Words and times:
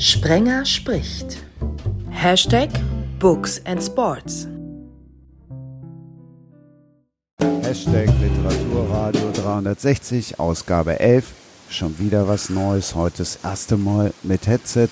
Sprenger 0.00 0.64
spricht. 0.64 1.44
Hashtag 2.08 2.70
Books 3.18 3.60
and 3.66 3.82
Sports. 3.82 4.48
Hashtag 7.60 8.08
Literaturradio 8.18 9.30
360, 9.30 10.40
Ausgabe 10.40 10.98
11. 11.00 11.26
Schon 11.68 11.98
wieder 11.98 12.26
was 12.26 12.48
Neues. 12.48 12.94
Heute 12.94 13.18
das 13.18 13.40
erste 13.44 13.76
Mal 13.76 14.14
mit 14.22 14.46
Headset. 14.46 14.88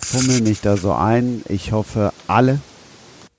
Fummel 0.00 0.40
mich 0.40 0.62
da 0.62 0.78
so 0.78 0.92
ein. 0.92 1.42
Ich 1.50 1.72
hoffe, 1.72 2.14
alle 2.26 2.58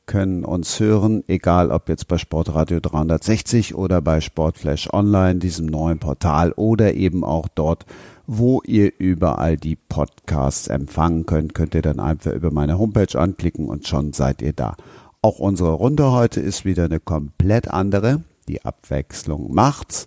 können 0.05 0.45
uns 0.45 0.79
hören, 0.79 1.23
egal 1.27 1.71
ob 1.71 1.89
jetzt 1.89 2.07
bei 2.07 2.20
Sportradio 2.20 2.79
360 2.79 3.73
oder 3.73 4.02
bei 4.02 4.21
Sportflash 4.21 4.93
Online, 4.93 5.39
diesem 5.39 5.65
neuen 5.65 5.97
Portal 5.97 6.52
oder 6.54 6.93
eben 6.93 7.23
auch 7.23 7.47
dort, 7.54 7.86
wo 8.28 8.62
ihr 8.66 8.91
überall 9.00 9.55
die 9.55 9.78
Podcasts 9.78 10.68
empfangen 10.68 11.26
könnt, 11.26 11.54
könnt 11.54 11.73
ihr 11.73 11.82
dann 11.82 12.02
einfach 12.02 12.34
über 12.34 12.52
meine 12.52 12.77
Homepage 12.77 13.17
anklicken 13.17 13.70
und 13.70 13.88
schon 13.88 14.12
seid 14.12 14.41
ihr 14.41 14.53
da. 14.53 14.76
Auch 15.22 15.40
unsere 15.40 15.72
Runde 15.72 16.12
heute 16.12 16.41
ist 16.41 16.66
wieder 16.66 16.86
eine 16.86 17.00
komplett 17.00 17.70
andere. 17.70 18.23
Die 18.50 18.63
Abwechslung 18.63 19.53
macht's 19.53 20.05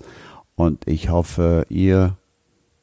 und 0.54 0.86
ich 0.86 1.08
hoffe, 1.08 1.66
ihr 1.70 2.16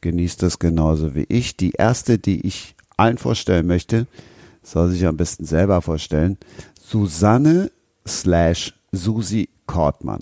genießt 0.01 0.43
es 0.43 0.59
genauso 0.59 1.15
wie 1.15 1.25
ich. 1.29 1.55
Die 1.55 1.71
erste, 1.71 2.17
die 2.17 2.45
ich 2.45 2.75
allen 2.97 3.19
vorstellen 3.19 3.67
möchte, 3.67 4.07
soll 4.63 4.89
sich 4.89 5.05
am 5.05 5.17
besten 5.17 5.45
selber 5.45 5.81
vorstellen. 5.81 6.37
Susanne 6.81 7.71
slash 8.07 8.73
Susi 8.91 9.49
Kortmann. 9.67 10.21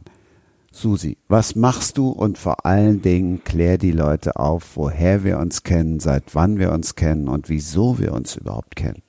Susi, 0.76 1.18
was 1.30 1.56
machst 1.56 1.98
du 1.98 2.10
und 2.10 2.38
vor 2.38 2.66
allen 2.66 3.02
Dingen 3.02 3.44
klär 3.46 3.78
die 3.78 3.94
Leute 3.94 4.36
auf, 4.36 4.76
woher 4.76 5.24
wir 5.24 5.40
uns 5.40 5.64
kennen, 5.64 6.02
seit 6.02 6.36
wann 6.36 6.60
wir 6.60 6.74
uns 6.74 6.96
kennen 6.96 7.30
und 7.30 7.48
wieso 7.48 7.98
wir 7.98 8.12
uns 8.12 8.36
überhaupt 8.36 8.76
kennen. 8.76 9.02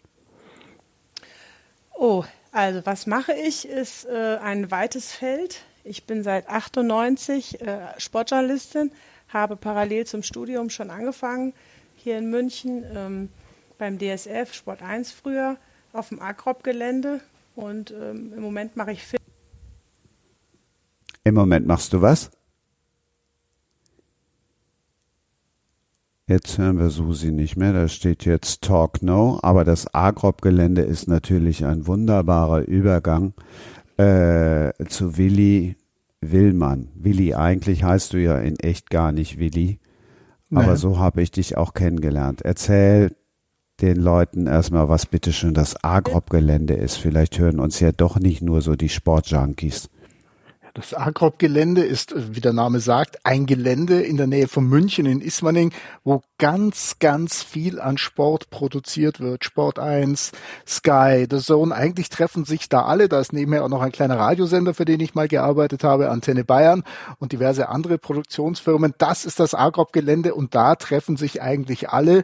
Oh, 1.92 2.24
also 2.52 2.86
was 2.86 3.06
mache 3.06 3.32
ich, 3.32 3.68
ist 3.68 4.04
äh, 4.06 4.38
ein 4.40 4.70
weites 4.70 5.12
Feld. 5.12 5.62
Ich 5.82 6.04
bin 6.04 6.22
seit 6.22 6.48
98 6.48 7.60
äh, 7.60 7.78
Sportjournalistin, 7.98 8.92
habe 9.28 9.56
parallel 9.56 10.06
zum 10.06 10.22
Studium 10.22 10.70
schon 10.70 10.90
angefangen, 10.90 11.52
hier 11.96 12.16
in 12.18 12.30
München 12.30 12.84
ähm, 12.94 13.28
beim 13.76 13.98
DSF, 13.98 14.54
Sport 14.54 14.82
1 14.82 15.10
früher, 15.10 15.56
auf 15.92 16.10
dem 16.10 16.22
Agrop-Gelände 16.22 17.20
und 17.56 17.90
ähm, 17.90 18.32
im 18.36 18.42
Moment 18.42 18.76
mache 18.76 18.92
ich 18.92 19.02
Film. 19.02 19.25
Im 21.26 21.34
Moment 21.34 21.66
machst 21.66 21.92
du 21.92 22.02
was? 22.02 22.30
Jetzt 26.28 26.56
hören 26.56 26.78
wir 26.78 26.90
Susi 26.90 27.32
nicht 27.32 27.56
mehr, 27.56 27.72
da 27.72 27.88
steht 27.88 28.24
jetzt 28.24 28.62
Talk 28.62 29.02
No, 29.02 29.40
aber 29.42 29.64
das 29.64 29.92
Agrop-Gelände 29.92 30.82
ist 30.82 31.08
natürlich 31.08 31.64
ein 31.64 31.88
wunderbarer 31.88 32.60
Übergang 32.68 33.34
äh, 33.96 34.72
zu 34.86 35.16
Willi 35.18 35.74
Willmann. 36.20 36.90
Willi, 36.94 37.34
eigentlich 37.34 37.82
heißt 37.82 38.12
du 38.12 38.18
ja 38.18 38.38
in 38.38 38.54
echt 38.60 38.90
gar 38.90 39.10
nicht 39.10 39.36
Willi, 39.36 39.80
aber 40.52 40.74
nee. 40.74 40.76
so 40.76 41.00
habe 41.00 41.22
ich 41.22 41.32
dich 41.32 41.56
auch 41.56 41.74
kennengelernt. 41.74 42.42
Erzähl 42.42 43.16
den 43.80 43.96
Leuten 43.96 44.46
erstmal, 44.46 44.88
was 44.88 45.06
bitteschön 45.06 45.54
das 45.54 45.82
Agrop-Gelände 45.82 46.74
ist. 46.74 46.98
Vielleicht 46.98 47.36
hören 47.40 47.58
uns 47.58 47.80
ja 47.80 47.90
doch 47.90 48.20
nicht 48.20 48.42
nur 48.42 48.62
so 48.62 48.76
die 48.76 48.88
Sportjunkies. 48.88 49.90
Das 50.76 50.92
Agrop-Gelände 50.92 51.82
ist, 51.82 52.12
wie 52.34 52.42
der 52.42 52.52
Name 52.52 52.80
sagt, 52.80 53.24
ein 53.24 53.46
Gelände 53.46 54.02
in 54.02 54.18
der 54.18 54.26
Nähe 54.26 54.46
von 54.46 54.68
München 54.68 55.06
in 55.06 55.22
Ismaning, 55.22 55.72
wo 56.04 56.20
ganz, 56.36 56.98
ganz 56.98 57.42
viel 57.42 57.80
an 57.80 57.96
Sport 57.96 58.50
produziert 58.50 59.18
wird. 59.18 59.42
Sport 59.42 59.78
1, 59.78 60.32
Sky, 60.68 61.26
The 61.30 61.38
Zone. 61.38 61.74
Eigentlich 61.74 62.10
treffen 62.10 62.44
sich 62.44 62.68
da 62.68 62.82
alle. 62.82 63.08
Da 63.08 63.20
ist 63.20 63.32
nebenher 63.32 63.64
auch 63.64 63.70
noch 63.70 63.80
ein 63.80 63.90
kleiner 63.90 64.18
Radiosender, 64.18 64.74
für 64.74 64.84
den 64.84 65.00
ich 65.00 65.14
mal 65.14 65.28
gearbeitet 65.28 65.82
habe, 65.82 66.10
Antenne 66.10 66.44
Bayern 66.44 66.84
und 67.20 67.32
diverse 67.32 67.70
andere 67.70 67.96
Produktionsfirmen. 67.96 68.92
Das 68.98 69.24
ist 69.24 69.40
das 69.40 69.54
Agrop-Gelände 69.54 70.34
und 70.34 70.54
da 70.54 70.74
treffen 70.74 71.16
sich 71.16 71.40
eigentlich 71.40 71.88
alle, 71.88 72.22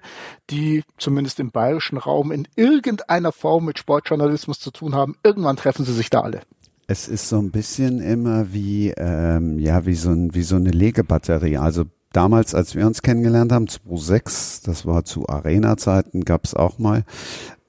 die 0.50 0.84
zumindest 0.98 1.40
im 1.40 1.52
bayerischen 1.52 1.96
Raum 1.96 2.30
in 2.30 2.46
irgendeiner 2.54 3.32
Form 3.32 3.64
mit 3.64 3.78
Sportjournalismus 3.78 4.60
zu 4.60 4.70
tun 4.70 4.94
haben. 4.94 5.16
Irgendwann 5.22 5.56
treffen 5.56 5.86
sie 5.86 5.94
sich 5.94 6.10
da 6.10 6.20
alle. 6.20 6.42
Es 6.92 7.08
ist 7.08 7.30
so 7.30 7.38
ein 7.38 7.50
bisschen 7.50 8.02
immer 8.02 8.52
wie, 8.52 8.92
ähm, 8.98 9.58
ja, 9.58 9.86
wie 9.86 9.94
so, 9.94 10.10
ein, 10.10 10.34
wie 10.34 10.42
so 10.42 10.56
eine 10.56 10.68
Legebatterie. 10.68 11.56
Also 11.56 11.84
damals, 12.12 12.54
als 12.54 12.74
wir 12.74 12.86
uns 12.86 13.00
kennengelernt 13.00 13.50
haben, 13.50 13.66
2006, 13.66 14.60
das 14.60 14.84
war 14.84 15.02
zu 15.02 15.26
Arena-Zeiten, 15.26 16.26
gab 16.26 16.44
es 16.44 16.52
auch 16.52 16.78
mal. 16.78 17.04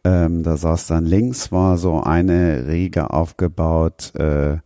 Ähm, 0.03 0.43
da 0.43 0.57
saß 0.57 0.87
dann 0.87 1.05
links, 1.05 1.53
war 1.53 1.77
so 1.77 2.01
eine 2.01 2.67
Riege 2.67 3.11
aufgebaut, 3.11 4.13
äh, 4.15 4.57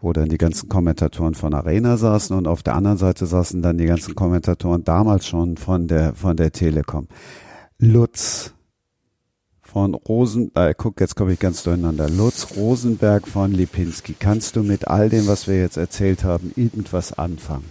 wo 0.00 0.14
dann 0.14 0.30
die 0.30 0.38
ganzen 0.38 0.70
Kommentatoren 0.70 1.34
von 1.34 1.52
Arena 1.52 1.98
saßen 1.98 2.34
und 2.34 2.48
auf 2.48 2.62
der 2.62 2.76
anderen 2.76 2.96
Seite 2.96 3.26
saßen 3.26 3.60
dann 3.60 3.76
die 3.76 3.84
ganzen 3.84 4.14
Kommentatoren 4.14 4.84
damals 4.84 5.26
schon 5.26 5.58
von 5.58 5.86
der, 5.86 6.14
von 6.14 6.38
der 6.38 6.50
Telekom. 6.50 7.08
Lutz, 7.78 8.54
von 9.72 9.94
Rosen, 9.94 10.52
äh, 10.54 10.74
guck, 10.76 11.00
jetzt 11.00 11.16
komme 11.16 11.32
ich 11.32 11.38
ganz 11.38 11.62
durcheinander. 11.62 12.08
Lutz 12.08 12.48
Rosenberg 12.56 13.26
von 13.26 13.52
Lipinski. 13.52 14.14
Kannst 14.18 14.56
du 14.56 14.62
mit 14.62 14.88
all 14.88 15.08
dem, 15.08 15.26
was 15.26 15.48
wir 15.48 15.60
jetzt 15.60 15.76
erzählt 15.76 16.24
haben, 16.24 16.52
irgendwas 16.56 17.12
anfangen? 17.12 17.70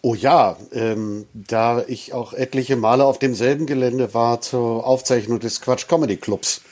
Oh 0.00 0.14
ja, 0.14 0.56
ähm, 0.72 1.26
da 1.34 1.82
ich 1.86 2.12
auch 2.14 2.32
etliche 2.32 2.76
Male 2.76 3.04
auf 3.04 3.18
demselben 3.18 3.66
Gelände 3.66 4.14
war 4.14 4.40
zur 4.40 4.86
Aufzeichnung 4.86 5.40
des 5.40 5.60
Quatsch 5.60 5.88
Comedy 5.88 6.16
Clubs 6.16 6.62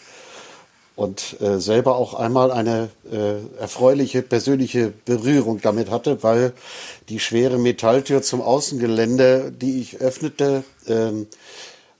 und 0.97 1.41
äh, 1.41 1.59
selber 1.59 1.97
auch 1.97 2.15
einmal 2.15 2.53
eine 2.53 2.91
äh, 3.11 3.61
erfreuliche 3.61 4.23
persönliche 4.23 4.93
Berührung 5.05 5.61
damit 5.61 5.91
hatte, 5.91 6.23
weil 6.23 6.53
die 7.09 7.19
schwere 7.19 7.59
Metalltür 7.59 8.23
zum 8.23 8.41
Außengelände, 8.41 9.53
die 9.53 9.81
ich 9.81 10.01
öffnete, 10.01 10.63
ähm, 10.87 11.27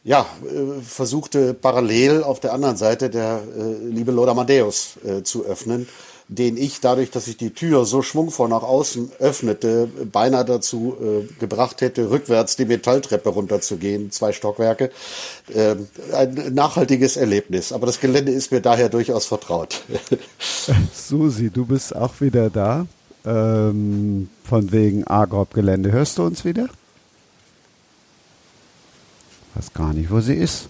ja, 0.05 0.27
äh, 0.45 0.83
versuchte 0.83 1.55
parallel 1.55 2.23
auf 2.23 2.39
der 2.39 2.53
anderen 2.53 2.77
Seite 2.77 3.09
der 3.09 3.41
äh, 3.57 3.89
liebe 3.89 4.13
Lord 4.13 4.29
Amadeus 4.29 4.99
äh, 5.05 5.23
zu 5.23 5.47
öffnen, 5.47 5.89
den 6.29 6.59
ich 6.59 6.81
dadurch, 6.81 7.11
dass 7.11 7.27
ich 7.27 7.39
die 7.39 7.51
Tür 7.51 7.87
so 7.87 8.03
schwungvoll 8.03 8.49
nach 8.51 8.63
außen 8.63 9.13
öffnete, 9.19 9.89
beinahe 10.13 10.45
dazu 10.45 10.97
äh, 11.01 11.33
gebracht 11.41 11.81
hätte, 11.81 12.11
rückwärts 12.11 12.57
die 12.57 12.67
Metalltreppe 12.67 13.31
runterzugehen, 13.31 14.11
zwei 14.11 14.33
Stockwerke. 14.33 14.91
Äh, 15.53 15.77
ein 16.13 16.53
nachhaltiges 16.55 17.17
Erlebnis, 17.17 17.73
aber 17.73 17.87
das 17.87 17.99
Gelände 17.99 18.33
ist 18.33 18.53
mir 18.53 18.61
daher 18.61 18.91
durchaus 18.91 19.25
vertraut. 19.25 19.83
Susi, 20.93 21.49
du 21.49 21.65
bist 21.65 21.97
auch 21.97 22.21
wieder 22.21 22.51
da, 22.51 22.87
ähm, 23.25 24.29
von 24.47 24.71
wegen 24.71 25.07
Agrop-Gelände. 25.07 25.93
Hörst 25.93 26.19
du 26.19 26.25
uns 26.25 26.45
wieder? 26.45 26.69
Weiß 29.55 29.73
gar 29.73 29.93
nicht, 29.93 30.11
wo 30.11 30.21
sie 30.21 30.35
ist. 30.35 30.69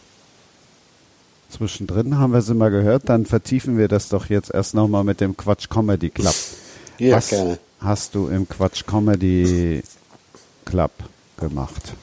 Zwischendrin 1.50 2.19
haben 2.19 2.33
wir 2.33 2.43
sie 2.43 2.55
mal 2.55 2.71
gehört, 2.71 3.09
dann 3.09 3.27
vertiefen 3.27 3.78
wir 3.78 3.89
das 3.89 4.09
doch 4.09 4.28
jetzt 4.28 4.53
erst 4.53 4.75
nochmal 4.75 5.05
mit 5.05 5.21
dem 5.21 5.37
Quatsch 5.37 5.69
Comedy 5.69 6.11
Club. 6.11 6.34
Ja, 6.99 7.17
Was 7.17 7.28
gerne. 7.28 7.59
hast 7.81 8.15
du 8.15 8.28
im 8.28 8.49
Quatsch 8.49 8.84
Comedy 8.87 9.83
Club 10.65 10.91
gemacht? 11.39 11.95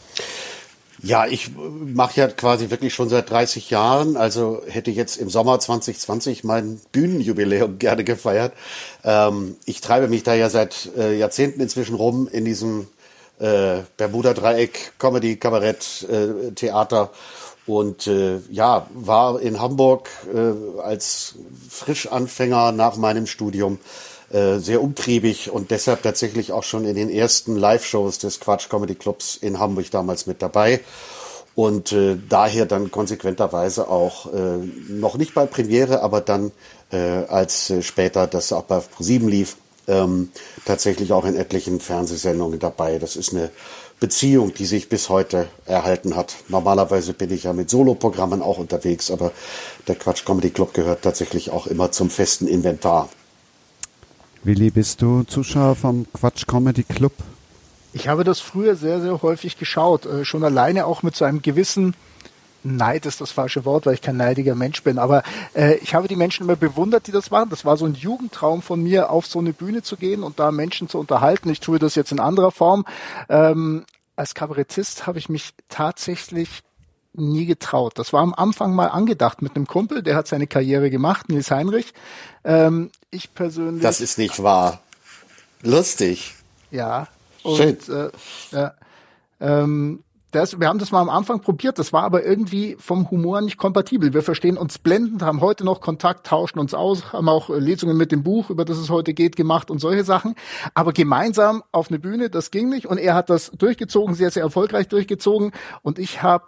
Ja, 1.04 1.26
ich 1.26 1.52
mache 1.56 2.22
ja 2.22 2.28
quasi 2.28 2.70
wirklich 2.70 2.94
schon 2.94 3.10
seit 3.10 3.30
30 3.30 3.72
Jahren, 3.72 4.18
also 4.18 4.62
hätte 4.68 4.92
jetzt 4.92 5.18
im 5.18 5.30
Sommer 5.32 5.60
2020 5.60 6.44
mein 6.44 6.80
Bühnenjubiläum 6.92 7.80
gerne 7.80 8.04
gefeiert. 8.04 8.54
Ähm, 9.04 9.56
ich 9.66 9.82
treibe 9.82 10.08
mich 10.08 10.24
da 10.24 10.36
ja 10.36 10.50
seit 10.50 10.92
äh, 10.96 11.18
Jahrzehnten 11.18 11.60
inzwischen 11.60 11.96
rum 11.96 12.28
in 12.32 12.46
diesem 12.46 12.88
äh, 13.42 13.82
Bermuda-Dreieck, 13.98 14.94
Comedy, 15.00 15.36
Kabarett, 15.38 16.08
äh, 16.10 16.52
Theater. 16.52 17.10
Und 17.68 18.08
äh, 18.08 18.40
ja, 18.50 18.88
war 18.94 19.40
in 19.40 19.60
Hamburg 19.60 20.10
äh, 20.34 20.82
als 20.82 21.36
Frischanfänger 21.70 22.72
nach 22.72 22.98
meinem 22.98 23.28
Studium 23.28 23.80
äh, 24.32 24.60
sehr 24.60 24.82
umtriebig 24.82 25.52
und 25.52 25.72
deshalb 25.72 26.04
tatsächlich 26.04 26.52
auch 26.52 26.64
schon 26.64 26.86
in 26.86 26.96
den 26.96 27.10
ersten 27.10 27.56
Live-Shows 27.56 28.18
des 28.18 28.40
Quatsch 28.40 28.70
Comedy 28.70 28.96
Clubs 28.96 29.36
in 29.36 29.60
Hamburg 29.60 29.92
damals 29.92 30.26
mit 30.26 30.42
dabei. 30.42 30.82
Und 31.54 31.92
äh, 31.92 32.18
daher 32.30 32.66
dann 32.66 32.92
konsequenterweise 32.92 33.90
auch 33.90 34.34
äh, 34.34 34.58
noch 34.88 35.18
nicht 35.18 35.34
bei 35.34 35.46
Premiere, 35.46 36.02
aber 36.02 36.22
dann 36.22 36.52
äh, 36.92 36.98
als 36.98 37.70
äh, 37.70 37.82
später 37.82 38.26
das 38.26 38.54
auch 38.54 38.64
bei 38.64 38.80
ProSieben 38.80 39.28
lief, 39.28 39.58
ähm, 39.88 40.30
tatsächlich 40.66 41.14
auch 41.14 41.26
in 41.26 41.36
etlichen 41.36 41.80
Fernsehsendungen 41.80 42.60
dabei. 42.60 43.00
Das 43.00 43.16
ist 43.16 43.34
eine 43.34 43.52
Beziehung, 44.00 44.54
die 44.54 44.66
sich 44.66 44.90
bis 44.90 45.10
heute 45.10 45.48
erhalten 45.66 46.16
hat. 46.16 46.36
Normalerweise 46.48 47.14
bin 47.14 47.32
ich 47.32 47.44
ja 47.44 47.54
mit 47.54 47.70
Soloprogrammen 47.70 48.42
auch 48.42 48.58
unterwegs, 48.58 49.12
aber 49.12 49.32
der 49.88 49.96
Quatsch 49.96 50.26
Comedy 50.26 50.50
Club 50.50 50.74
gehört 50.74 51.04
tatsächlich 51.04 51.52
auch 51.52 51.68
immer 51.68 51.92
zum 51.92 52.10
festen 52.10 52.48
Inventar. 52.48 53.10
Willi, 54.44 54.72
bist 54.72 55.04
du 55.04 55.24
Zuschauer 55.24 55.76
vom 55.76 56.08
Quatsch 56.14 56.48
Comedy 56.48 56.84
Club? 56.84 57.14
Ich 57.94 58.08
habe 58.08 58.24
das 58.24 58.40
früher 58.40 58.76
sehr, 58.76 59.02
sehr 59.02 59.22
häufig 59.22 59.58
geschaut. 59.58 60.08
Äh, 60.08 60.26
schon 60.26 60.44
alleine 60.44 60.88
auch 60.88 61.04
mit 61.04 61.16
so 61.16 61.26
einem 61.26 61.44
gewissen 61.44 61.94
Neid 62.64 63.06
ist 63.06 63.22
das 63.22 63.32
falsche 63.32 63.66
Wort, 63.66 63.86
weil 63.86 63.96
ich 63.96 64.02
kein 64.02 64.18
neidiger 64.18 64.56
Mensch 64.56 64.84
bin, 64.84 65.00
aber 65.00 65.24
äh, 65.54 65.76
ich 65.76 65.96
habe 65.96 66.08
die 66.08 66.16
Menschen 66.16 66.44
immer 66.44 66.56
bewundert, 66.56 67.08
die 67.08 67.12
das 67.12 67.32
machen. 67.32 67.50
Das 67.50 67.66
war 67.66 67.78
so 67.78 67.86
ein 67.86 67.94
Jugendtraum 67.94 68.62
von 68.62 68.82
mir, 68.82 69.10
auf 69.10 69.26
so 69.26 69.40
eine 69.40 69.54
Bühne 69.54 69.82
zu 69.82 69.98
gehen 69.98 70.24
und 70.24 70.40
da 70.40 70.52
Menschen 70.52 70.90
zu 70.90 71.00
unterhalten. 71.00 71.50
Ich 71.50 71.60
tue 71.60 71.80
das 71.80 71.96
jetzt 71.96 72.12
in 72.12 72.20
anderer 72.20 72.52
Form. 72.52 72.86
Ähm, 73.30 73.86
als 74.16 74.36
Kabarettist 74.36 75.08
habe 75.08 75.20
ich 75.20 75.30
mich 75.30 75.52
tatsächlich 75.70 76.62
nie 77.14 77.46
getraut. 77.46 77.94
Das 77.98 78.14
war 78.14 78.22
am 78.22 78.34
Anfang 78.34 78.74
mal 78.74 78.88
angedacht 78.88 79.42
mit 79.42 79.56
einem 79.56 79.68
Kumpel, 79.68 80.04
der 80.04 80.16
hat 80.16 80.28
seine 80.28 80.48
Karriere 80.48 80.90
gemacht, 80.90 81.30
Nils 81.30 81.52
Heinrich. 81.52 81.94
Ähm, 82.44 82.92
ich 83.10 83.34
persönlich. 83.34 83.84
Das 83.84 84.00
ist 84.02 84.18
nicht 84.18 84.42
wahr. 84.42 84.82
Lustig. 85.62 86.36
Ja. 86.72 87.08
Und, 87.44 87.58
Schön. 87.58 87.78
Äh, 87.90 88.10
ja, 88.52 88.74
ähm, 89.40 90.04
das, 90.32 90.60
wir 90.60 90.68
haben 90.68 90.80
das 90.80 90.92
mal 90.92 91.02
am 91.02 91.10
Anfang 91.10 91.42
probiert, 91.42 91.78
das 91.78 91.92
war 91.92 92.04
aber 92.04 92.26
irgendwie 92.26 92.78
vom 92.80 93.10
Humor 93.12 93.42
nicht 93.42 93.58
kompatibel. 93.58 94.14
Wir 94.14 94.24
verstehen 94.24 94.58
uns 94.58 94.80
blendend, 94.80 95.22
haben 95.22 95.42
heute 95.42 95.66
noch 95.66 95.82
Kontakt, 95.82 96.26
tauschen 96.28 96.60
uns 96.60 96.74
aus, 96.74 97.12
haben 97.12 97.28
auch 97.28 97.50
Lesungen 97.50 97.98
mit 97.98 98.12
dem 98.12 98.24
Buch, 98.24 98.50
über 98.50 98.66
das 98.66 98.78
es 98.78 98.90
heute 98.90 99.14
geht, 99.14 99.36
gemacht 99.36 99.70
und 99.70 99.80
solche 99.80 100.04
Sachen. 100.04 100.36
Aber 100.74 100.94
gemeinsam 100.94 101.64
auf 101.72 101.90
eine 101.90 102.00
Bühne, 102.00 102.30
das 102.30 102.52
ging 102.52 102.70
nicht. 102.70 102.86
Und 102.86 102.98
er 102.98 103.14
hat 103.14 103.30
das 103.30 103.52
durchgezogen, 103.52 104.16
sehr, 104.16 104.32
sehr 104.32 104.44
erfolgreich 104.44 104.88
durchgezogen. 104.88 105.52
Und 105.82 106.00
ich 106.00 106.24
habe 106.24 106.46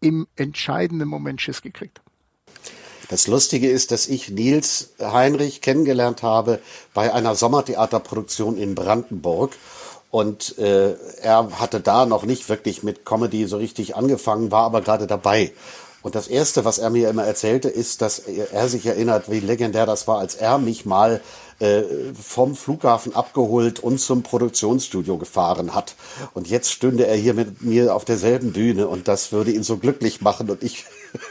im 0.00 0.26
entscheidenden 0.36 1.08
Moment 1.08 1.40
Schiss 1.40 1.62
gekriegt. 1.62 2.00
Das 3.08 3.26
Lustige 3.26 3.68
ist, 3.68 3.90
dass 3.90 4.08
ich 4.08 4.30
Nils 4.30 4.94
Heinrich 4.98 5.60
kennengelernt 5.60 6.22
habe 6.22 6.60
bei 6.94 7.12
einer 7.12 7.34
Sommertheaterproduktion 7.34 8.56
in 8.56 8.74
Brandenburg. 8.74 9.52
Und 10.12 10.58
äh, 10.58 10.94
er 11.22 11.58
hatte 11.58 11.80
da 11.80 12.04
noch 12.04 12.24
nicht 12.24 12.50
wirklich 12.50 12.82
mit 12.82 13.06
Comedy 13.06 13.46
so 13.46 13.56
richtig 13.56 13.96
angefangen, 13.96 14.50
war 14.50 14.64
aber 14.64 14.82
gerade 14.82 15.06
dabei. 15.06 15.52
Und 16.02 16.14
das 16.14 16.28
Erste, 16.28 16.66
was 16.66 16.76
er 16.76 16.90
mir 16.90 17.08
immer 17.08 17.24
erzählte, 17.24 17.70
ist, 17.70 18.02
dass 18.02 18.18
er 18.18 18.68
sich 18.68 18.84
erinnert, 18.84 19.30
wie 19.30 19.40
legendär 19.40 19.86
das 19.86 20.06
war, 20.06 20.18
als 20.18 20.34
er 20.34 20.58
mich 20.58 20.84
mal 20.84 21.22
äh, 21.60 21.82
vom 22.20 22.56
Flughafen 22.56 23.16
abgeholt 23.16 23.80
und 23.80 24.00
zum 24.00 24.22
Produktionsstudio 24.22 25.16
gefahren 25.16 25.74
hat. 25.74 25.94
Und 26.34 26.46
jetzt 26.46 26.70
stünde 26.72 27.06
er 27.06 27.16
hier 27.16 27.32
mit 27.32 27.62
mir 27.62 27.94
auf 27.94 28.04
derselben 28.04 28.52
Bühne 28.52 28.88
und 28.88 29.08
das 29.08 29.32
würde 29.32 29.52
ihn 29.52 29.62
so 29.62 29.78
glücklich 29.78 30.20
machen. 30.20 30.50
Und 30.50 30.62
ich 30.62 30.84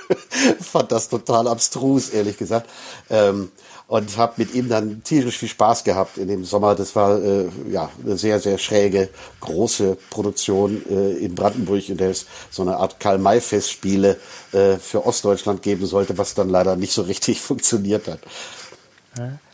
fand 0.59 0.91
das 0.91 1.07
total 1.09 1.47
abstrus, 1.47 2.09
ehrlich 2.09 2.37
gesagt. 2.37 2.67
Ähm, 3.11 3.51
und 3.91 4.15
habe 4.15 4.35
mit 4.37 4.53
ihm 4.53 4.69
dann 4.69 5.03
tierisch 5.03 5.37
viel 5.37 5.49
Spaß 5.49 5.83
gehabt 5.83 6.17
in 6.17 6.29
dem 6.29 6.45
Sommer. 6.45 6.75
Das 6.75 6.95
war 6.95 7.21
äh, 7.21 7.49
ja 7.69 7.89
eine 8.01 8.15
sehr, 8.15 8.39
sehr 8.39 8.57
schräge, 8.57 9.09
große 9.41 9.97
Produktion 10.09 10.81
äh, 10.89 11.17
in 11.17 11.35
Brandenburg, 11.35 11.89
in 11.89 11.97
der 11.97 12.11
es 12.11 12.25
so 12.49 12.61
eine 12.61 12.77
Art 12.77 13.01
Karl-May-Festspiele 13.01 14.15
äh, 14.53 14.77
für 14.77 15.05
Ostdeutschland 15.05 15.61
geben 15.61 15.85
sollte, 15.87 16.17
was 16.17 16.33
dann 16.35 16.47
leider 16.47 16.77
nicht 16.77 16.93
so 16.93 17.01
richtig 17.01 17.41
funktioniert 17.41 18.07
hat. 18.07 18.19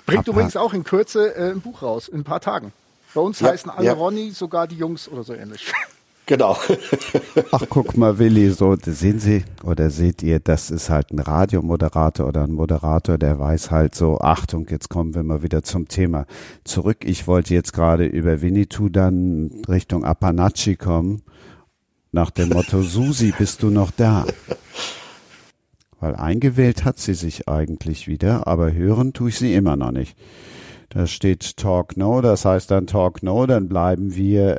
Bringt 0.06 0.28
übrigens 0.28 0.56
auch 0.56 0.74
in 0.74 0.84
Kürze 0.84 1.34
äh, 1.36 1.50
ein 1.50 1.62
Buch 1.62 1.82
raus, 1.82 2.08
in 2.08 2.20
ein 2.20 2.24
paar 2.24 2.40
Tagen. 2.40 2.74
Bei 3.16 3.22
uns 3.22 3.40
ja, 3.40 3.48
heißen 3.48 3.72
alle 3.72 3.88
ja. 3.88 3.94
Ronny, 3.94 4.30
sogar 4.30 4.68
die 4.68 4.78
Jungs 4.78 5.10
oder 5.10 5.24
so 5.24 5.34
ähnlich. 5.34 5.74
Genau. 6.28 6.58
Ach, 7.52 7.64
guck 7.70 7.96
mal, 7.96 8.20
Willi, 8.20 8.50
so 8.52 8.76
sehen 8.86 9.20
Sie 9.20 9.46
oder 9.64 9.90
seht 9.90 10.22
ihr, 10.22 10.42
das 10.42 10.70
ist 10.70 10.90
halt 10.90 11.12
ein 11.12 11.20
Radiomoderator 11.20 12.28
oder 12.28 12.44
ein 12.44 12.52
Moderator, 12.52 13.18
der 13.18 13.40
weiß 13.40 13.72
halt 13.72 13.96
so, 13.96 14.20
Achtung, 14.20 14.68
jetzt 14.70 14.90
kommen 14.90 15.16
wir 15.16 15.24
mal 15.24 15.42
wieder 15.42 15.64
zum 15.64 15.88
Thema 15.88 16.26
zurück. 16.66 17.06
Ich 17.06 17.28
wollte 17.28 17.54
jetzt 17.54 17.72
gerade 17.72 18.06
über 18.06 18.42
Winnetou 18.42 18.90
dann 18.90 19.52
Richtung 19.70 20.04
Apanachi 20.04 20.76
kommen, 20.76 21.22
nach 22.12 22.30
dem 22.30 22.50
Motto, 22.50 22.82
Susi, 22.82 23.34
bist 23.38 23.64
du 23.64 23.70
noch 23.70 23.92
da? 23.92 24.26
Weil 26.02 26.16
eingewählt 26.16 26.84
hat 26.84 27.00
sie 27.00 27.14
sich 27.14 27.48
eigentlich 27.48 28.10
wieder, 28.10 28.48
aber 28.48 28.74
hören 28.74 29.14
tue 29.14 29.30
ich 29.30 29.38
sie 29.38 29.54
immer 29.54 29.78
noch 29.78 29.92
nicht. 29.92 30.18
Da 30.90 31.08
steht 31.08 31.56
Talk 31.56 31.96
No, 31.96 32.20
das 32.20 32.44
heißt 32.44 32.70
dann 32.70 32.86
Talk 32.86 33.24
No, 33.24 33.46
dann 33.46 33.70
bleiben 33.70 34.14
wir 34.14 34.58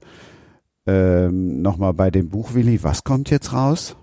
äh, 0.00 0.06
ähm, 0.88 1.60
nochmal 1.60 1.92
bei 1.92 2.10
dem 2.10 2.30
Buch, 2.30 2.54
Willi, 2.54 2.82
was 2.82 3.04
kommt 3.04 3.28
jetzt 3.28 3.52
raus? 3.52 3.94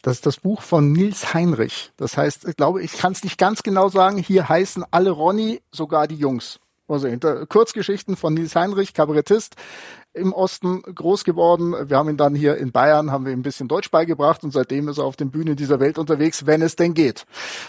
Das 0.00 0.16
ist 0.16 0.26
das 0.26 0.38
Buch 0.38 0.62
von 0.62 0.92
Nils 0.92 1.34
Heinrich. 1.34 1.92
Das 1.98 2.16
heißt, 2.16 2.48
ich 2.48 2.56
glaube, 2.56 2.82
ich 2.82 2.92
kann 2.92 3.12
es 3.12 3.24
nicht 3.24 3.36
ganz 3.36 3.62
genau 3.62 3.90
sagen. 3.90 4.16
Hier 4.16 4.48
heißen 4.48 4.84
alle 4.90 5.10
Ronny, 5.10 5.60
sogar 5.70 6.06
die 6.08 6.14
Jungs. 6.14 6.60
Also 6.88 7.08
Kurzgeschichten 7.48 8.16
von 8.16 8.32
Nils 8.32 8.56
Heinrich, 8.56 8.94
Kabarettist, 8.94 9.56
im 10.14 10.32
Osten 10.32 10.80
groß 10.82 11.24
geworden. 11.24 11.74
Wir 11.90 11.98
haben 11.98 12.08
ihn 12.08 12.16
dann 12.16 12.34
hier 12.34 12.56
in 12.56 12.72
Bayern, 12.72 13.12
haben 13.12 13.26
wir 13.26 13.32
ihm 13.32 13.40
ein 13.40 13.42
bisschen 13.42 13.68
Deutsch 13.68 13.90
beigebracht 13.90 14.42
und 14.44 14.52
seitdem 14.52 14.88
ist 14.88 14.96
er 14.96 15.04
auf 15.04 15.16
den 15.16 15.30
Bühnen 15.30 15.56
dieser 15.56 15.78
Welt 15.78 15.98
unterwegs, 15.98 16.46
wenn 16.46 16.62
es 16.62 16.76
denn 16.76 16.94
geht. 16.94 17.26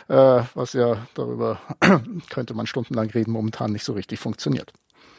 Äh, 0.08 0.44
was 0.54 0.72
ja 0.72 1.06
darüber 1.14 1.60
könnte 2.30 2.54
man 2.54 2.68
stundenlang 2.68 3.10
reden, 3.10 3.32
momentan 3.32 3.74
nicht 3.74 3.84
so 3.84 3.92
richtig 3.92 4.20
funktioniert. 4.20 4.72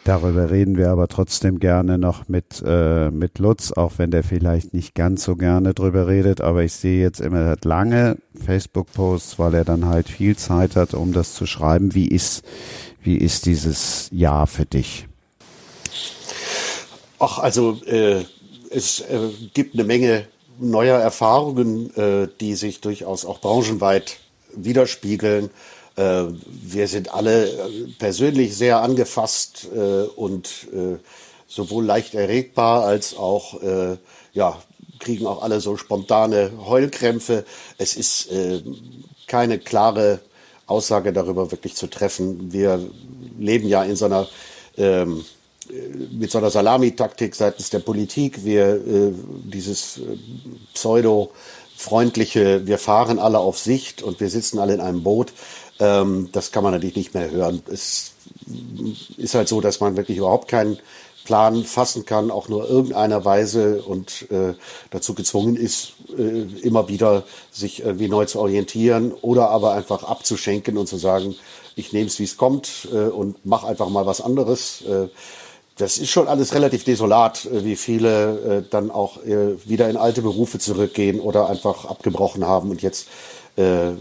Darüber 0.05 0.51
reden 0.51 0.79
wir 0.79 0.91
aber 0.91 1.09
trotzdem 1.09 1.59
gerne 1.59 1.99
noch 1.99 2.27
mit, 2.29 2.63
äh, 2.65 3.11
mit 3.11 3.39
Lutz, 3.39 3.71
auch 3.73 3.93
wenn 3.99 4.11
der 4.11 4.25
vielleicht 4.25 4.73
nicht 4.73 4.95
ganz 4.95 5.25
so 5.25 5.37
gerne 5.37 5.75
drüber 5.75 6.09
redet. 6.09 6.41
Aber 6.41 6.63
ich 6.63 6.73
sehe 6.73 7.03
jetzt 7.03 7.21
immer, 7.21 7.41
er 7.41 7.51
hat 7.51 7.65
lange 7.67 8.17
Facebook-Posts, 8.35 9.39
weil 9.39 9.55
er 9.55 9.65
dann 9.65 9.85
halt 9.85 10.09
viel 10.09 10.37
Zeit 10.37 10.75
hat, 10.75 10.95
um 10.95 11.13
das 11.13 11.35
zu 11.35 11.45
schreiben. 11.45 11.95
Wie 11.95 12.09
ist, 12.09 12.43
wie 13.03 13.17
ist 13.17 13.45
dieses 13.45 14.09
Jahr 14.11 14.47
für 14.47 14.65
dich? 14.65 15.07
Ach, 17.19 17.39
also 17.39 17.79
äh, 17.85 18.25
es 18.71 19.01
äh, 19.01 19.29
gibt 19.53 19.75
eine 19.75 19.85
Menge 19.85 20.27
neuer 20.59 20.99
Erfahrungen, 20.99 21.95
äh, 21.97 22.29
die 22.41 22.55
sich 22.55 22.81
durchaus 22.81 23.27
auch 23.27 23.41
branchenweit 23.41 24.17
widerspiegeln. 24.55 25.51
Äh, 25.97 26.25
wir 26.47 26.89
sind 26.89 27.13
alle 27.13 27.49
äh, 27.49 27.69
persönlich 27.99 28.57
sehr 28.57 28.81
angefasst 28.81 29.69
äh, 29.75 30.03
und 30.05 30.49
sowohl 31.47 31.85
leicht 31.85 32.15
erregbar 32.15 32.85
als 32.85 33.17
auch, 33.17 33.61
ja, 34.33 34.63
kriegen 35.01 35.27
auch 35.27 35.43
alle 35.43 35.61
so 35.61 35.77
spontane 35.77 36.53
Heulkrämpfe. 36.65 37.45
Es 37.77 37.97
ist 37.97 38.29
keine 39.27 39.59
klare 39.59 40.21
Aussage 40.67 41.13
darüber 41.13 41.51
wirklich 41.51 41.75
zu 41.75 41.89
treffen. 41.89 42.53
Wir 42.53 42.79
leben 43.37 43.67
ja 43.67 43.83
in 43.83 43.97
so 43.97 44.05
einer 44.05 44.29
ähm, 44.79 45.25
mit 46.13 46.31
so 46.31 46.39
einer 46.39 46.51
Salamitaktik 46.51 47.35
seitens 47.35 47.71
der 47.71 47.81
Politik. 47.81 48.45
Wir 48.45 48.75
äh, 48.75 49.13
dieses 49.45 50.01
pseudo 50.75 51.31
freundliche, 51.77 52.67
wir 52.67 52.79
fahren 52.79 53.19
alle 53.19 53.39
auf 53.39 53.59
Sicht 53.59 54.03
und 54.03 54.21
wir 54.21 54.29
sitzen 54.29 54.59
alle 54.59 54.75
in 54.75 54.81
einem 54.81 55.03
Boot. 55.03 55.33
Ähm, 55.81 56.29
das 56.33 56.53
kann 56.53 56.63
man 56.63 56.73
natürlich 56.73 56.97
nicht 56.97 57.15
mehr 57.15 57.31
hören. 57.31 57.63
Es 57.71 58.13
ist 59.17 59.35
halt 59.35 59.49
so, 59.49 59.61
dass 59.61 59.81
man 59.81 59.97
wirklich 59.97 60.19
überhaupt 60.19 60.49
keinen 60.49 60.79
Plan 61.25 61.65
fassen 61.65 62.07
kann, 62.07 62.31
auch 62.31 62.49
nur 62.49 62.69
irgendeiner 62.69 63.25
Weise 63.25 63.83
und 63.83 64.31
äh, 64.31 64.55
dazu 64.91 65.15
gezwungen 65.15 65.57
ist, 65.57 65.93
äh, 66.17 66.43
immer 66.63 66.89
wieder 66.89 67.25
sich 67.53 67.81
irgendwie 67.81 68.09
neu 68.09 68.25
zu 68.25 68.41
orientieren 68.41 69.13
oder 69.13 69.51
aber 69.51 69.73
einfach 69.73 70.05
abzuschenken 70.05 70.77
und 70.77 70.89
zu 70.89 70.97
sagen, 70.97 71.35
ich 71.77 71.93
nehme 71.93 72.07
es, 72.07 72.19
wie 72.19 72.25
es 72.25 72.37
kommt 72.37 72.89
äh, 72.93 73.09
und 73.09 73.37
mach 73.45 73.65
einfach 73.65 73.89
mal 73.89 74.07
was 74.07 74.21
anderes. 74.21 74.83
Äh, 74.83 75.09
das 75.77 75.99
ist 75.99 76.11
schon 76.11 76.29
alles 76.29 76.55
relativ 76.55 76.85
desolat, 76.85 77.47
äh, 77.47 77.65
wie 77.65 77.77
viele 77.77 78.39
äh, 78.59 78.63
dann 78.69 78.91
auch 78.91 79.19
wieder 79.25 79.89
in 79.89 79.97
alte 79.97 80.23
Berufe 80.23 80.59
zurückgehen 80.59 81.21
oder 81.21 81.49
einfach 81.49 81.85
abgebrochen 81.85 82.47
haben 82.47 82.71
und 82.71 82.83
jetzt 82.83 83.07
äh, 83.57 83.93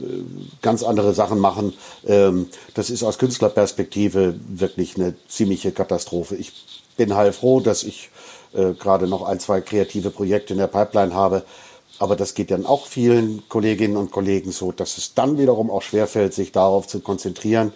ganz 0.61 0.83
andere 0.83 1.13
Sachen 1.13 1.39
machen. 1.39 1.73
Ähm, 2.07 2.49
das 2.73 2.89
ist 2.89 3.03
aus 3.03 3.17
Künstlerperspektive 3.17 4.35
wirklich 4.47 4.95
eine 4.95 5.15
ziemliche 5.27 5.71
Katastrophe. 5.71 6.35
Ich 6.35 6.53
bin 6.97 7.15
heilfroh, 7.15 7.59
dass 7.59 7.83
ich 7.83 8.09
äh, 8.53 8.73
gerade 8.73 9.07
noch 9.07 9.23
ein, 9.23 9.39
zwei 9.39 9.61
kreative 9.61 10.09
Projekte 10.09 10.53
in 10.53 10.59
der 10.59 10.67
Pipeline 10.67 11.13
habe. 11.13 11.43
Aber 11.99 12.15
das 12.15 12.33
geht 12.33 12.51
dann 12.51 12.65
auch 12.65 12.87
vielen 12.87 13.47
Kolleginnen 13.49 13.97
und 13.97 14.11
Kollegen 14.11 14.51
so, 14.51 14.71
dass 14.71 14.97
es 14.97 15.13
dann 15.13 15.37
wiederum 15.37 15.69
auch 15.69 15.81
schwerfällt, 15.81 16.33
sich 16.33 16.51
darauf 16.51 16.87
zu 16.87 17.01
konzentrieren, 17.01 17.73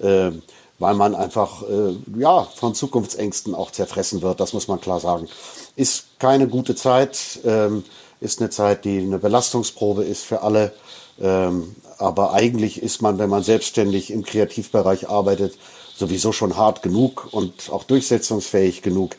äh, 0.00 0.30
weil 0.78 0.94
man 0.94 1.14
einfach 1.14 1.62
äh, 1.62 1.96
ja 2.18 2.44
von 2.54 2.74
Zukunftsängsten 2.74 3.54
auch 3.54 3.70
zerfressen 3.70 4.22
wird. 4.22 4.40
Das 4.40 4.52
muss 4.52 4.68
man 4.68 4.80
klar 4.80 5.00
sagen. 5.00 5.28
Ist 5.74 6.18
keine 6.18 6.48
gute 6.48 6.74
Zeit, 6.74 7.40
ähm, 7.44 7.84
ist 8.20 8.40
eine 8.40 8.50
Zeit, 8.50 8.84
die 8.84 8.98
eine 8.98 9.18
Belastungsprobe 9.18 10.04
ist 10.04 10.24
für 10.24 10.42
alle. 10.42 10.72
Ähm, 11.20 11.74
aber 11.98 12.32
eigentlich 12.32 12.82
ist 12.82 13.00
man, 13.00 13.18
wenn 13.18 13.30
man 13.30 13.42
selbstständig 13.42 14.10
im 14.10 14.24
Kreativbereich 14.24 15.08
arbeitet, 15.08 15.56
sowieso 15.96 16.32
schon 16.32 16.56
hart 16.56 16.82
genug 16.82 17.28
und 17.32 17.70
auch 17.70 17.84
durchsetzungsfähig 17.84 18.82
genug, 18.82 19.16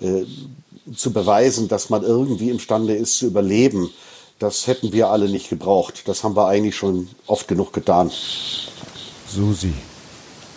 äh, 0.00 0.24
zu 0.94 1.12
beweisen, 1.12 1.68
dass 1.68 1.90
man 1.90 2.02
irgendwie 2.02 2.50
imstande 2.50 2.94
ist 2.94 3.18
zu 3.18 3.26
überleben. 3.26 3.90
Das 4.38 4.66
hätten 4.66 4.92
wir 4.92 5.08
alle 5.08 5.28
nicht 5.28 5.50
gebraucht. 5.50 6.02
Das 6.06 6.22
haben 6.22 6.36
wir 6.36 6.46
eigentlich 6.46 6.76
schon 6.76 7.08
oft 7.26 7.48
genug 7.48 7.72
getan. 7.72 8.10
Susi, 9.26 9.74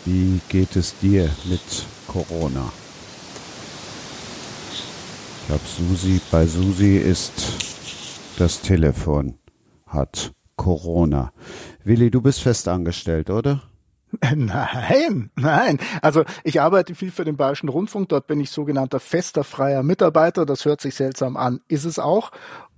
wie 0.06 0.40
geht 0.50 0.76
es 0.76 0.94
dir 1.02 1.30
mit 1.46 1.62
Corona? 2.08 2.72
Ich 5.42 5.48
glaube, 5.48 5.64
Susi, 5.78 6.22
bei 6.30 6.46
Susi 6.46 6.98
ist 6.98 7.34
das 8.38 8.62
Telefon 8.62 9.36
hat 9.86 10.32
Corona. 10.62 11.34
Willi, 11.84 12.12
du 12.12 12.22
bist 12.22 12.44
festangestellt, 12.44 13.32
oder? 13.32 13.64
Nein, 14.36 15.32
nein. 15.36 15.80
Also 16.02 16.24
ich 16.44 16.62
arbeite 16.62 16.94
viel 16.94 17.10
für 17.10 17.26
den 17.26 17.36
Bayerischen 17.36 17.70
Rundfunk. 17.70 18.10
Dort 18.10 18.28
bin 18.28 18.40
ich 18.40 18.52
sogenannter 18.52 19.00
fester 19.00 19.44
freier 19.44 19.82
Mitarbeiter. 19.82 20.46
Das 20.46 20.66
hört 20.66 20.82
sich 20.82 20.94
seltsam 20.94 21.36
an, 21.36 21.62
ist 21.68 21.86
es 21.86 21.98
auch. 21.98 22.32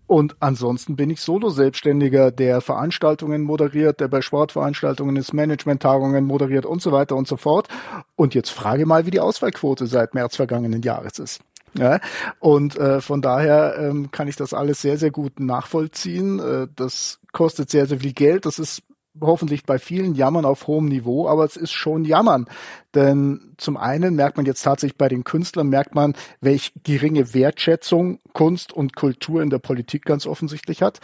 Und 0.08 0.38
ansonsten 0.40 0.96
bin 0.96 1.10
ich 1.10 1.20
Solo-Selbstständiger, 1.20 2.32
der 2.32 2.62
Veranstaltungen 2.62 3.42
moderiert, 3.42 4.00
der 4.00 4.08
bei 4.08 4.22
Sportveranstaltungen 4.22 5.18
ist, 5.18 5.34
Management-Tagungen 5.34 6.24
moderiert 6.24 6.66
und 6.66 6.82
so 6.82 6.94
weiter 6.94 7.18
und 7.18 7.28
so 7.28 7.36
fort. 7.36 7.68
Und 8.16 8.34
jetzt 8.34 8.52
frage 8.52 8.86
mal, 8.86 9.06
wie 9.06 9.12
die 9.12 9.20
Auswahlquote 9.20 9.88
seit 9.88 10.14
März 10.14 10.38
vergangenen 10.38 10.84
Jahres 10.84 11.20
ist. 11.20 11.42
Ja, 11.76 12.00
und 12.40 12.78
äh, 12.78 13.02
von 13.02 13.22
daher 13.24 13.76
ähm, 13.80 14.12
kann 14.12 14.28
ich 14.28 14.36
das 14.36 14.54
alles 14.54 14.82
sehr, 14.82 14.98
sehr 14.98 15.10
gut 15.10 15.40
nachvollziehen. 15.40 16.40
Äh, 16.40 16.68
das 16.76 17.20
kostet 17.34 17.70
sehr, 17.70 17.86
sehr 17.86 18.00
viel 18.00 18.14
Geld. 18.14 18.46
Das 18.46 18.60
ist 18.60 18.84
hoffentlich 19.22 19.66
bei 19.66 19.78
vielen 19.78 20.16
Jammern 20.16 20.46
auf 20.46 20.68
hohem 20.68 20.86
Niveau, 20.86 21.28
aber 21.28 21.46
es 21.46 21.56
ist 21.56 21.72
schon 21.72 22.06
Jammern. 22.06 22.48
Denn 22.96 23.54
zum 23.58 23.78
einen 23.78 24.16
merkt 24.16 24.38
man 24.38 24.46
jetzt 24.46 24.64
tatsächlich 24.64 24.98
bei 24.98 25.08
den 25.08 25.24
Künstlern, 25.24 25.68
merkt 25.68 25.96
man, 25.96 26.14
welch 26.42 26.74
geringe 26.84 27.34
Wertschätzung 27.34 28.20
Kunst 28.34 28.74
und 28.74 28.96
Kultur 28.96 29.42
in 29.42 29.50
der 29.50 29.60
Politik 29.60 30.06
ganz 30.06 30.26
offensichtlich 30.26 30.82
hat. 30.82 31.00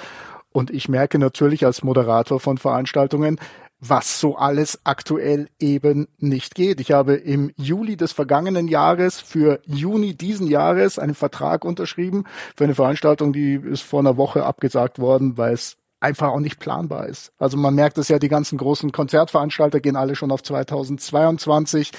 Und 0.51 0.71
ich 0.71 0.89
merke 0.89 1.19
natürlich 1.19 1.65
als 1.65 1.83
Moderator 1.83 2.39
von 2.39 2.57
Veranstaltungen, 2.57 3.39
was 3.79 4.19
so 4.19 4.35
alles 4.35 4.81
aktuell 4.83 5.47
eben 5.59 6.07
nicht 6.17 6.53
geht. 6.55 6.81
Ich 6.81 6.91
habe 6.91 7.13
im 7.13 7.51
Juli 7.55 7.95
des 7.95 8.11
vergangenen 8.11 8.67
Jahres 8.67 9.21
für 9.21 9.61
Juni 9.65 10.15
diesen 10.15 10.47
Jahres 10.47 10.99
einen 10.99 11.15
Vertrag 11.15 11.63
unterschrieben 11.63 12.25
für 12.57 12.65
eine 12.65 12.75
Veranstaltung, 12.75 13.31
die 13.31 13.53
ist 13.53 13.83
vor 13.83 14.01
einer 14.01 14.17
Woche 14.17 14.45
abgesagt 14.45 14.99
worden, 14.99 15.37
weil 15.37 15.53
es 15.53 15.77
einfach 15.99 16.29
auch 16.29 16.39
nicht 16.39 16.59
planbar 16.59 17.07
ist. 17.07 17.31
Also 17.37 17.57
man 17.57 17.75
merkt 17.75 17.97
es 17.97 18.07
ja, 18.07 18.19
die 18.19 18.29
ganzen 18.29 18.57
großen 18.57 18.91
Konzertveranstalter 18.91 19.79
gehen 19.79 19.95
alle 19.95 20.15
schon 20.15 20.31
auf 20.31 20.41
2022. 20.43 21.91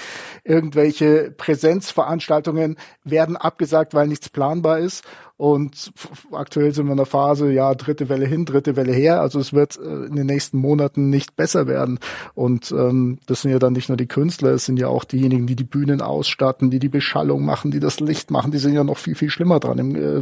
Irgendwelche 0.43 1.31
Präsenzveranstaltungen 1.37 2.77
werden 3.03 3.37
abgesagt, 3.37 3.93
weil 3.93 4.07
nichts 4.07 4.29
planbar 4.29 4.79
ist. 4.79 5.03
Und 5.37 5.91
aktuell 6.31 6.71
sind 6.71 6.85
wir 6.85 6.91
in 6.91 6.97
der 6.97 7.07
Phase, 7.07 7.51
ja, 7.51 7.73
dritte 7.73 8.09
Welle 8.09 8.27
hin, 8.27 8.45
dritte 8.45 8.75
Welle 8.75 8.93
her. 8.93 9.21
Also 9.21 9.39
es 9.39 9.53
wird 9.53 9.75
äh, 9.77 10.05
in 10.05 10.15
den 10.15 10.27
nächsten 10.27 10.59
Monaten 10.59 11.09
nicht 11.09 11.35
besser 11.35 11.65
werden. 11.65 11.97
Und 12.35 12.71
ähm, 12.71 13.17
das 13.25 13.41
sind 13.41 13.49
ja 13.49 13.57
dann 13.57 13.73
nicht 13.73 13.89
nur 13.89 13.97
die 13.97 14.07
Künstler, 14.07 14.51
es 14.51 14.65
sind 14.65 14.77
ja 14.77 14.87
auch 14.87 15.03
diejenigen, 15.03 15.47
die 15.47 15.55
die 15.55 15.63
Bühnen 15.63 16.01
ausstatten, 16.01 16.69
die 16.69 16.77
die 16.77 16.89
Beschallung 16.89 17.43
machen, 17.43 17.71
die 17.71 17.79
das 17.79 17.99
Licht 17.99 18.29
machen. 18.29 18.51
Die 18.51 18.59
sind 18.59 18.73
ja 18.73 18.83
noch 18.83 18.99
viel, 18.99 19.15
viel 19.15 19.31
schlimmer 19.31 19.59
dran 19.59 19.79
im, 19.79 19.95
äh, 19.95 20.21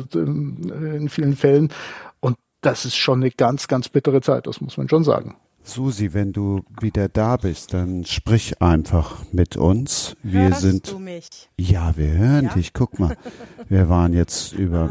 in 0.95 1.09
vielen 1.09 1.35
Fällen 1.35 1.69
das 2.61 2.85
ist 2.85 2.95
schon 2.95 3.21
eine 3.21 3.31
ganz, 3.31 3.67
ganz 3.67 3.89
bittere 3.89 4.21
Zeit, 4.21 4.47
das 4.47 4.61
muss 4.61 4.77
man 4.77 4.89
schon 4.89 5.03
sagen. 5.03 5.35
Susi, 5.61 6.13
wenn 6.13 6.31
du 6.31 6.61
wieder 6.81 7.09
da 7.09 7.35
bist, 7.37 7.73
dann 7.73 8.03
sprich 8.05 8.59
einfach 8.61 9.17
mit 9.31 9.55
uns. 9.57 10.15
Wir 10.23 10.47
Hörst 10.49 10.61
sind. 10.61 10.91
du 10.91 10.99
mich? 10.99 11.27
Ja, 11.59 11.95
wir 11.95 12.11
hören 12.11 12.45
Ja? 12.45 12.53
dich. 12.53 12.73
Guck 12.73 12.97
mal, 12.97 13.17
wir 13.67 13.87
waren 13.89 14.13
jetzt 14.13 14.53
über 14.53 14.89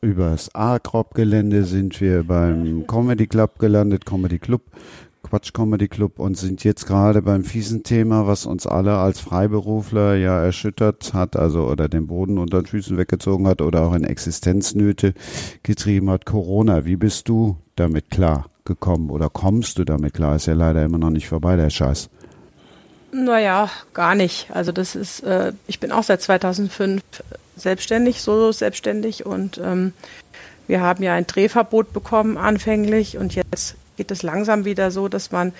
übers 0.00 0.52
A-Krop-Gelände, 0.54 1.64
sind 1.64 2.00
wir 2.00 2.24
beim 2.24 2.86
Comedy 2.86 3.26
Club 3.26 3.58
gelandet, 3.58 4.06
Comedy 4.06 4.38
Club, 4.38 4.62
Quatsch 5.22 5.52
Comedy 5.52 5.88
Club 5.88 6.18
und 6.18 6.36
sind 6.36 6.64
jetzt 6.64 6.86
gerade 6.86 7.22
beim 7.22 7.44
fiesen 7.44 7.82
Thema, 7.82 8.26
was 8.26 8.46
uns 8.46 8.66
alle 8.66 8.96
als 8.96 9.20
Freiberufler 9.20 10.14
ja 10.16 10.42
erschüttert 10.42 11.12
hat, 11.12 11.36
also 11.36 11.66
oder 11.66 11.88
den 11.88 12.06
Boden 12.06 12.38
unter 12.38 12.62
den 12.62 12.66
Füßen 12.66 12.96
weggezogen 12.96 13.46
hat 13.46 13.60
oder 13.60 13.82
auch 13.82 13.94
in 13.94 14.04
Existenznöte 14.04 15.14
getrieben 15.62 16.10
hat. 16.10 16.24
Corona. 16.24 16.84
Wie 16.84 16.96
bist 16.96 17.28
du 17.28 17.56
damit 17.76 18.10
klar 18.10 18.46
gekommen 18.64 19.10
oder 19.10 19.28
kommst 19.28 19.78
du 19.78 19.84
damit 19.84 20.14
klar? 20.14 20.36
Ist 20.36 20.46
ja 20.46 20.54
leider 20.54 20.84
immer 20.84 20.98
noch 20.98 21.10
nicht 21.10 21.28
vorbei, 21.28 21.56
der 21.56 21.70
Scheiß. 21.70 22.08
Naja, 23.10 23.70
gar 23.94 24.14
nicht. 24.14 24.48
Also 24.52 24.72
das 24.72 24.94
ist, 24.94 25.20
äh, 25.20 25.52
ich 25.66 25.80
bin 25.80 25.92
auch 25.92 26.02
seit 26.02 26.22
2005 26.22 27.02
selbstständig, 27.56 28.22
solo 28.22 28.52
selbstständig 28.52 29.26
und 29.26 29.58
ähm, 29.58 29.92
wir 30.66 30.82
haben 30.82 31.02
ja 31.02 31.14
ein 31.14 31.26
Drehverbot 31.26 31.92
bekommen 31.92 32.36
anfänglich 32.36 33.16
und 33.16 33.34
jetzt 33.34 33.76
geht 33.98 34.10
es 34.10 34.22
langsam 34.22 34.64
wieder 34.64 34.90
so, 34.90 35.08
dass 35.08 35.30
man 35.30 35.52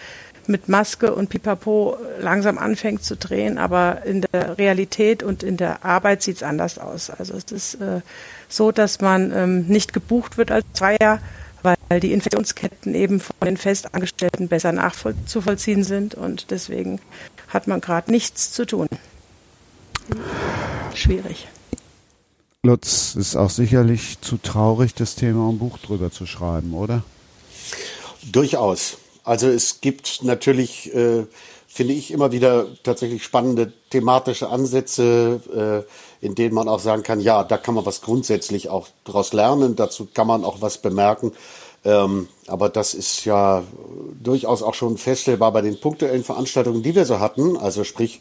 mit 0.46 0.68
Maske 0.68 1.14
und 1.14 1.28
Pipapo 1.28 1.98
langsam 2.20 2.56
anfängt 2.56 3.04
zu 3.04 3.16
drehen, 3.16 3.58
aber 3.58 4.04
in 4.04 4.22
der 4.32 4.56
Realität 4.56 5.22
und 5.22 5.42
in 5.42 5.58
der 5.58 5.84
Arbeit 5.84 6.22
sieht 6.22 6.36
es 6.36 6.42
anders 6.42 6.78
aus. 6.78 7.10
Also 7.10 7.34
es 7.34 7.52
ist 7.52 7.74
äh, 7.74 8.00
so, 8.48 8.72
dass 8.72 9.02
man 9.02 9.30
ähm, 9.32 9.66
nicht 9.66 9.92
gebucht 9.92 10.38
wird 10.38 10.50
als 10.50 10.64
Zweier, 10.72 11.20
weil 11.62 12.00
die 12.00 12.12
Infektionsketten 12.12 12.94
eben 12.94 13.20
von 13.20 13.34
den 13.44 13.56
Festangestellten 13.56 14.48
besser 14.48 14.72
nachzuvollziehen 14.72 15.84
sind 15.84 16.14
und 16.14 16.50
deswegen 16.50 17.00
hat 17.48 17.66
man 17.66 17.80
gerade 17.80 18.10
nichts 18.10 18.52
zu 18.52 18.64
tun. 18.64 18.88
Schwierig. 20.94 21.48
Lutz, 22.64 23.14
ist 23.14 23.36
auch 23.36 23.50
sicherlich 23.50 24.20
zu 24.20 24.38
traurig, 24.38 24.94
das 24.94 25.14
Thema 25.14 25.48
um 25.48 25.58
Buch 25.58 25.78
drüber 25.78 26.10
zu 26.10 26.26
schreiben, 26.26 26.74
oder? 26.74 27.02
Durchaus. 28.22 28.98
Also 29.24 29.48
es 29.48 29.80
gibt 29.80 30.22
natürlich, 30.22 30.94
äh, 30.94 31.26
finde 31.66 31.94
ich, 31.94 32.10
immer 32.10 32.32
wieder 32.32 32.66
tatsächlich 32.82 33.22
spannende 33.22 33.72
thematische 33.90 34.48
Ansätze, 34.48 35.86
äh, 36.22 36.24
in 36.24 36.34
denen 36.34 36.54
man 36.54 36.68
auch 36.68 36.80
sagen 36.80 37.02
kann, 37.02 37.20
ja, 37.20 37.44
da 37.44 37.58
kann 37.58 37.74
man 37.74 37.86
was 37.86 38.00
grundsätzlich 38.00 38.70
auch 38.70 38.88
daraus 39.04 39.32
lernen, 39.32 39.76
dazu 39.76 40.08
kann 40.12 40.26
man 40.26 40.44
auch 40.44 40.60
was 40.60 40.78
bemerken. 40.78 41.32
Ähm, 41.84 42.28
aber 42.46 42.68
das 42.68 42.94
ist 42.94 43.24
ja 43.24 43.62
durchaus 44.20 44.62
auch 44.62 44.74
schon 44.74 44.98
feststellbar 44.98 45.52
bei 45.52 45.60
den 45.60 45.78
punktuellen 45.78 46.24
Veranstaltungen, 46.24 46.82
die 46.82 46.94
wir 46.94 47.04
so 47.04 47.20
hatten. 47.20 47.56
Also 47.56 47.84
sprich, 47.84 48.20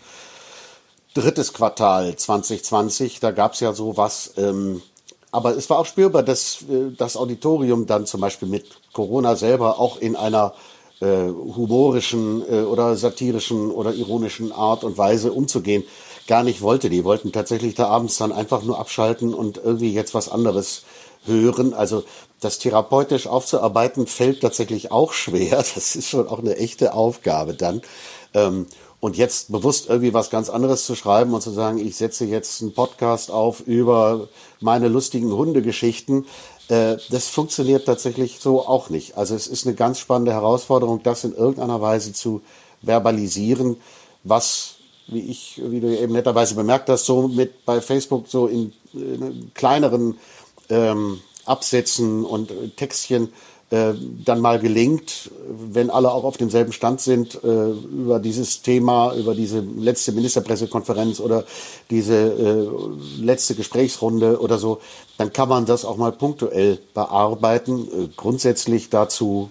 drittes 1.13 1.54
Quartal 1.54 2.16
2020, 2.16 3.20
da 3.20 3.32
gab 3.32 3.54
es 3.54 3.62
ja 3.62 3.74
sowas. 3.74 4.34
Ähm, 4.38 4.82
aber 5.31 5.55
es 5.55 5.69
war 5.69 5.79
auch 5.79 5.86
spürbar, 5.86 6.24
dass 6.24 6.63
äh, 6.63 6.91
das 6.96 7.17
Auditorium 7.17 7.86
dann 7.86 8.05
zum 8.05 8.22
Beispiel 8.22 8.48
mit 8.48 8.65
Corona 8.93 9.36
selber 9.36 9.79
auch 9.79 9.98
in 9.98 10.15
einer 10.15 10.53
äh, 11.00 11.27
humorischen 11.27 12.41
äh, 12.50 12.62
oder 12.62 12.96
satirischen 12.96 13.72
oder 13.72 13.93
ironischen 13.93 14.51
Art 14.51 14.84
und 14.84 14.98
Weise 14.98 15.31
umzugehen 15.31 15.84
gar 16.27 16.43
nicht 16.43 16.62
wollte. 16.62 16.89
Die 16.89 17.03
wollten 17.03 17.31
tatsächlich 17.31 17.74
da 17.75 17.88
abends 17.88 18.17
dann 18.17 18.31
einfach 18.31 18.63
nur 18.63 18.79
abschalten 18.79 19.34
und 19.34 19.57
irgendwie 19.57 19.93
jetzt 19.93 20.13
was 20.13 20.29
anderes 20.29 20.84
hören. 21.25 21.74
Also 21.74 22.03
das 22.39 22.60
therapeutisch 22.60 23.27
aufzuarbeiten 23.27 24.07
fällt 24.07 24.41
tatsächlich 24.41 24.91
auch 24.91 25.13
schwer. 25.13 25.57
Das 25.75 25.96
ist 25.96 26.10
schon 26.10 26.27
auch 26.27 26.39
eine 26.39 26.57
echte 26.57 26.93
Aufgabe 26.93 27.53
dann. 27.53 27.81
Ähm, 28.34 28.67
und 29.07 29.15
jetzt 29.15 29.53
bewusst 29.53 29.87
irgendwie 29.87 30.13
was 30.13 30.29
ganz 30.29 30.49
anderes 30.49 30.85
zu 30.85 30.93
schreiben 30.93 31.33
und 31.33 31.39
zu 31.41 31.51
sagen, 31.51 31.77
ich 31.77 31.95
setze 31.95 32.25
jetzt 32.25 32.61
einen 32.61 32.73
Podcast 32.73 33.31
auf 33.31 33.61
über 33.61 34.27
meine 34.59 34.89
lustigen 34.89 35.31
Hundegeschichten, 35.31 36.25
äh, 36.67 36.97
das 37.09 37.29
funktioniert 37.29 37.85
tatsächlich 37.85 38.39
so 38.41 38.67
auch 38.67 38.89
nicht. 38.89 39.17
Also 39.17 39.33
es 39.33 39.47
ist 39.47 39.65
eine 39.65 39.75
ganz 39.75 39.99
spannende 39.99 40.33
Herausforderung, 40.33 41.03
das 41.03 41.23
in 41.23 41.33
irgendeiner 41.33 41.79
Weise 41.79 42.11
zu 42.11 42.41
verbalisieren, 42.81 43.77
was 44.25 44.75
wie 45.07 45.21
ich, 45.21 45.61
wie 45.63 45.79
du 45.79 45.97
eben 45.97 46.11
netterweise 46.11 46.55
bemerkt 46.55 46.89
hast, 46.89 47.05
so 47.05 47.29
mit 47.29 47.63
bei 47.63 47.79
Facebook 47.79 48.27
so 48.27 48.47
in, 48.47 48.73
in 48.91 49.51
kleineren 49.53 50.17
ähm, 50.67 51.21
Absätzen 51.45 52.25
und 52.25 52.51
äh, 52.51 52.67
Textchen 52.75 53.29
äh, 53.69 53.93
dann 54.24 54.39
mal 54.39 54.59
gelingt, 54.59 55.31
wenn 55.50 55.89
alle 55.89 56.12
auch 56.12 56.24
auf 56.24 56.38
demselben 56.38 56.71
Stand 56.71 57.01
sind 57.01 57.43
äh, 57.43 57.71
über 57.71 58.19
dieses 58.19 58.62
Thema, 58.62 59.13
über 59.15 59.36
diese 59.36 59.59
letzte 59.59 60.12
Ministerpressekonferenz 60.13 61.19
oder 61.19 61.43
diese 61.89 62.15
äh, 62.15 63.21
letzte 63.21 63.55
Gesprächsrunde 63.55 64.39
oder 64.39 64.57
so, 64.57 64.79
dann 65.17 65.33
kann 65.33 65.50
man 65.50 65.65
das 65.65 65.86
auch 65.86 65.97
mal 65.97 66.12
punktuell 66.12 66.79
bearbeiten. 66.93 67.88
Äh, 67.88 68.07
grundsätzlich 68.15 68.89
dazu 68.89 69.50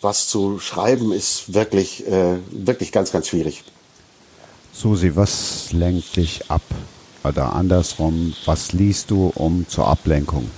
was 0.00 0.28
zu 0.28 0.58
schreiben 0.58 1.12
ist 1.12 1.54
wirklich, 1.54 2.06
äh, 2.06 2.36
wirklich 2.50 2.92
ganz, 2.92 3.12
ganz 3.12 3.28
schwierig. 3.28 3.64
Susi, 4.72 5.16
was 5.16 5.72
lenkt 5.72 6.16
dich 6.16 6.50
ab? 6.50 6.62
Oder 7.24 7.52
andersrum, 7.52 8.34
was 8.44 8.72
liest 8.72 9.10
du, 9.10 9.32
um 9.34 9.66
zur 9.68 9.88
Ablenkung 9.88 10.48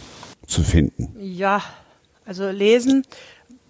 zu 0.47 0.63
finden? 0.63 1.17
Ja, 1.19 1.63
also 2.31 2.49
lesen 2.49 3.05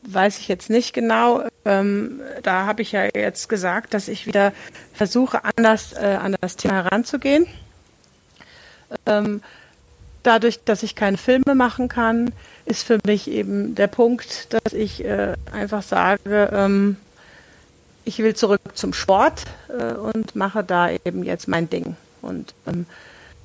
weiß 0.03 0.39
ich 0.39 0.49
jetzt 0.49 0.69
nicht 0.69 0.93
genau. 0.93 1.45
Ähm, 1.65 2.21
da 2.43 2.67
habe 2.67 2.83
ich 2.83 2.93
ja 2.93 3.05
jetzt 3.05 3.49
gesagt, 3.49 3.95
dass 3.95 4.07
ich 4.09 4.27
wieder 4.27 4.53
versuche, 4.93 5.41
anders 5.57 5.95
äh, 5.95 6.19
an 6.21 6.37
das 6.41 6.57
Thema 6.57 6.85
heranzugehen. 6.85 7.47
Ähm, 9.07 9.43
dadurch, 10.23 10.63
dass 10.65 10.83
ich 10.83 10.95
keine 10.95 11.17
Filme 11.17 11.55
machen 11.55 11.89
kann, 11.89 12.33
ist 12.67 12.83
für 12.83 12.99
mich 13.07 13.31
eben 13.31 13.75
der 13.75 13.87
Punkt, 13.87 14.53
dass 14.53 14.75
ich 14.75 15.05
äh, 15.05 15.35
einfach 15.53 15.83
sage, 15.83 16.51
ähm, 16.53 16.97
ich 18.05 18.19
will 18.19 18.35
zurück 18.35 18.61
zum 18.75 18.93
Sport 18.93 19.45
äh, 19.69 19.95
und 19.95 20.35
mache 20.37 20.65
da 20.65 20.91
eben 20.91 21.25
jetzt 21.25 21.49
mein 21.49 21.71
Ding. 21.71 21.97
Und 22.21 22.55
ähm, 22.67 22.87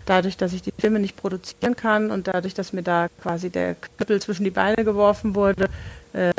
dadurch, 0.05 0.37
dass 0.37 0.53
ich 0.53 0.61
die 0.61 0.73
Filme 0.77 0.99
nicht 0.99 1.15
produzieren 1.15 1.75
kann 1.75 2.11
und 2.11 2.27
dadurch, 2.27 2.53
dass 2.53 2.73
mir 2.73 2.83
da 2.83 3.09
quasi 3.21 3.49
der 3.49 3.75
Knüppel 3.75 4.21
zwischen 4.21 4.43
die 4.43 4.51
Beine 4.51 4.83
geworfen 4.83 5.35
wurde, 5.35 5.69
äh, 6.13 6.31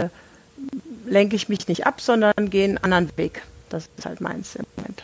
lenke 1.06 1.36
ich 1.36 1.48
mich 1.48 1.68
nicht 1.68 1.86
ab, 1.86 2.00
sondern 2.00 2.50
gehe 2.50 2.64
einen 2.64 2.78
anderen 2.78 3.10
Weg. 3.16 3.42
Das 3.68 3.88
ist 3.96 4.06
halt 4.06 4.20
meins 4.20 4.54
im 4.56 4.64
Moment. 4.76 5.02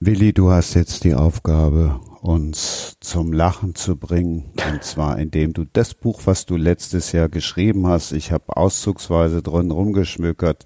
Willi, 0.00 0.32
du 0.32 0.50
hast 0.50 0.74
jetzt 0.74 1.04
die 1.04 1.14
Aufgabe, 1.14 2.00
uns 2.20 2.96
zum 3.00 3.32
Lachen 3.32 3.74
zu 3.74 3.96
bringen. 3.96 4.50
Und 4.70 4.82
zwar 4.82 5.18
indem 5.18 5.52
du 5.52 5.64
das 5.70 5.94
Buch, 5.94 6.22
was 6.24 6.46
du 6.46 6.56
letztes 6.56 7.12
Jahr 7.12 7.28
geschrieben 7.28 7.86
hast, 7.86 8.12
ich 8.12 8.32
habe 8.32 8.56
auszugsweise 8.56 9.42
drin 9.42 9.70
rumgeschmückert, 9.70 10.64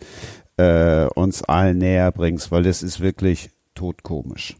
äh, 0.56 1.06
uns 1.06 1.42
allen 1.42 1.78
näher 1.78 2.10
bringst, 2.12 2.50
weil 2.50 2.66
es 2.66 2.82
ist 2.82 3.00
wirklich 3.00 3.50
totkomisch 3.74 4.56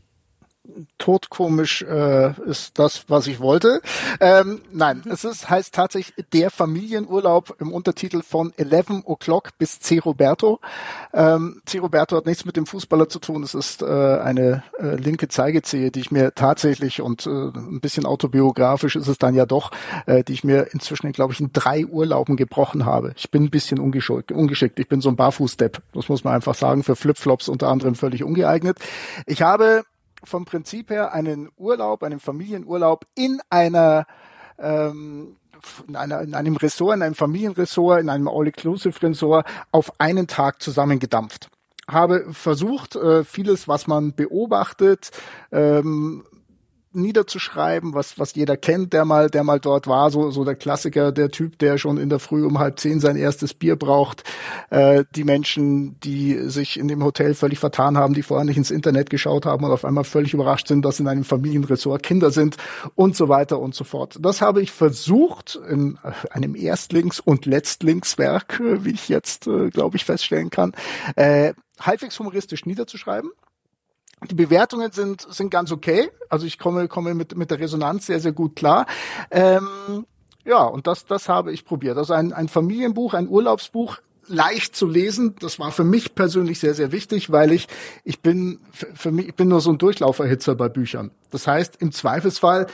totkomisch 0.99 1.82
äh, 1.82 2.32
ist 2.42 2.78
das, 2.78 3.04
was 3.08 3.26
ich 3.26 3.40
wollte. 3.40 3.80
Ähm, 4.20 4.61
nein, 4.73 5.02
es 5.11 5.25
ist, 5.25 5.49
heißt 5.49 5.75
tatsächlich 5.75 6.26
der 6.32 6.50
Familienurlaub 6.50 7.56
im 7.61 7.73
Untertitel 7.73 8.23
von 8.23 8.52
11 8.56 9.04
O'Clock 9.06 9.50
bis 9.58 9.80
C. 9.80 9.99
Roberto. 9.99 10.61
Ähm, 11.12 11.62
C. 11.66 11.78
Roberto 11.78 12.16
hat 12.16 12.26
nichts 12.26 12.44
mit 12.44 12.56
dem 12.56 12.66
Fußballer 12.66 13.08
zu 13.08 13.18
tun. 13.18 13.42
Es 13.42 13.54
ist 13.54 13.82
äh, 13.82 13.87
eine 13.87 14.62
äh, 14.78 14.97
linke 14.97 15.28
Zeigezehe, 15.28 15.90
die 15.90 16.00
ich 16.00 16.11
mir 16.11 16.35
tatsächlich 16.35 17.00
und 17.00 17.26
äh, 17.26 17.30
ein 17.30 17.80
bisschen 17.80 18.06
autobiografisch 18.06 18.97
ist 18.97 19.08
es 19.08 19.18
dann 19.18 19.35
ja 19.35 19.47
doch, 19.47 19.70
äh, 20.06 20.25
die 20.25 20.32
ich 20.32 20.44
mir 20.44 20.68
inzwischen, 20.73 21.12
glaube 21.12 21.32
ich, 21.32 21.40
in 21.40 21.52
drei 21.52 21.87
Urlauben 21.87 22.37
gebrochen 22.37 22.85
habe. 22.85 23.12
Ich 23.16 23.30
bin 23.30 23.44
ein 23.44 23.50
bisschen 23.50 23.78
ungeschickt. 23.78 24.32
ungeschickt. 24.32 24.78
Ich 24.78 24.88
bin 24.88 25.00
so 25.00 25.08
ein 25.08 25.16
Barfußstep. 25.16 25.82
Das 25.92 26.08
muss 26.08 26.25
man 26.25 26.35
einfach 26.35 26.54
sagen. 26.54 26.82
Für 26.82 26.97
Flipflops 26.97 27.49
unter 27.49 27.68
anderem 27.68 27.94
völlig 27.94 28.25
ungeeignet. 28.25 28.78
Ich 29.26 29.42
habe 29.42 29.85
vom 30.25 30.44
Prinzip 30.44 30.90
her 30.90 31.12
einen 31.12 31.50
Urlaub, 31.56 32.02
einen 32.02 32.20
Familienurlaub 32.20 33.06
in 33.14 33.40
einer 33.50 34.06
ähm, 34.58 35.37
in, 35.87 35.96
einer, 35.96 36.20
in 36.20 36.34
einem 36.34 36.56
Ressort, 36.56 36.96
in 36.96 37.02
einem 37.02 37.14
Familienressort, 37.14 38.00
in 38.00 38.08
einem 38.08 38.28
All-Inclusive-Ressort 38.28 39.46
auf 39.72 40.00
einen 40.00 40.26
Tag 40.26 40.62
zusammengedampft. 40.62 41.50
Habe 41.88 42.26
versucht, 42.32 42.96
äh, 42.96 43.25
vieles, 43.25 43.66
was 43.66 43.87
man 43.87 44.14
beobachtet, 44.14 45.10
ähm, 45.50 46.25
niederzuschreiben, 46.92 47.95
was, 47.95 48.18
was 48.18 48.35
jeder 48.35 48.57
kennt, 48.57 48.92
der 48.92 49.04
mal, 49.04 49.28
der 49.28 49.45
mal 49.45 49.61
dort 49.61 49.87
war, 49.87 50.11
so, 50.11 50.30
so 50.30 50.45
der 50.45 50.54
Klassiker, 50.54 51.12
der 51.12 51.30
Typ, 51.30 51.59
der 51.59 51.78
schon 51.78 51.99
in 51.99 52.09
der 52.09 52.18
Früh 52.18 52.45
um 52.45 52.59
halb 52.59 52.78
zehn 52.78 53.00
sein 53.00 53.16
erstes 53.16 53.54
Bier 53.54 53.76
braucht, 53.76 54.25
äh, 54.71 55.04
die 55.14 55.25
Menschen, 55.25 55.99
die 56.00 56.35
sich 56.49 56.78
in 56.78 56.88
dem 56.88 57.04
Hotel 57.04 57.35
völlig 57.35 57.59
vertan 57.59 57.99
haben, 57.99 58.14
die 58.14 58.23
vorher 58.23 58.45
nicht 58.45 58.57
ins 58.57 58.71
Internet 58.71 59.11
geschaut 59.11 59.47
haben 59.47 59.64
und 59.64 59.71
auf 59.71 59.85
einmal 59.85 60.04
völlig 60.04 60.35
überrascht 60.35 60.68
sind, 60.68 60.85
dass 60.85 61.00
in 61.00 61.09
einem 61.09 61.25
Familienressort 61.25 62.02
Kinder 62.02 62.30
sind 62.30 62.57
und 62.95 63.16
so 63.16 63.28
weiter 63.28 63.59
und 63.59 63.75
so 63.75 63.85
fort. 63.85 64.18
Das 64.21 64.40
habe 64.40 64.62
ich 64.62 64.73
versucht 64.73 65.59
in 65.68 65.99
einem 66.30 66.54
Erstlings- 66.54 67.21
und 67.21 67.47
Letztlingswerk, 67.47 68.61
wie 68.61 68.92
ich 68.92 69.09
jetzt, 69.09 69.47
äh, 69.47 69.71
glaube 69.71 69.97
ich, 69.97 70.04
feststellen 70.04 70.50
kann, 70.50 70.73
äh, 71.16 71.52
halbwegs 71.80 72.18
humoristisch 72.18 72.66
niederzuschreiben. 72.66 73.30
Die 74.30 74.34
Bewertungen 74.34 74.90
sind, 74.92 75.26
sind 75.32 75.50
ganz 75.50 75.70
okay. 75.70 76.10
Also 76.28 76.46
ich 76.46 76.58
komme, 76.58 76.88
komme 76.88 77.14
mit, 77.14 77.37
mit 77.37 77.50
der 77.50 77.60
Resonanz 77.60 78.06
sehr, 78.06 78.20
sehr 78.20 78.32
gut 78.32 78.56
klar. 78.56 78.87
Ähm, 79.30 80.06
ja, 80.44 80.64
und 80.64 80.87
das, 80.87 81.04
das 81.04 81.28
habe 81.28 81.52
ich 81.52 81.64
probiert. 81.64 81.98
Also 81.98 82.14
ein, 82.14 82.32
ein 82.32 82.48
Familienbuch, 82.48 83.14
ein 83.14 83.28
Urlaubsbuch, 83.28 83.98
leicht 84.26 84.76
zu 84.76 84.87
lesen. 84.87 85.34
Das 85.40 85.58
war 85.58 85.72
für 85.72 85.84
mich 85.84 86.14
persönlich 86.14 86.58
sehr, 86.60 86.75
sehr 86.75 86.92
wichtig, 86.92 87.30
weil 87.30 87.52
ich, 87.52 87.68
ich 88.04 88.20
bin, 88.20 88.60
für 88.72 89.10
mich, 89.10 89.28
ich 89.28 89.34
bin 89.34 89.48
nur 89.48 89.60
so 89.60 89.70
ein 89.70 89.78
Durchlauferhitzer 89.78 90.54
bei 90.54 90.68
Büchern. 90.68 91.10
Das 91.30 91.46
heißt, 91.46 91.76
im 91.80 91.92
Zweifelsfall, 91.92 92.66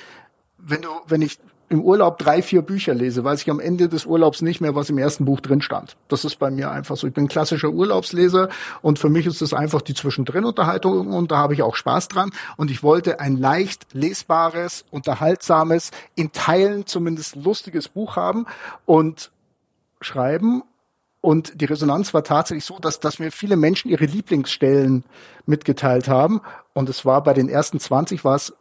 wenn 0.58 0.82
du, 0.82 0.88
wenn 1.06 1.22
ich 1.22 1.38
im 1.74 1.82
Urlaub 1.82 2.18
drei, 2.18 2.40
vier 2.40 2.62
Bücher 2.62 2.94
lese, 2.94 3.24
weiß 3.24 3.42
ich 3.42 3.50
am 3.50 3.58
Ende 3.58 3.88
des 3.88 4.06
Urlaubs 4.06 4.42
nicht 4.42 4.60
mehr, 4.60 4.76
was 4.76 4.90
im 4.90 4.98
ersten 4.98 5.24
Buch 5.24 5.40
drin 5.40 5.60
stand. 5.60 5.96
Das 6.06 6.24
ist 6.24 6.38
bei 6.38 6.48
mir 6.50 6.70
einfach 6.70 6.96
so. 6.96 7.08
Ich 7.08 7.12
bin 7.12 7.26
klassischer 7.26 7.70
Urlaubsleser 7.70 8.48
und 8.80 9.00
für 9.00 9.08
mich 9.08 9.26
ist 9.26 9.42
das 9.42 9.52
einfach 9.52 9.82
die 9.82 9.94
Zwischendrin-Unterhaltung 9.94 11.12
und 11.12 11.32
da 11.32 11.38
habe 11.38 11.52
ich 11.52 11.62
auch 11.62 11.74
Spaß 11.74 12.06
dran. 12.06 12.30
Und 12.56 12.70
ich 12.70 12.84
wollte 12.84 13.18
ein 13.18 13.36
leicht 13.36 13.88
lesbares, 13.92 14.84
unterhaltsames, 14.92 15.90
in 16.14 16.30
Teilen 16.30 16.86
zumindest 16.86 17.34
lustiges 17.34 17.88
Buch 17.88 18.14
haben 18.14 18.46
und 18.86 19.32
schreiben 20.00 20.62
und 21.24 21.58
die 21.58 21.64
Resonanz 21.64 22.12
war 22.12 22.22
tatsächlich 22.22 22.66
so, 22.66 22.78
dass, 22.78 23.00
dass 23.00 23.18
mir 23.18 23.32
viele 23.32 23.56
Menschen 23.56 23.90
ihre 23.90 24.04
Lieblingsstellen 24.04 25.04
mitgeteilt 25.46 26.06
haben. 26.06 26.42
Und 26.76 26.88
es 26.88 27.04
war 27.04 27.22
bei 27.22 27.34
den 27.34 27.48
ersten 27.48 27.78
20 27.78 28.24
war 28.24 28.34
es, 28.34 28.52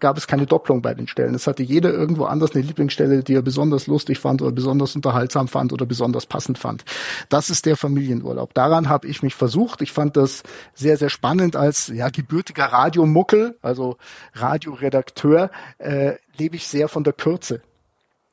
gab 0.00 0.18
es 0.18 0.26
keine 0.26 0.46
Doppelung 0.46 0.82
bei 0.82 0.94
den 0.94 1.06
Stellen. 1.06 1.36
Es 1.36 1.46
hatte 1.46 1.62
jeder 1.62 1.92
irgendwo 1.92 2.24
anders 2.24 2.56
eine 2.56 2.64
Lieblingsstelle, 2.64 3.22
die 3.22 3.34
er 3.34 3.42
besonders 3.42 3.86
lustig 3.86 4.18
fand 4.18 4.42
oder 4.42 4.50
besonders 4.50 4.96
unterhaltsam 4.96 5.46
fand 5.46 5.72
oder 5.72 5.86
besonders 5.86 6.26
passend 6.26 6.58
fand. 6.58 6.84
Das 7.28 7.50
ist 7.50 7.64
der 7.64 7.76
Familienurlaub. 7.76 8.52
Daran 8.52 8.88
habe 8.88 9.06
ich 9.06 9.22
mich 9.22 9.36
versucht. 9.36 9.80
Ich 9.80 9.92
fand 9.92 10.16
das 10.16 10.42
sehr, 10.74 10.96
sehr 10.96 11.08
spannend 11.08 11.54
als 11.54 11.86
ja, 11.86 12.08
gebürtiger 12.08 12.64
Radiomuckel, 12.64 13.56
also 13.62 13.96
Radioredakteur, 14.34 15.52
äh, 15.78 16.14
lebe 16.36 16.56
ich 16.56 16.66
sehr 16.66 16.88
von 16.88 17.04
der 17.04 17.12
Kürze. 17.12 17.62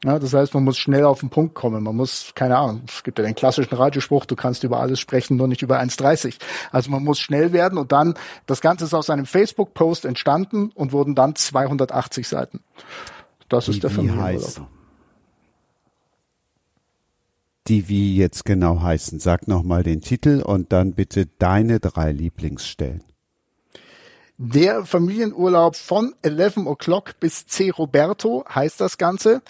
Ja, 0.06 0.18
das 0.18 0.34
heißt, 0.34 0.54
man 0.54 0.64
muss 0.64 0.78
schnell 0.78 1.04
auf 1.04 1.20
den 1.20 1.30
Punkt 1.30 1.56
kommen. 1.56 1.84
Man 1.84 1.96
muss, 1.96 2.32
keine 2.34 2.58
Ahnung, 2.58 2.84
es 2.88 3.04
gibt 3.04 3.20
ja 3.20 3.26
den 3.26 3.36
klassischen 3.36 3.76
Radiospruch, 3.76 4.26
du 4.26 4.38
kannst 4.38 4.64
über 4.64 4.80
alles 4.80 5.00
sprechen, 5.00 5.36
nur 5.36 5.50
nicht 5.50 5.62
über 5.62 5.80
1,30. 5.82 6.36
Also 6.72 6.90
man 6.90 7.04
muss 7.04 7.20
schnell 7.20 7.52
werden 7.52 7.78
und 7.78 7.92
dann, 7.92 8.14
das 8.46 8.62
Ganze 8.62 8.86
ist 8.86 8.94
aus 8.94 9.10
einem 9.10 9.26
Facebook-Post 9.26 10.06
entstanden 10.06 10.72
und 10.74 10.94
wurden 10.94 11.16
dann 11.16 11.36
280 11.36 12.28
Seiten. 12.28 12.62
Das 13.50 13.66
die 13.66 13.72
ist 13.72 13.84
der 13.84 13.90
Familienurlaub. 13.90 14.68
Die 17.68 17.90
wie 17.90 18.16
jetzt 18.16 18.46
genau 18.46 18.82
heißen. 18.82 19.20
Sag 19.20 19.48
nochmal 19.50 19.84
den 19.84 20.00
Titel 20.00 20.42
und 20.42 20.72
dann 20.72 20.94
bitte 20.94 21.26
deine 21.26 21.82
drei 21.82 22.14
Lieblingsstellen. 22.14 23.04
Der 24.38 24.86
Familienurlaub 24.86 25.76
von 25.76 26.16
11 26.22 26.58
O'Clock 26.60 27.16
bis 27.20 27.46
C. 27.46 27.72
Roberto 27.72 28.46
heißt 28.50 28.80
das 28.80 28.98
Ganze. 28.98 29.42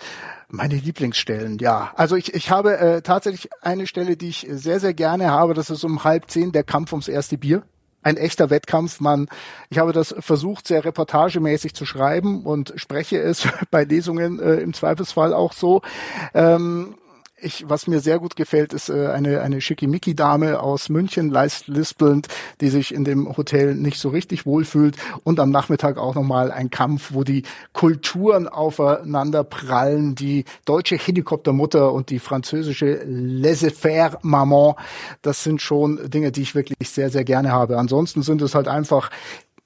Meine 0.51 0.75
Lieblingsstellen, 0.75 1.59
ja. 1.59 1.91
Also 1.95 2.15
ich, 2.15 2.33
ich 2.33 2.49
habe 2.49 2.77
äh, 2.77 3.01
tatsächlich 3.03 3.49
eine 3.62 3.85
Stelle, 3.85 4.17
die 4.17 4.29
ich 4.29 4.47
sehr, 4.49 4.79
sehr 4.79 4.95
gerne 4.95 5.29
habe. 5.29 5.53
Das 5.53 5.69
ist 5.69 5.83
um 5.83 6.03
halb 6.03 6.29
zehn 6.31 6.51
der 6.51 6.63
Kampf 6.63 6.91
ums 6.91 7.07
erste 7.07 7.38
Bier. 7.38 7.62
Ein 8.01 8.17
echter 8.17 8.49
Wettkampf. 8.49 8.99
Man, 8.99 9.27
ich 9.69 9.77
habe 9.77 9.93
das 9.93 10.15
versucht, 10.17 10.65
sehr 10.65 10.83
reportagemäßig 10.83 11.75
zu 11.75 11.85
schreiben 11.85 12.45
und 12.45 12.73
spreche 12.77 13.19
es 13.19 13.47
bei 13.71 13.83
Lesungen 13.83 14.39
äh, 14.39 14.55
im 14.55 14.73
Zweifelsfall 14.73 15.35
auch 15.35 15.53
so. 15.53 15.83
Ähm, 16.33 16.95
ich, 17.41 17.67
was 17.67 17.88
mir 17.88 17.99
sehr 17.99 18.19
gut 18.19 18.36
gefällt, 18.36 18.73
ist 18.73 18.89
äh, 18.89 19.08
eine, 19.08 19.41
eine 19.41 19.62
Schickimicki-Dame 19.62 20.62
aus 20.62 20.89
München, 20.89 21.36
lispelnd, 21.67 22.28
die 22.62 22.69
sich 22.69 22.93
in 22.93 23.04
dem 23.04 23.36
Hotel 23.38 23.75
nicht 23.75 23.99
so 23.99 24.10
richtig 24.10 24.45
wohlfühlt 24.45 24.97
und 25.23 25.39
am 25.39 25.49
Nachmittag 25.49 25.97
auch 25.97 26.15
nochmal 26.15 26.52
ein 26.52 26.69
Kampf, 26.69 27.13
wo 27.13 27.23
die 27.23 27.43
Kulturen 27.73 28.47
aufeinander 28.47 29.43
prallen, 29.43 30.15
die 30.15 30.45
deutsche 30.65 30.97
Helikoptermutter 30.97 31.93
und 31.93 32.10
die 32.10 32.19
französische 32.19 33.02
laissez-faire 33.06 34.19
Maman. 34.21 34.75
Das 35.21 35.43
sind 35.43 35.62
schon 35.62 36.10
Dinge, 36.10 36.32
die 36.32 36.41
ich 36.41 36.56
wirklich 36.56 36.78
sehr, 36.89 37.10
sehr 37.10 37.23
gerne 37.23 37.52
habe. 37.52 37.78
Ansonsten 37.78 38.23
sind 38.23 38.41
es 38.41 38.56
halt 38.56 38.67
einfach 38.67 39.10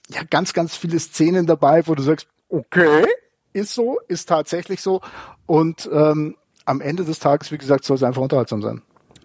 ja, 0.09 0.21
ganz, 0.29 0.53
ganz 0.53 0.75
viele 0.75 0.99
Szenen 0.99 1.45
dabei, 1.45 1.87
wo 1.87 1.95
du 1.95 2.03
sagst, 2.03 2.27
okay, 2.49 3.05
ist 3.53 3.73
so, 3.73 3.99
ist 4.07 4.29
tatsächlich 4.29 4.81
so. 4.81 5.01
Und 5.45 5.89
ähm, 5.91 6.35
am 6.65 6.81
Ende 6.81 7.05
des 7.05 7.19
Tages, 7.19 7.51
wie 7.51 7.57
gesagt, 7.57 7.85
soll 7.85 7.95
es 7.95 8.03
einfach 8.03 8.21
unterhaltsam 8.21 8.61
sein. 8.61 8.81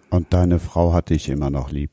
Und 0.09 0.33
deine 0.33 0.59
Frau 0.59 0.93
hat 0.93 1.09
dich 1.09 1.29
immer 1.29 1.49
noch 1.49 1.71
lieb? 1.71 1.91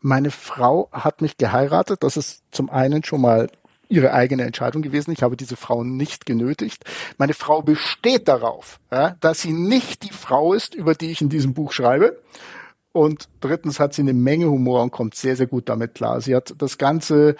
Meine 0.00 0.30
Frau 0.30 0.88
hat 0.92 1.20
mich 1.20 1.36
geheiratet. 1.36 2.02
Das 2.02 2.16
ist 2.16 2.42
zum 2.50 2.70
einen 2.70 3.04
schon 3.04 3.20
mal 3.20 3.48
ihre 3.88 4.12
eigene 4.12 4.44
Entscheidung 4.44 4.82
gewesen. 4.82 5.12
Ich 5.12 5.22
habe 5.22 5.36
diese 5.36 5.56
Frau 5.56 5.84
nicht 5.84 6.26
genötigt. 6.26 6.84
Meine 7.18 7.34
Frau 7.34 7.62
besteht 7.62 8.26
darauf, 8.26 8.80
ja, 8.90 9.16
dass 9.20 9.42
sie 9.42 9.52
nicht 9.52 10.02
die 10.02 10.12
Frau 10.12 10.54
ist, 10.54 10.74
über 10.74 10.94
die 10.94 11.10
ich 11.10 11.20
in 11.20 11.28
diesem 11.28 11.54
Buch 11.54 11.72
schreibe. 11.72 12.18
Und 12.92 13.28
drittens 13.40 13.80
hat 13.80 13.94
sie 13.94 14.02
eine 14.02 14.12
Menge 14.12 14.50
Humor 14.50 14.82
und 14.82 14.90
kommt 14.90 15.14
sehr, 15.14 15.36
sehr 15.36 15.46
gut 15.46 15.68
damit 15.68 15.94
klar. 15.94 16.20
Sie 16.20 16.34
hat 16.34 16.54
das 16.58 16.78
Ganze 16.78 17.36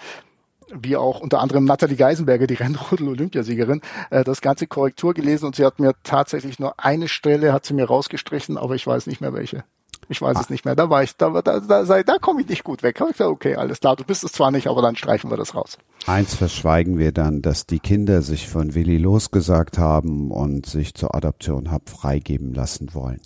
wie 0.73 0.95
auch 0.95 1.19
unter 1.19 1.39
anderem 1.39 1.65
Nathalie 1.65 1.97
Geisenberger, 1.97 2.47
die 2.47 2.53
Rennrodel-Olympiasiegerin, 2.55 3.81
äh, 4.09 4.23
das 4.23 4.41
ganze 4.41 4.67
Korrektur 4.67 5.13
gelesen 5.13 5.45
und 5.45 5.55
sie 5.55 5.65
hat 5.65 5.79
mir 5.79 5.93
tatsächlich 6.03 6.59
nur 6.59 6.79
eine 6.79 7.07
Stelle, 7.07 7.53
hat 7.53 7.65
sie 7.65 7.73
mir 7.73 7.85
rausgestrichen, 7.85 8.57
aber 8.57 8.75
ich 8.75 8.85
weiß 8.85 9.07
nicht 9.07 9.21
mehr 9.21 9.33
welche. 9.33 9.63
Ich 10.09 10.21
weiß 10.21 10.37
ah. 10.37 10.41
es 10.41 10.49
nicht 10.49 10.65
mehr. 10.65 10.75
Da 10.75 10.89
war 10.89 11.03
ich, 11.03 11.15
da, 11.15 11.29
da, 11.41 11.59
da, 11.59 11.83
da, 11.83 12.03
da 12.03 12.17
komme 12.17 12.41
ich 12.41 12.49
nicht 12.49 12.63
gut 12.63 12.83
weg. 12.83 12.97
Da 12.97 13.05
ich 13.05 13.13
gesagt, 13.13 13.31
okay, 13.31 13.55
alles 13.55 13.79
klar, 13.79 13.95
du 13.95 14.03
bist 14.03 14.23
es 14.23 14.33
zwar 14.33 14.51
nicht, 14.51 14.67
aber 14.67 14.81
dann 14.81 14.95
streichen 14.95 15.29
wir 15.29 15.37
das 15.37 15.55
raus. 15.55 15.77
Eins 16.05 16.35
verschweigen 16.35 16.97
wir 16.97 17.11
dann, 17.11 17.41
dass 17.41 17.65
die 17.65 17.79
Kinder 17.79 18.21
sich 18.21 18.49
von 18.49 18.75
Willi 18.75 18.97
losgesagt 18.97 19.77
haben 19.77 20.31
und 20.31 20.65
sich 20.65 20.93
zur 20.93 21.15
Adoption 21.15 21.71
hab 21.71 21.89
freigeben 21.89 22.53
lassen 22.53 22.93
wollen. 22.93 23.21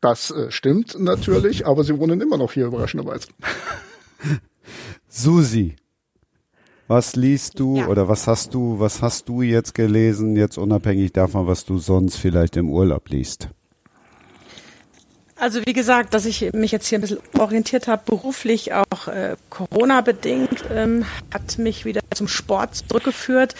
Das 0.00 0.30
äh, 0.30 0.50
stimmt 0.50 0.96
natürlich, 0.98 1.66
aber 1.66 1.82
sie 1.82 1.98
wohnen 1.98 2.20
immer 2.20 2.36
noch 2.36 2.52
hier, 2.52 2.66
überraschenderweise. 2.66 3.28
Susi, 5.08 5.76
Was 6.94 7.16
liest 7.16 7.58
du 7.58 7.78
Ja. 7.78 7.88
oder 7.88 8.06
was 8.06 8.28
hast 8.28 8.54
du, 8.54 8.78
was 8.78 9.02
hast 9.02 9.28
du 9.28 9.42
jetzt 9.42 9.74
gelesen, 9.74 10.36
jetzt 10.36 10.56
unabhängig 10.56 11.12
davon, 11.12 11.48
was 11.48 11.64
du 11.64 11.78
sonst 11.78 12.14
vielleicht 12.18 12.56
im 12.56 12.70
Urlaub 12.70 13.08
liest? 13.08 13.48
Also 15.34 15.60
wie 15.66 15.72
gesagt, 15.72 16.14
dass 16.14 16.24
ich 16.24 16.52
mich 16.52 16.70
jetzt 16.70 16.86
hier 16.86 16.98
ein 16.98 17.00
bisschen 17.00 17.18
orientiert 17.36 17.88
habe, 17.88 18.02
beruflich 18.06 18.74
auch 18.74 19.08
äh, 19.08 19.34
Corona-bedingt, 19.50 20.66
ähm, 20.70 21.04
hat 21.32 21.58
mich 21.58 21.84
wieder 21.84 22.00
zum 22.14 22.28
Sport 22.28 22.76
zurückgeführt. 22.76 23.56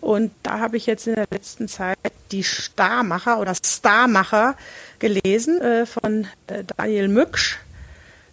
Und 0.00 0.30
da 0.42 0.58
habe 0.58 0.78
ich 0.78 0.86
jetzt 0.86 1.06
in 1.06 1.16
der 1.16 1.26
letzten 1.30 1.68
Zeit 1.68 1.98
die 2.32 2.42
Starmacher 2.42 3.38
oder 3.38 3.52
Starmacher 3.54 4.56
gelesen 4.98 5.60
äh, 5.60 5.84
von 5.84 6.26
äh, 6.46 6.64
Daniel 6.64 7.08
Mücksch, 7.08 7.58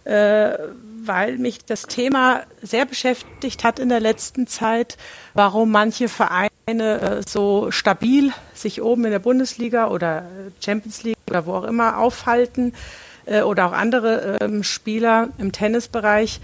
äh, 0.06 0.56
weil 1.04 1.38
mich 1.38 1.64
das 1.64 1.82
Thema 1.82 2.42
sehr 2.62 2.86
beschäftigt 2.86 3.64
hat 3.64 3.78
in 3.78 3.88
der 3.88 4.00
letzten 4.00 4.46
Zeit, 4.46 4.96
warum 5.34 5.70
manche 5.70 6.08
Vereine 6.08 6.50
äh, 6.68 7.22
so 7.26 7.70
stabil 7.70 8.32
sich 8.54 8.82
oben 8.82 9.04
in 9.04 9.10
der 9.10 9.18
Bundesliga 9.18 9.88
oder 9.88 10.18
äh, 10.18 10.64
Champions 10.64 11.02
League 11.02 11.16
oder 11.28 11.46
wo 11.46 11.54
auch 11.54 11.64
immer 11.64 11.98
aufhalten 11.98 12.72
äh, 13.26 13.42
oder 13.42 13.66
auch 13.66 13.72
andere 13.72 14.38
ähm, 14.40 14.62
Spieler 14.62 15.28
im 15.38 15.52
Tennisbereich 15.52 16.40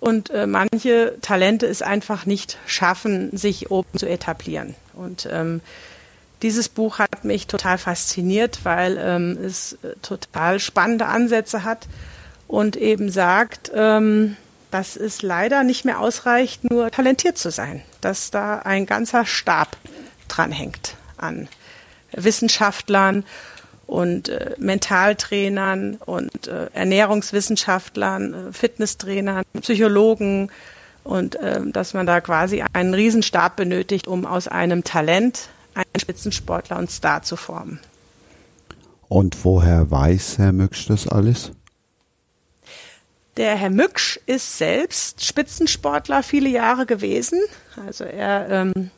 und 0.00 0.30
äh, 0.30 0.46
manche 0.46 1.16
Talente 1.20 1.66
es 1.66 1.82
einfach 1.82 2.26
nicht 2.26 2.58
schaffen, 2.66 3.36
sich 3.36 3.70
oben 3.70 3.98
zu 3.98 4.08
etablieren. 4.08 4.74
Und 4.94 5.28
ähm, 5.30 5.60
dieses 6.42 6.68
Buch 6.68 6.98
hat 6.98 7.24
mich 7.24 7.46
total 7.46 7.76
fasziniert, 7.76 8.60
weil 8.64 8.98
ähm, 8.98 9.38
es 9.44 9.74
äh, 9.82 9.94
total 10.00 10.58
spannende 10.58 11.06
Ansätze 11.06 11.64
hat 11.64 11.86
und 12.50 12.74
eben 12.74 13.12
sagt, 13.12 13.70
ähm, 13.72 14.36
dass 14.72 14.96
es 14.96 15.22
leider 15.22 15.62
nicht 15.62 15.84
mehr 15.84 16.00
ausreicht, 16.00 16.68
nur 16.68 16.90
talentiert 16.90 17.38
zu 17.38 17.52
sein, 17.52 17.82
dass 18.00 18.32
da 18.32 18.58
ein 18.58 18.86
ganzer 18.86 19.24
Stab 19.24 19.76
dranhängt 20.26 20.96
an 21.16 21.48
Wissenschaftlern 22.12 23.24
und 23.86 24.30
äh, 24.30 24.56
Mentaltrainern 24.58 25.96
und 26.04 26.48
äh, 26.48 26.66
Ernährungswissenschaftlern, 26.72 28.34
äh, 28.34 28.52
Fitnesstrainern, 28.52 29.44
Psychologen 29.60 30.50
und 31.04 31.36
äh, 31.36 31.60
dass 31.70 31.94
man 31.94 32.06
da 32.06 32.20
quasi 32.20 32.64
einen 32.72 32.94
Riesenstab 32.94 33.54
benötigt, 33.54 34.08
um 34.08 34.26
aus 34.26 34.48
einem 34.48 34.82
Talent 34.82 35.50
einen 35.74 36.00
Spitzensportler 36.00 36.78
und 36.78 36.90
Star 36.90 37.22
zu 37.22 37.36
formen. 37.36 37.78
Und 39.08 39.44
woher 39.44 39.88
weiß 39.88 40.38
Herr 40.38 40.52
Mücksch 40.52 40.86
das 40.88 41.06
alles? 41.06 41.52
Der 43.36 43.54
Herr 43.54 43.70
Mücksch 43.70 44.18
ist 44.26 44.58
selbst 44.58 45.24
Spitzensportler 45.24 46.22
viele 46.22 46.48
Jahre 46.48 46.84
gewesen. 46.84 47.40
Also 47.86 48.04
er 48.04 48.48
ähm, 48.50 48.90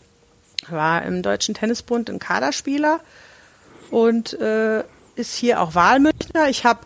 war 0.68 1.02
im 1.02 1.22
Deutschen 1.22 1.54
Tennisbund 1.54 2.08
ein 2.08 2.18
Kaderspieler 2.18 3.00
und 3.90 4.32
äh, 4.40 4.84
ist 5.16 5.34
hier 5.34 5.60
auch 5.60 5.74
Wahlmünchner. 5.74 6.48
Ich 6.48 6.64
habe, 6.64 6.80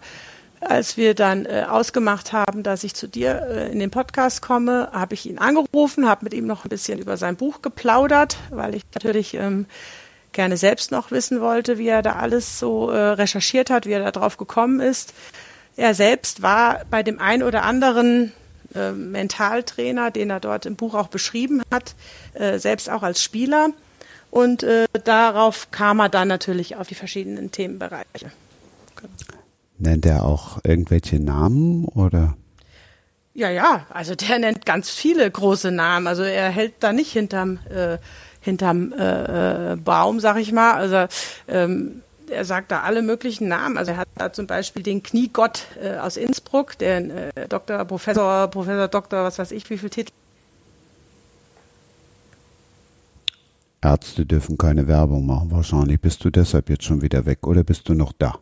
als 0.60 0.96
wir 0.96 1.14
dann 1.14 1.46
äh, 1.46 1.66
ausgemacht 1.68 2.32
haben, 2.32 2.64
dass 2.64 2.82
ich 2.82 2.94
zu 2.94 3.06
dir 3.06 3.42
äh, 3.48 3.72
in 3.72 3.78
den 3.78 3.90
Podcast 3.90 4.42
komme, 4.42 4.90
habe 4.92 5.14
ich 5.14 5.26
ihn 5.26 5.38
angerufen, 5.38 6.08
habe 6.08 6.24
mit 6.24 6.34
ihm 6.34 6.46
noch 6.46 6.64
ein 6.64 6.68
bisschen 6.68 6.98
über 6.98 7.16
sein 7.16 7.36
Buch 7.36 7.62
geplaudert, 7.62 8.36
weil 8.50 8.74
ich 8.74 8.82
natürlich 8.92 9.34
ähm, 9.34 9.66
gerne 10.32 10.56
selbst 10.56 10.90
noch 10.90 11.12
wissen 11.12 11.40
wollte, 11.40 11.78
wie 11.78 11.88
er 11.88 12.02
da 12.02 12.16
alles 12.16 12.58
so 12.58 12.90
äh, 12.90 12.98
recherchiert 12.98 13.70
hat, 13.70 13.86
wie 13.86 13.92
er 13.92 14.02
da 14.04 14.10
drauf 14.10 14.36
gekommen 14.36 14.80
ist. 14.80 15.14
Er 15.76 15.94
selbst 15.94 16.42
war 16.42 16.82
bei 16.90 17.02
dem 17.02 17.20
ein 17.20 17.42
oder 17.42 17.62
anderen 17.62 18.32
äh, 18.74 18.92
Mentaltrainer, 18.92 20.10
den 20.10 20.30
er 20.30 20.40
dort 20.40 20.66
im 20.66 20.76
Buch 20.76 20.94
auch 20.94 21.08
beschrieben 21.08 21.62
hat, 21.70 21.94
äh, 22.34 22.58
selbst 22.58 22.90
auch 22.90 23.02
als 23.02 23.22
Spieler. 23.22 23.70
Und 24.30 24.62
äh, 24.62 24.86
darauf 25.04 25.70
kam 25.70 26.00
er 26.00 26.08
dann 26.08 26.28
natürlich 26.28 26.76
auf 26.76 26.88
die 26.88 26.94
verschiedenen 26.94 27.52
Themenbereiche. 27.52 28.32
Nennt 29.78 30.06
er 30.06 30.24
auch 30.24 30.58
irgendwelche 30.64 31.20
Namen 31.20 31.84
oder? 31.84 32.36
Ja, 33.34 33.50
ja, 33.50 33.86
also 33.90 34.14
der 34.14 34.38
nennt 34.38 34.64
ganz 34.64 34.88
viele 34.88 35.30
große 35.30 35.70
Namen. 35.70 36.06
Also 36.06 36.22
er 36.22 36.48
hält 36.48 36.74
da 36.80 36.94
nicht 36.94 37.12
hinterm, 37.12 37.58
äh, 37.68 37.98
hinterm 38.40 38.94
äh, 38.94 39.72
äh, 39.72 39.76
Baum, 39.76 40.20
sag 40.20 40.38
ich 40.38 40.52
mal. 40.52 40.72
Also 40.72 41.06
ähm, 41.46 42.02
er 42.30 42.44
sagt 42.44 42.70
da 42.70 42.80
alle 42.80 43.02
möglichen 43.02 43.48
Namen. 43.48 43.78
Also 43.78 43.92
er 43.92 43.98
hat 43.98 44.08
da 44.16 44.32
zum 44.32 44.46
Beispiel 44.46 44.82
den 44.82 45.02
Kniegott 45.02 45.66
äh, 45.82 45.96
aus 45.96 46.16
Innsbruck, 46.16 46.78
den 46.78 47.10
äh, 47.10 47.48
Doktor, 47.48 47.84
Professor, 47.84 48.48
Professor, 48.48 48.88
Doktor, 48.88 49.24
was 49.24 49.38
weiß 49.38 49.52
ich, 49.52 49.68
wie 49.70 49.78
viel 49.78 49.90
Titel. 49.90 50.12
Ärzte 53.82 54.26
dürfen 54.26 54.58
keine 54.58 54.88
Werbung 54.88 55.26
machen. 55.26 55.50
Wahrscheinlich 55.50 56.00
bist 56.00 56.24
du 56.24 56.30
deshalb 56.30 56.70
jetzt 56.70 56.84
schon 56.84 57.02
wieder 57.02 57.26
weg 57.26 57.46
oder 57.46 57.62
bist 57.62 57.88
du 57.88 57.94
noch 57.94 58.12
da? 58.12 58.40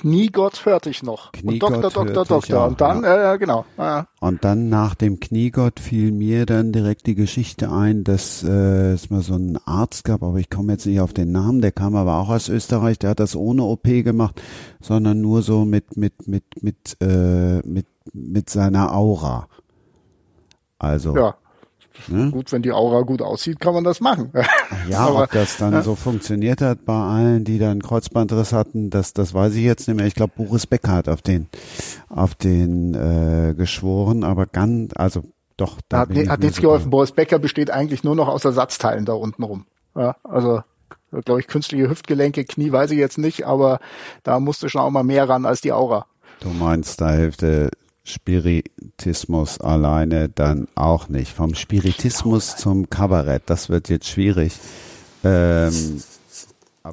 Kniegott 0.00 0.64
hörte 0.64 0.88
ich 0.88 1.02
noch. 1.02 1.30
Kniegott 1.32 1.72
und 1.72 1.82
Doktor, 1.82 2.04
Doktor, 2.06 2.24
Doktor. 2.24 2.66
und 2.68 2.80
dann, 2.80 3.02
ja. 3.02 3.34
äh, 3.34 3.38
genau. 3.38 3.66
Äh, 3.76 4.04
Und 4.20 4.44
dann 4.44 4.70
nach 4.70 4.94
dem 4.94 5.20
Kniegott 5.20 5.78
fiel 5.78 6.10
mir 6.10 6.46
dann 6.46 6.72
direkt 6.72 7.06
die 7.06 7.14
Geschichte 7.14 7.70
ein, 7.70 8.02
dass 8.02 8.42
äh, 8.42 8.92
es 8.92 9.10
mal 9.10 9.20
so 9.20 9.34
einen 9.34 9.58
Arzt 9.58 10.04
gab, 10.04 10.22
aber 10.22 10.38
ich 10.38 10.48
komme 10.48 10.72
jetzt 10.72 10.86
nicht 10.86 11.00
auf 11.00 11.12
den 11.12 11.32
Namen, 11.32 11.60
der 11.60 11.72
kam 11.72 11.96
aber 11.96 12.16
auch 12.16 12.30
aus 12.30 12.48
Österreich, 12.48 12.98
der 12.98 13.10
hat 13.10 13.20
das 13.20 13.36
ohne 13.36 13.62
OP 13.64 13.84
gemacht, 13.84 14.40
sondern 14.80 15.20
nur 15.20 15.42
so 15.42 15.66
mit 15.66 15.98
mit 15.98 16.26
mit 16.26 16.44
mit 16.62 16.96
äh, 17.02 17.58
mit 17.66 17.86
mit 18.14 18.48
seiner 18.48 18.94
Aura. 18.94 19.48
Also 20.78 21.14
ja. 21.14 21.34
Ne? 22.08 22.30
Gut, 22.30 22.52
wenn 22.52 22.62
die 22.62 22.72
Aura 22.72 23.02
gut 23.02 23.22
aussieht, 23.22 23.60
kann 23.60 23.74
man 23.74 23.84
das 23.84 24.00
machen. 24.00 24.32
ja, 24.88 25.00
aber- 25.00 25.24
ob 25.24 25.32
das 25.32 25.56
dann 25.58 25.82
so 25.82 25.94
funktioniert 25.94 26.60
hat 26.60 26.84
bei 26.84 26.94
allen, 26.94 27.44
die 27.44 27.58
dann 27.58 27.82
Kreuzbandriss 27.82 28.52
hatten, 28.52 28.90
das 28.90 29.12
das 29.12 29.34
weiß 29.34 29.54
ich 29.54 29.62
jetzt 29.64 29.88
nicht 29.88 29.96
mehr. 29.96 30.06
Ich 30.06 30.14
glaube, 30.14 30.32
Boris 30.36 30.66
Becker 30.66 30.92
hat 30.92 31.08
auf 31.08 31.22
den 31.22 31.48
auf 32.08 32.34
den 32.34 32.94
äh, 32.94 33.54
geschworen, 33.54 34.24
aber 34.24 34.46
ganz 34.46 34.92
also 34.96 35.22
doch 35.56 35.78
da 35.88 36.00
hat, 36.00 36.08
hat 36.08 36.16
nichts 36.40 36.56
sicher. 36.56 36.68
geholfen. 36.68 36.90
Boris 36.90 37.12
Becker 37.12 37.38
besteht 37.38 37.70
eigentlich 37.70 38.02
nur 38.04 38.14
noch 38.16 38.28
aus 38.28 38.44
Ersatzteilen 38.44 39.04
da 39.04 39.12
unten 39.12 39.42
rum. 39.42 39.66
Ja, 39.94 40.16
also, 40.24 40.62
glaube 41.24 41.40
ich, 41.40 41.48
künstliche 41.48 41.90
Hüftgelenke, 41.90 42.44
Knie 42.44 42.72
weiß 42.72 42.92
ich 42.92 42.98
jetzt 42.98 43.18
nicht, 43.18 43.44
aber 43.46 43.80
da 44.22 44.40
musste 44.40 44.68
schon 44.68 44.80
auch 44.80 44.90
mal 44.90 45.02
mehr 45.02 45.28
ran 45.28 45.44
als 45.44 45.60
die 45.60 45.72
Aura. 45.72 46.06
Du 46.40 46.48
meinst, 46.48 47.00
da 47.00 47.10
hilft 47.12 47.42
der 47.42 47.70
Spiritismus 48.04 49.60
alleine 49.60 50.28
dann 50.28 50.68
auch 50.74 51.08
nicht. 51.08 51.32
Vom 51.32 51.54
Spiritismus 51.54 52.56
zum 52.56 52.90
Kabarett, 52.90 53.42
das 53.46 53.68
wird 53.68 53.88
jetzt 53.88 54.08
schwierig. 54.08 54.54
Ähm, 55.24 56.02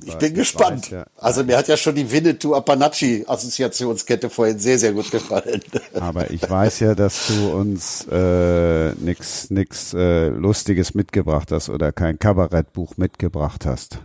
Ich 0.05 0.15
bin 0.17 0.33
gespannt. 0.33 0.83
weiß 0.85 0.89
ja- 0.91 1.05
Also 1.15 1.43
mir 1.45 1.57
hat 1.57 1.69
ja 1.69 1.77
schon 1.77 1.95
die 1.95 2.11
Winnetou 2.11 2.53
Appanacci 2.55 3.23
Assoziationskette 3.25 4.29
vorhin 4.29 4.59
sehr, 4.59 4.77
sehr 4.77 4.91
gut 4.91 5.09
gefallen. 5.11 5.61
aber 5.93 6.29
ich 6.29 6.47
weiß 6.47 6.81
ja, 6.81 6.93
dass 6.93 7.27
du 7.27 7.51
uns 7.51 8.05
äh, 8.11 8.91
nix, 8.95 9.49
nix 9.49 9.93
äh, 9.93 10.27
Lustiges 10.27 10.93
mitgebracht 10.93 11.51
hast 11.53 11.69
oder 11.69 11.93
kein 11.93 12.19
Kabarettbuch 12.19 12.97
mitgebracht 12.97 13.65
hast. 13.65 13.99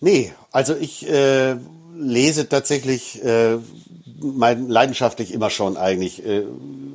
Nee, 0.00 0.32
also 0.52 0.76
ich 0.76 1.08
äh, 1.10 1.56
lese 1.96 2.48
tatsächlich 2.48 3.22
äh, 3.24 3.58
mein, 4.24 4.68
leidenschaftlich 4.68 5.32
immer 5.32 5.50
schon 5.50 5.76
eigentlich 5.76 6.24
äh, 6.24 6.44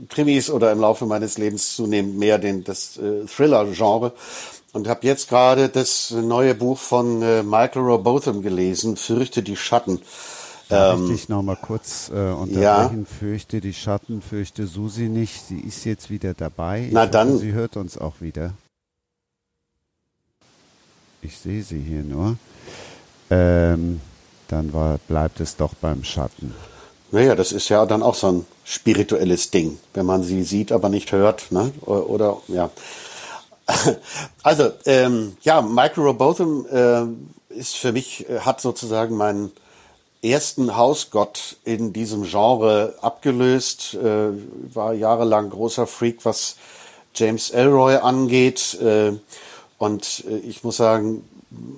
Krimis 0.10 0.50
oder 0.50 0.72
im 0.72 0.80
Laufe 0.80 1.06
meines 1.06 1.38
Lebens 1.38 1.76
zunehmend 1.76 2.18
mehr 2.18 2.39
den 2.39 2.63
das 2.63 2.98
äh, 2.98 3.26
Thriller-Genre 3.26 4.13
und 4.74 4.88
habe 4.88 5.06
jetzt 5.06 5.30
gerade 5.30 5.70
das 5.70 6.12
neue 6.12 6.56
Buch 6.56 6.78
von 6.78 7.22
äh, 7.22 7.44
Michael 7.44 7.84
Robotham 7.84 8.42
gelesen, 8.42 8.98
Fürchte 8.98 9.44
die 9.44 9.56
Schatten. 9.56 10.02
Darf 10.70 11.00
ich 11.02 11.08
dich 11.08 11.30
noch 11.30 11.42
mal 11.42 11.56
kurz 11.56 12.10
äh, 12.10 12.12
unterbrechen? 12.12 12.58
Ähm, 12.58 12.62
ja. 12.62 12.92
Fürchte 13.20 13.60
die 13.60 13.74
Schatten, 13.74 14.22
fürchte 14.22 14.68
Susi 14.68 15.10
nicht. 15.10 15.48
Sie 15.48 15.60
ist 15.60 15.84
jetzt 15.84 16.12
wieder 16.12 16.36
dabei. 16.36 16.86
Ich 16.86 16.92
Na 16.92 17.02
hoffe, 17.02 17.12
dann. 17.12 17.39
Sie 17.39 17.54
hört 17.54 17.76
uns 17.76 17.98
auch 17.98 18.22
wieder. 18.22 18.54
Ich 21.24 21.38
sehe 21.38 21.63
sie 21.63 21.80
hier 21.80 22.04
nur. 22.04 22.38
Ähm, 23.32 24.00
dann 24.48 24.72
war, 24.74 25.00
bleibt 25.08 25.39
es 25.39 25.56
doch 25.56 25.74
beim 25.74 26.04
Schatten. 26.04 26.54
Naja, 27.12 27.36
das 27.36 27.52
ist 27.52 27.69
ja 27.69 27.86
dann 27.86 28.04
auch 28.04 28.15
so 28.15 28.28
ein 28.28 28.45
spirituelles 28.63 29.50
Ding, 29.50 29.80
wenn 29.93 30.06
man 30.06 30.24
sie 30.24 30.43
sieht, 30.43 30.72
aber 30.72 30.89
nicht 30.89 31.12
hört, 31.12 31.52
ne? 31.52 31.72
Oder, 31.86 32.38
ja. 32.48 32.69
Also, 34.43 34.72
ähm, 34.86 35.38
ja, 35.41 35.62
Michael 35.62 36.04
Robotham 36.04 36.65
äh, 36.72 37.54
ist 37.54 37.76
für 37.76 37.91
mich, 37.91 38.30
äh, 38.30 38.39
hat 38.39 38.62
sozusagen 38.62 39.15
meinen 39.15 39.52
ersten 40.22 40.76
Hausgott 40.76 41.58
in 41.63 41.93
diesem 41.93 42.24
Genre 42.24 42.95
abgelöst, 43.02 43.93
äh, 43.95 44.30
war 44.74 44.93
jahrelang 44.93 45.50
großer 45.50 45.88
Freak, 45.88 46.26
was 46.26 46.58
James 47.15 47.52
Elroy 47.52 47.95
angeht. 47.95 48.78
Äh, 48.82 49.13
und 49.78 50.24
äh, 50.30 50.38
ich 50.38 50.63
muss 50.63 50.78
sagen, 50.78 51.24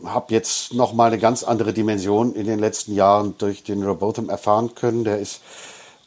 habe 0.05 0.33
jetzt 0.33 0.73
noch 0.73 0.93
mal 0.93 1.07
eine 1.07 1.19
ganz 1.19 1.43
andere 1.43 1.73
Dimension 1.73 2.33
in 2.33 2.45
den 2.45 2.59
letzten 2.59 2.93
Jahren 2.93 3.35
durch 3.37 3.63
den 3.63 3.83
Robotham 3.83 4.29
erfahren 4.29 4.75
können. 4.75 5.03
Der 5.03 5.19
ist 5.19 5.41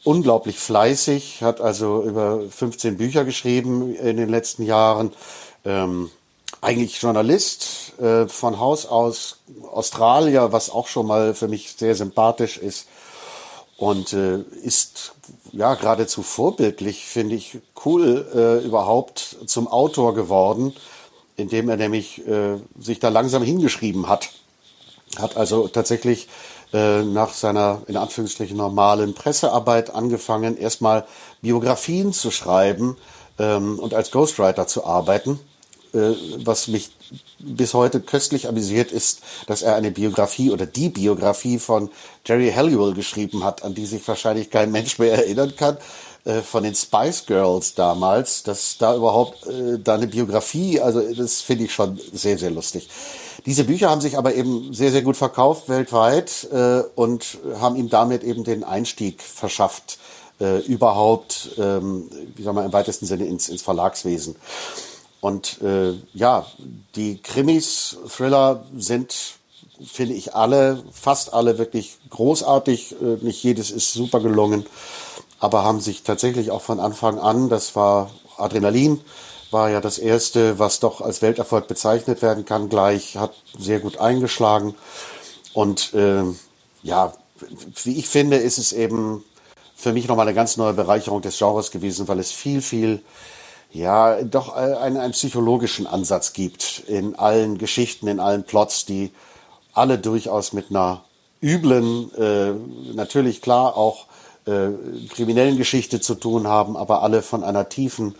unglaublich 0.03 0.59
fleißig, 0.59 1.41
hat 1.41 1.61
also 1.61 2.03
über 2.03 2.41
15 2.49 2.97
Bücher 2.97 3.25
geschrieben 3.25 3.95
in 3.95 4.17
den 4.17 4.29
letzten 4.29 4.63
Jahren. 4.63 5.11
Ähm, 5.65 6.11
eigentlich 6.61 7.01
Journalist, 7.01 7.93
äh, 7.99 8.27
von 8.27 8.59
Haus 8.59 8.85
aus 8.85 9.39
Australier, 9.71 10.51
was 10.51 10.69
auch 10.69 10.87
schon 10.87 11.07
mal 11.07 11.33
für 11.33 11.47
mich 11.47 11.73
sehr 11.77 11.95
sympathisch 11.95 12.57
ist. 12.57 12.87
Und 13.77 14.13
äh, 14.13 14.39
ist 14.63 15.15
ja 15.51 15.73
geradezu 15.73 16.23
vorbildlich, 16.23 17.05
finde 17.05 17.35
ich, 17.35 17.59
cool 17.83 18.25
äh, 18.33 18.65
überhaupt 18.65 19.37
zum 19.47 19.67
Autor 19.67 20.13
geworden, 20.13 20.73
indem 21.37 21.69
er 21.69 21.77
nämlich 21.77 22.25
äh, 22.27 22.57
sich 22.79 22.99
da 22.99 23.09
langsam 23.09 23.43
hingeschrieben 23.43 24.07
hat. 24.07 24.29
Hat 25.17 25.37
also 25.37 25.67
tatsächlich 25.67 26.27
äh, 26.73 27.03
nach 27.03 27.33
seiner 27.33 27.81
in 27.87 27.97
Anführungsstrichen 27.97 28.57
normalen 28.57 29.13
Pressearbeit 29.13 29.93
angefangen, 29.93 30.57
erstmal 30.57 31.05
Biografien 31.41 32.13
zu 32.13 32.31
schreiben 32.31 32.97
ähm, 33.39 33.79
und 33.79 33.93
als 33.93 34.11
Ghostwriter 34.11 34.67
zu 34.67 34.85
arbeiten. 34.85 35.39
Äh, 35.93 36.15
was 36.43 36.67
mich 36.67 36.91
bis 37.39 37.73
heute 37.73 38.01
köstlich 38.01 38.47
amüsiert 38.47 38.91
ist, 38.91 39.21
dass 39.47 39.61
er 39.61 39.75
eine 39.75 39.91
Biografie 39.91 40.51
oder 40.51 40.65
die 40.65 40.89
Biografie 40.89 41.59
von 41.59 41.89
Jerry 42.25 42.51
Halliwell 42.51 42.93
geschrieben 42.93 43.43
hat, 43.43 43.63
an 43.63 43.75
die 43.75 43.85
sich 43.85 44.05
wahrscheinlich 44.07 44.49
kein 44.49 44.71
Mensch 44.71 44.99
mehr 44.99 45.13
erinnern 45.13 45.55
kann, 45.55 45.77
äh, 46.25 46.41
von 46.41 46.63
den 46.63 46.75
Spice 46.75 47.25
Girls 47.25 47.75
damals, 47.75 48.43
dass 48.43 48.77
da 48.77 48.95
überhaupt 48.95 49.45
äh, 49.47 49.77
da 49.77 49.93
eine 49.93 50.07
Biografie, 50.07 50.81
also 50.81 51.01
das 51.01 51.41
finde 51.41 51.65
ich 51.65 51.73
schon 51.73 51.99
sehr, 52.13 52.37
sehr 52.37 52.51
lustig. 52.51 52.89
Diese 53.45 53.63
Bücher 53.63 53.91
haben 53.91 54.01
sich 54.01 54.17
aber 54.17 54.33
eben 54.33 54.73
sehr, 54.73 54.91
sehr 54.91 55.03
gut 55.03 55.17
verkauft 55.17 55.69
weltweit 55.69 56.47
äh, 56.51 56.81
und 56.95 57.37
haben 57.59 57.75
ihm 57.75 57.89
damit 57.89 58.23
eben 58.23 58.43
den 58.43 58.63
Einstieg 58.63 59.21
verschafft, 59.21 59.99
äh, 60.39 60.59
überhaupt, 60.61 61.51
ähm, 61.57 62.09
wie 62.35 62.41
sagen 62.43 62.57
wir, 62.57 62.65
im 62.65 62.73
weitesten 62.73 63.05
Sinne 63.05 63.25
ins, 63.25 63.47
ins 63.47 63.61
Verlagswesen. 63.61 64.35
Und 65.21 65.61
äh, 65.61 65.93
ja, 66.13 66.45
die 66.95 67.21
Krimis, 67.21 67.97
Thriller 68.09 68.65
sind, 68.75 69.15
finde 69.83 70.15
ich, 70.15 70.35
alle, 70.35 70.83
fast 70.91 71.33
alle 71.33 71.57
wirklich 71.57 71.97
großartig. 72.09 72.95
Äh, 73.01 73.23
nicht 73.23 73.43
jedes 73.43 73.71
ist 73.71 73.93
super 73.93 74.19
gelungen, 74.19 74.65
aber 75.45 75.63
haben 75.63 75.79
sich 75.79 76.01
tatsächlich 76.01 76.49
auch 76.49 76.63
von 76.63 76.79
Anfang 76.79 77.19
an, 77.19 77.49
das 77.49 77.75
war 77.75 78.09
Adrenalin, 78.37 78.99
war 79.51 79.69
ja 79.69 79.79
das 79.79 79.99
erste, 79.99 80.57
was 80.57 80.79
doch 80.79 81.01
als 81.01 81.21
Welterfolg 81.21 81.67
bezeichnet 81.67 82.23
werden 82.23 82.45
kann, 82.45 82.67
gleich, 82.67 83.17
hat 83.17 83.35
sehr 83.55 83.79
gut 83.79 83.99
eingeschlagen. 83.99 84.73
Und 85.53 85.93
äh, 85.93 86.23
ja, 86.81 87.13
wie 87.83 87.99
ich 87.99 88.09
finde, 88.09 88.37
ist 88.37 88.57
es 88.57 88.73
eben 88.73 89.23
für 89.75 89.93
mich 89.93 90.07
nochmal 90.07 90.27
eine 90.27 90.35
ganz 90.35 90.57
neue 90.57 90.73
Bereicherung 90.73 91.21
des 91.21 91.37
Genres 91.37 91.69
gewesen, 91.69 92.07
weil 92.07 92.17
es 92.17 92.31
viel, 92.31 92.63
viel 92.63 93.03
ja, 93.71 94.23
doch 94.23 94.51
einen, 94.51 94.97
einen 94.97 95.13
psychologischen 95.13 95.85
Ansatz 95.85 96.33
gibt 96.33 96.81
in 96.87 97.13
allen 97.13 97.59
Geschichten, 97.59 98.07
in 98.07 98.19
allen 98.19 98.45
Plots, 98.45 98.85
die 98.85 99.11
alle 99.73 99.99
durchaus 99.99 100.53
mit 100.53 100.71
einer 100.71 101.03
üblen, 101.39 102.11
äh, 102.15 102.53
natürlich 102.95 103.43
klar 103.43 103.77
auch 103.77 104.07
äh, 104.45 104.69
kriminellen 105.09 105.57
Geschichte 105.57 105.99
zu 106.01 106.15
tun 106.15 106.47
haben, 106.47 106.77
aber 106.77 107.01
alle 107.03 107.21
von 107.21 107.43
einer 107.43 107.67
tiefen, 107.69 108.15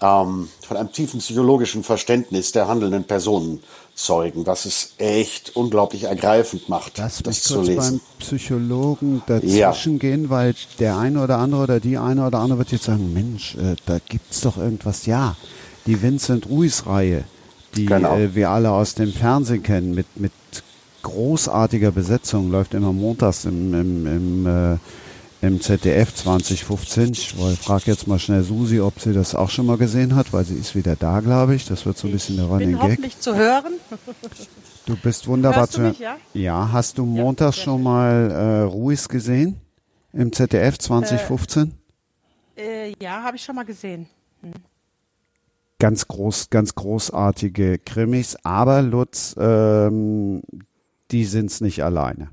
ähm, 0.00 0.48
von 0.66 0.76
einem 0.76 0.92
tiefen 0.92 1.20
psychologischen 1.20 1.82
Verständnis 1.82 2.52
der 2.52 2.68
handelnden 2.68 3.04
Personen 3.04 3.60
zeugen, 3.94 4.46
was 4.46 4.66
es 4.66 4.92
echt 4.98 5.56
unglaublich 5.56 6.04
ergreifend 6.04 6.68
macht, 6.68 6.98
Lass 6.98 7.22
das 7.22 7.26
mich 7.36 7.42
zu 7.42 7.54
kurz 7.54 7.66
lesen. 7.68 7.80
beim 7.80 8.00
Psychologen 8.18 9.22
dazwischen 9.26 9.94
Ja. 9.94 9.98
gehen, 9.98 10.28
weil 10.30 10.54
der 10.78 10.98
eine 10.98 11.22
oder 11.24 11.38
andere 11.38 11.62
oder 11.62 11.80
die 11.80 11.96
eine 11.96 12.26
oder 12.26 12.40
andere 12.40 12.58
wird 12.58 12.72
jetzt 12.72 12.84
sagen, 12.84 13.12
Mensch, 13.14 13.54
äh, 13.56 13.76
da 13.86 13.98
gibt's 14.06 14.42
doch 14.42 14.58
irgendwas. 14.58 15.06
Ja, 15.06 15.34
die 15.86 16.02
Vincent 16.02 16.46
Ruiz-Reihe, 16.48 17.24
die 17.74 17.86
Genau. 17.86 18.16
äh, 18.18 18.34
wir 18.34 18.50
alle 18.50 18.70
aus 18.72 18.94
dem 18.94 19.12
Fernsehen 19.14 19.62
kennen, 19.62 19.94
mit, 19.94 20.06
mit 20.20 20.32
großartiger 21.02 21.90
Besetzung, 21.92 22.50
läuft 22.50 22.74
immer 22.74 22.92
montags 22.92 23.44
im, 23.44 23.72
im, 23.74 24.06
im, 24.06 24.46
äh, 24.46 24.76
im 25.46 25.60
ZDF 25.60 26.12
2015. 26.14 27.12
Ich 27.12 27.34
frage 27.60 27.84
jetzt 27.86 28.06
mal 28.06 28.18
schnell 28.18 28.42
Susi, 28.42 28.80
ob 28.80 29.00
sie 29.00 29.12
das 29.12 29.34
auch 29.34 29.48
schon 29.50 29.66
mal 29.66 29.76
gesehen 29.78 30.14
hat, 30.16 30.32
weil 30.32 30.44
sie 30.44 30.56
ist 30.56 30.74
wieder 30.74 30.96
da, 30.96 31.20
glaube 31.20 31.54
ich. 31.54 31.66
Das 31.66 31.86
wird 31.86 31.96
so 31.96 32.08
ein 32.08 32.12
bisschen 32.12 32.36
der 32.36 32.46
Running 32.46 32.72
Gag. 32.72 32.82
hoffentlich 32.82 33.20
zu 33.20 33.34
hören. 33.34 33.74
Du 34.84 34.96
bist 34.96 35.26
wunderbar 35.26 35.60
Hörst 35.60 35.72
du 35.72 35.76
zu 35.76 35.82
hören. 35.82 35.90
mich, 35.92 36.00
ja? 36.00 36.16
Ja, 36.34 36.72
hast 36.72 36.98
du 36.98 37.04
Montag 37.04 37.54
sehr 37.54 37.64
schon 37.64 37.82
mal 37.82 38.30
äh, 38.30 38.60
Ruiz 38.62 39.08
gesehen? 39.08 39.60
Im 40.12 40.32
ZDF 40.32 40.78
2015? 40.78 41.72
Äh, 42.56 42.94
ja, 43.00 43.22
habe 43.22 43.36
ich 43.36 43.44
schon 43.44 43.54
mal 43.54 43.64
gesehen. 43.64 44.06
ganz 45.78 46.08
groß, 46.08 46.50
ganz 46.50 46.74
großartige 46.74 47.78
Krimis, 47.78 48.36
aber 48.42 48.82
Lutz, 48.82 49.34
ähm, 49.38 50.42
die 51.10 51.24
sind's 51.24 51.60
nicht 51.60 51.84
alleine. 51.84 52.30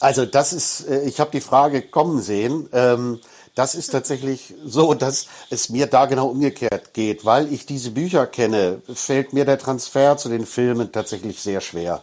Also 0.00 0.24
das 0.24 0.52
ist, 0.54 0.88
äh, 0.88 1.02
ich 1.02 1.20
habe 1.20 1.30
die 1.30 1.42
Frage 1.42 1.82
kommen 1.82 2.20
sehen. 2.20 2.68
Ähm, 2.72 3.20
das 3.54 3.74
ist 3.74 3.90
tatsächlich 3.90 4.54
so, 4.64 4.94
dass 4.94 5.26
es 5.50 5.68
mir 5.68 5.86
da 5.86 6.06
genau 6.06 6.28
umgekehrt 6.28 6.94
geht. 6.94 7.24
Weil 7.26 7.52
ich 7.52 7.66
diese 7.66 7.90
Bücher 7.90 8.26
kenne, 8.26 8.80
fällt 8.92 9.34
mir 9.34 9.44
der 9.44 9.58
Transfer 9.58 10.16
zu 10.16 10.30
den 10.30 10.46
Filmen 10.46 10.90
tatsächlich 10.90 11.40
sehr 11.40 11.60
schwer. 11.60 12.02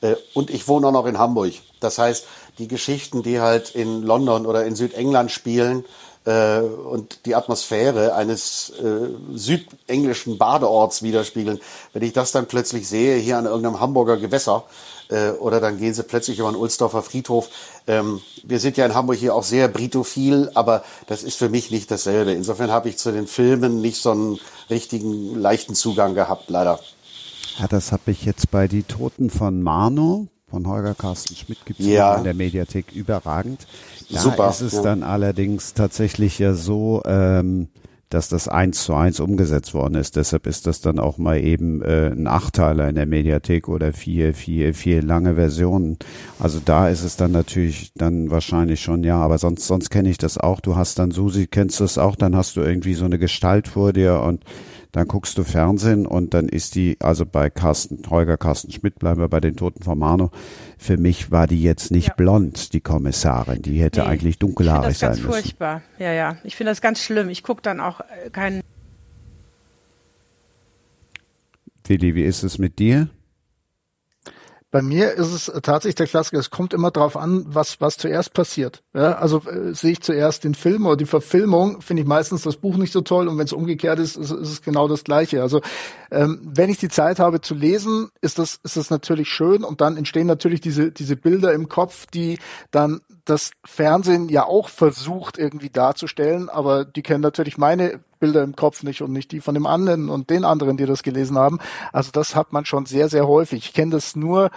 Äh, 0.00 0.16
Und 0.34 0.50
ich 0.50 0.66
wohne 0.66 0.88
auch 0.88 0.92
noch 0.92 1.06
in 1.06 1.18
Hamburg. 1.18 1.52
Das 1.80 1.98
heißt, 1.98 2.26
die 2.58 2.68
Geschichten, 2.68 3.22
die 3.22 3.40
halt 3.40 3.70
in 3.70 4.02
London 4.02 4.44
oder 4.46 4.64
in 4.64 4.74
Südengland 4.74 5.30
spielen 5.30 5.84
äh, 6.24 6.58
und 6.58 7.26
die 7.26 7.36
Atmosphäre 7.36 8.14
eines 8.14 8.72
südenglischen 9.34 10.38
Badeorts 10.38 11.02
widerspiegeln, 11.02 11.60
wenn 11.92 12.02
ich 12.02 12.14
das 12.14 12.32
dann 12.32 12.46
plötzlich 12.46 12.88
sehe, 12.88 13.18
hier 13.18 13.38
an 13.38 13.44
irgendeinem 13.44 13.78
Hamburger 13.78 14.16
Gewässer, 14.16 14.64
äh, 15.10 15.30
oder 15.30 15.60
dann 15.60 15.78
gehen 15.78 15.94
sie 15.94 16.02
plötzlich 16.02 16.38
über 16.38 16.50
den 16.50 16.56
Ulsdorfer 16.56 17.02
Friedhof. 17.02 17.48
Ähm, 17.86 18.20
wir 18.44 18.58
sind 18.60 18.76
ja 18.76 18.86
in 18.86 18.94
Hamburg 18.94 19.16
hier 19.16 19.34
auch 19.34 19.42
sehr 19.44 19.68
britophil, 19.68 20.50
aber 20.54 20.84
das 21.06 21.22
ist 21.22 21.36
für 21.36 21.48
mich 21.48 21.70
nicht 21.70 21.90
dasselbe. 21.90 22.32
Insofern 22.32 22.70
habe 22.70 22.88
ich 22.88 22.98
zu 22.98 23.12
den 23.12 23.26
Filmen 23.26 23.80
nicht 23.80 24.00
so 24.00 24.10
einen 24.12 24.38
richtigen 24.70 25.34
leichten 25.38 25.74
Zugang 25.74 26.14
gehabt, 26.14 26.50
leider. 26.50 26.80
Ja, 27.58 27.66
das 27.68 27.92
habe 27.92 28.10
ich 28.10 28.24
jetzt 28.24 28.50
bei 28.50 28.68
Die 28.68 28.82
Toten 28.82 29.30
von 29.30 29.62
Marno 29.62 30.28
von 30.50 30.68
Holger 30.68 30.94
Carsten 30.94 31.34
Schmidt 31.34 31.58
gibt's 31.64 31.84
Ja. 31.84 32.16
in 32.16 32.24
der 32.24 32.34
Mediathek 32.34 32.92
überragend. 32.92 33.66
Da 34.10 34.20
Super, 34.20 34.50
ist 34.50 34.60
es 34.60 34.74
ja. 34.74 34.82
dann 34.82 35.02
allerdings 35.02 35.74
tatsächlich 35.74 36.38
ja 36.38 36.54
so, 36.54 37.02
ähm, 37.04 37.68
dass 38.10 38.28
das 38.28 38.46
eins 38.46 38.84
zu 38.84 38.94
eins 38.94 39.18
umgesetzt 39.18 39.74
worden 39.74 39.96
ist. 39.96 40.16
Deshalb 40.16 40.46
ist 40.46 40.66
das 40.66 40.80
dann 40.80 40.98
auch 40.98 41.18
mal 41.18 41.38
eben 41.38 41.82
äh, 41.82 42.10
ein 42.12 42.26
Achteiler 42.26 42.88
in 42.88 42.94
der 42.94 43.06
Mediathek 43.06 43.68
oder 43.68 43.92
vier, 43.92 44.32
vier, 44.32 44.74
vier 44.74 45.02
lange 45.02 45.34
Versionen. 45.34 45.98
Also 46.38 46.60
da 46.64 46.88
ist 46.88 47.02
es 47.02 47.16
dann 47.16 47.32
natürlich 47.32 47.92
dann 47.94 48.30
wahrscheinlich 48.30 48.80
schon, 48.80 49.02
ja, 49.02 49.18
aber 49.18 49.38
sonst, 49.38 49.66
sonst 49.66 49.90
kenne 49.90 50.08
ich 50.10 50.18
das 50.18 50.38
auch. 50.38 50.60
Du 50.60 50.76
hast 50.76 50.98
dann, 50.98 51.10
Susi, 51.10 51.46
kennst 51.48 51.80
du 51.80 51.84
es 51.84 51.98
auch, 51.98 52.14
dann 52.14 52.36
hast 52.36 52.56
du 52.56 52.60
irgendwie 52.60 52.94
so 52.94 53.04
eine 53.04 53.18
Gestalt 53.18 53.66
vor 53.66 53.92
dir 53.92 54.20
und 54.20 54.44
dann 54.92 55.08
guckst 55.08 55.36
du 55.38 55.44
Fernsehen 55.44 56.06
und 56.06 56.32
dann 56.34 56.48
ist 56.48 56.74
die, 56.74 56.96
also 57.00 57.26
bei 57.26 57.50
Carsten, 57.50 58.02
Holger 58.08 58.36
Carsten 58.36 58.70
Schmidt, 58.72 58.98
bleiben 58.98 59.20
wir 59.20 59.28
bei 59.28 59.40
den 59.40 59.56
Toten 59.56 59.82
von 59.82 59.98
Mano, 59.98 60.30
für 60.78 60.96
mich 60.96 61.30
war 61.30 61.46
die 61.46 61.62
jetzt 61.62 61.90
nicht 61.90 62.08
Ja. 62.08 62.14
blond, 62.14 62.72
die 62.72 62.80
Kommissarin. 62.80 63.62
Die 63.62 63.80
hätte 63.80 64.00
Nee, 64.00 64.06
eigentlich 64.06 64.34
Ich 64.34 64.38
finde 64.38 64.54
dunkelhaarig 64.54 64.88
das 64.88 65.00
ganz 65.00 65.16
sein 65.18 65.26
müssen. 65.26 65.40
furchtbar. 65.42 65.82
Ja, 65.98 66.12
ja. 66.12 66.36
Ich 66.44 66.56
finde 66.56 66.70
das 66.70 66.80
ganz 66.80 67.00
schlimm. 67.00 67.28
Ich 67.28 67.42
gucke 67.42 67.62
dann 67.62 67.80
auch 67.80 68.00
äh, 68.00 68.30
keinen. 68.30 68.62
Willi, 71.88 72.14
wie 72.14 72.24
ist 72.24 72.42
es 72.42 72.58
mit 72.58 72.78
dir? 72.78 73.08
Bei 74.76 74.82
mir 74.82 75.12
ist 75.12 75.32
es 75.32 75.50
tatsächlich 75.62 75.94
der 75.94 76.06
Klassiker. 76.06 76.38
Es 76.38 76.50
kommt 76.50 76.74
immer 76.74 76.90
drauf 76.90 77.16
an, 77.16 77.46
was, 77.48 77.80
was 77.80 77.96
zuerst 77.96 78.34
passiert. 78.34 78.82
Ja, 78.92 79.12
also 79.12 79.40
äh, 79.48 79.72
sehe 79.72 79.92
ich 79.92 80.02
zuerst 80.02 80.44
den 80.44 80.54
Film 80.54 80.84
oder 80.84 80.98
die 80.98 81.06
Verfilmung, 81.06 81.80
finde 81.80 82.02
ich 82.02 82.06
meistens 82.06 82.42
das 82.42 82.58
Buch 82.58 82.76
nicht 82.76 82.92
so 82.92 83.00
toll 83.00 83.26
und 83.28 83.38
wenn 83.38 83.46
es 83.46 83.54
umgekehrt 83.54 83.98
ist, 83.98 84.18
ist, 84.18 84.32
ist 84.32 84.50
es 84.50 84.60
genau 84.60 84.86
das 84.86 85.02
Gleiche. 85.02 85.40
Also 85.40 85.62
ähm, 86.10 86.42
wenn 86.44 86.68
ich 86.68 86.76
die 86.76 86.90
Zeit 86.90 87.20
habe 87.20 87.40
zu 87.40 87.54
lesen, 87.54 88.10
ist 88.20 88.38
das, 88.38 88.60
ist 88.64 88.76
das 88.76 88.90
natürlich 88.90 89.30
schön 89.30 89.64
und 89.64 89.80
dann 89.80 89.96
entstehen 89.96 90.26
natürlich 90.26 90.60
diese, 90.60 90.92
diese 90.92 91.16
Bilder 91.16 91.54
im 91.54 91.70
Kopf, 91.70 92.04
die 92.12 92.38
dann 92.70 93.00
das 93.24 93.52
Fernsehen 93.64 94.28
ja 94.28 94.44
auch 94.44 94.68
versucht 94.68 95.38
irgendwie 95.38 95.70
darzustellen, 95.70 96.50
aber 96.50 96.84
die 96.84 97.02
kennen 97.02 97.22
natürlich 97.22 97.56
meine 97.56 98.00
Bilder 98.18 98.42
im 98.42 98.56
Kopf 98.56 98.82
nicht 98.82 99.02
und 99.02 99.12
nicht 99.12 99.32
die 99.32 99.40
von 99.40 99.54
dem 99.54 99.66
anderen 99.66 100.08
und 100.08 100.30
den 100.30 100.44
anderen, 100.44 100.76
die 100.76 100.86
das 100.86 101.02
gelesen 101.02 101.38
haben. 101.38 101.58
Also 101.92 102.10
das 102.12 102.34
hat 102.34 102.52
man 102.52 102.64
schon 102.64 102.86
sehr, 102.86 103.08
sehr 103.08 103.26
häufig. 103.26 103.66
Ich 103.66 103.74
kenne 103.74 103.92
das 103.92 104.16
nur 104.16 104.50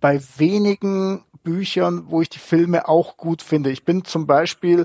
bei 0.00 0.20
wenigen 0.36 1.24
Büchern, 1.42 2.04
wo 2.08 2.20
ich 2.20 2.28
die 2.28 2.38
Filme 2.38 2.88
auch 2.88 3.16
gut 3.16 3.42
finde. 3.42 3.70
Ich 3.70 3.84
bin 3.84 4.04
zum 4.04 4.26
Beispiel, 4.26 4.84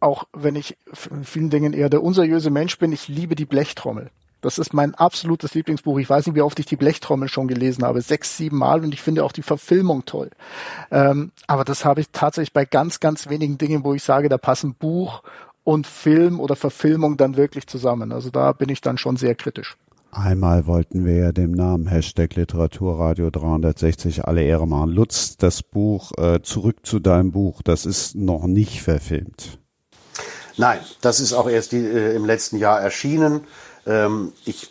auch 0.00 0.24
wenn 0.32 0.56
ich 0.56 0.76
in 1.10 1.24
vielen 1.24 1.50
Dingen 1.50 1.72
eher 1.72 1.88
der 1.88 2.02
unseriöse 2.02 2.50
Mensch 2.50 2.78
bin, 2.78 2.92
ich 2.92 3.08
liebe 3.08 3.34
die 3.34 3.46
Blechtrommel. 3.46 4.10
Das 4.42 4.58
ist 4.58 4.74
mein 4.74 4.94
absolutes 4.94 5.54
Lieblingsbuch. 5.54 5.98
Ich 5.98 6.08
weiß 6.08 6.26
nicht, 6.26 6.36
wie 6.36 6.42
oft 6.42 6.58
ich 6.60 6.66
die 6.66 6.76
Blechtrommel 6.76 7.28
schon 7.28 7.48
gelesen 7.48 7.84
habe. 7.84 8.00
Sechs, 8.02 8.36
sieben 8.36 8.58
Mal 8.58 8.84
und 8.84 8.92
ich 8.92 9.02
finde 9.02 9.24
auch 9.24 9.32
die 9.32 9.42
Verfilmung 9.42 10.04
toll. 10.04 10.30
Ähm, 10.90 11.32
aber 11.46 11.64
das 11.64 11.84
habe 11.84 12.00
ich 12.00 12.10
tatsächlich 12.12 12.52
bei 12.52 12.64
ganz, 12.64 13.00
ganz 13.00 13.28
wenigen 13.28 13.58
Dingen, 13.58 13.82
wo 13.82 13.94
ich 13.94 14.02
sage, 14.02 14.28
da 14.28 14.38
passen 14.38 14.74
Buch 14.74 15.22
und 15.66 15.88
Film 15.88 16.38
oder 16.38 16.54
Verfilmung 16.54 17.16
dann 17.16 17.36
wirklich 17.36 17.66
zusammen. 17.66 18.12
Also 18.12 18.30
da 18.30 18.52
bin 18.52 18.68
ich 18.68 18.80
dann 18.80 18.98
schon 18.98 19.16
sehr 19.16 19.34
kritisch. 19.34 19.76
Einmal 20.12 20.66
wollten 20.66 21.04
wir 21.04 21.16
ja 21.16 21.32
dem 21.32 21.50
Namen 21.50 21.88
Hashtag 21.88 22.36
Literaturradio 22.36 23.30
360 23.30 24.24
alle 24.24 24.44
Ehre 24.44 24.68
machen. 24.68 24.90
Lutz, 24.90 25.36
das 25.36 25.64
Buch 25.64 26.12
äh, 26.18 26.40
Zurück 26.40 26.86
zu 26.86 27.00
deinem 27.00 27.32
Buch, 27.32 27.62
das 27.62 27.84
ist 27.84 28.14
noch 28.14 28.46
nicht 28.46 28.80
verfilmt. 28.80 29.58
Nein, 30.56 30.78
das 31.00 31.18
ist 31.18 31.32
auch 31.32 31.48
erst 31.48 31.72
die, 31.72 31.84
äh, 31.84 32.14
im 32.14 32.24
letzten 32.24 32.58
Jahr 32.58 32.80
erschienen. 32.80 33.40
Ähm, 33.86 34.32
ich 34.44 34.70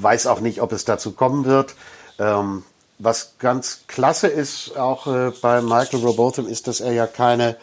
weiß 0.00 0.28
auch 0.28 0.40
nicht, 0.40 0.62
ob 0.62 0.70
es 0.70 0.84
dazu 0.84 1.10
kommen 1.10 1.44
wird. 1.44 1.74
Ähm, 2.20 2.62
was 3.00 3.34
ganz 3.40 3.80
klasse 3.88 4.28
ist, 4.28 4.76
auch 4.78 5.08
äh, 5.08 5.32
bei 5.42 5.60
Michael 5.60 6.04
Robotham, 6.04 6.46
ist, 6.46 6.68
dass 6.68 6.80
er 6.80 6.92
ja 6.92 7.08
keine, 7.08 7.56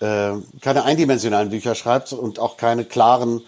äh, 0.00 0.32
keine 0.60 0.84
eindimensionalen 0.84 1.50
Bücher 1.50 1.74
schreibt 1.74 2.12
und 2.12 2.38
auch 2.38 2.56
keine 2.56 2.84
klaren 2.84 3.42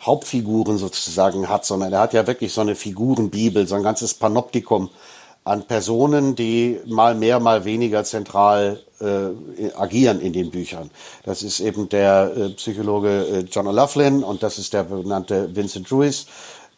Hauptfiguren 0.00 0.78
sozusagen 0.78 1.48
hat, 1.48 1.64
sondern 1.64 1.92
er 1.92 2.00
hat 2.00 2.12
ja 2.12 2.26
wirklich 2.26 2.52
so 2.52 2.60
eine 2.60 2.74
Figurenbibel, 2.74 3.66
so 3.66 3.74
ein 3.74 3.82
ganzes 3.82 4.14
Panoptikum 4.14 4.90
an 5.44 5.62
Personen, 5.62 6.34
die 6.34 6.80
mal 6.86 7.14
mehr, 7.14 7.38
mal 7.40 7.64
weniger 7.64 8.04
zentral 8.04 8.80
äh, 9.00 9.70
agieren 9.76 10.20
in 10.20 10.32
den 10.32 10.50
Büchern. 10.50 10.90
Das 11.24 11.42
ist 11.42 11.60
eben 11.60 11.88
der 11.88 12.32
äh, 12.36 12.48
Psychologe 12.50 13.26
äh, 13.26 13.38
John 13.50 13.68
O'Loughlin 13.68 14.22
und 14.22 14.42
das 14.42 14.58
ist 14.58 14.72
der 14.72 14.84
benannte 14.84 15.54
Vincent 15.54 15.90
Ruiz. 15.92 16.26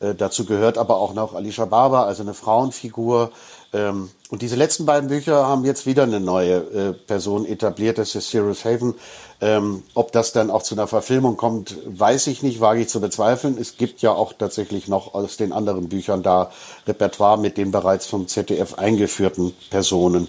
Äh, 0.01 0.15
dazu 0.15 0.45
gehört 0.45 0.79
aber 0.79 0.99
auch 0.99 1.15
noch 1.15 1.35
Alicia 1.35 1.65
Barber, 1.65 2.07
also 2.07 2.23
eine 2.23 2.35
Frauenfigur. 2.35 3.31
Ähm, 3.73 4.11
und 4.31 4.43
diese 4.43 4.57
letzten 4.57 4.87
beiden 4.87 5.09
Bücher 5.09 5.47
haben 5.47 5.65
jetzt 5.65 5.87
wieder 5.87 6.05
eine 6.05 6.21
neue 6.21 6.57
äh, 6.57 6.93
Person 6.93 7.45
etabliert, 7.45 7.99
das 7.99 8.15
ist 8.15 8.31
Cyrus 8.31 8.65
Haven. 8.65 8.95
Ähm, 9.41 9.83
ob 9.95 10.13
das 10.13 10.33
dann 10.33 10.51
auch 10.51 10.63
zu 10.63 10.75
einer 10.75 10.87
Verfilmung 10.87 11.37
kommt, 11.37 11.77
weiß 11.87 12.27
ich 12.29 12.43
nicht, 12.43 12.61
wage 12.61 12.81
ich 12.81 12.89
zu 12.89 13.01
bezweifeln. 13.01 13.59
Es 13.59 13.77
gibt 13.77 14.01
ja 14.01 14.13
auch 14.13 14.33
tatsächlich 14.33 14.89
noch 14.89 15.15
aus 15.15 15.37
den 15.37 15.53
anderen 15.53 15.89
Büchern 15.89 16.23
da 16.23 16.51
Repertoire 16.87 17.39
mit 17.39 17.57
den 17.57 17.71
bereits 17.71 18.07
vom 18.07 18.27
ZDF 18.27 18.75
eingeführten 18.75 19.53
Personen. 19.71 20.29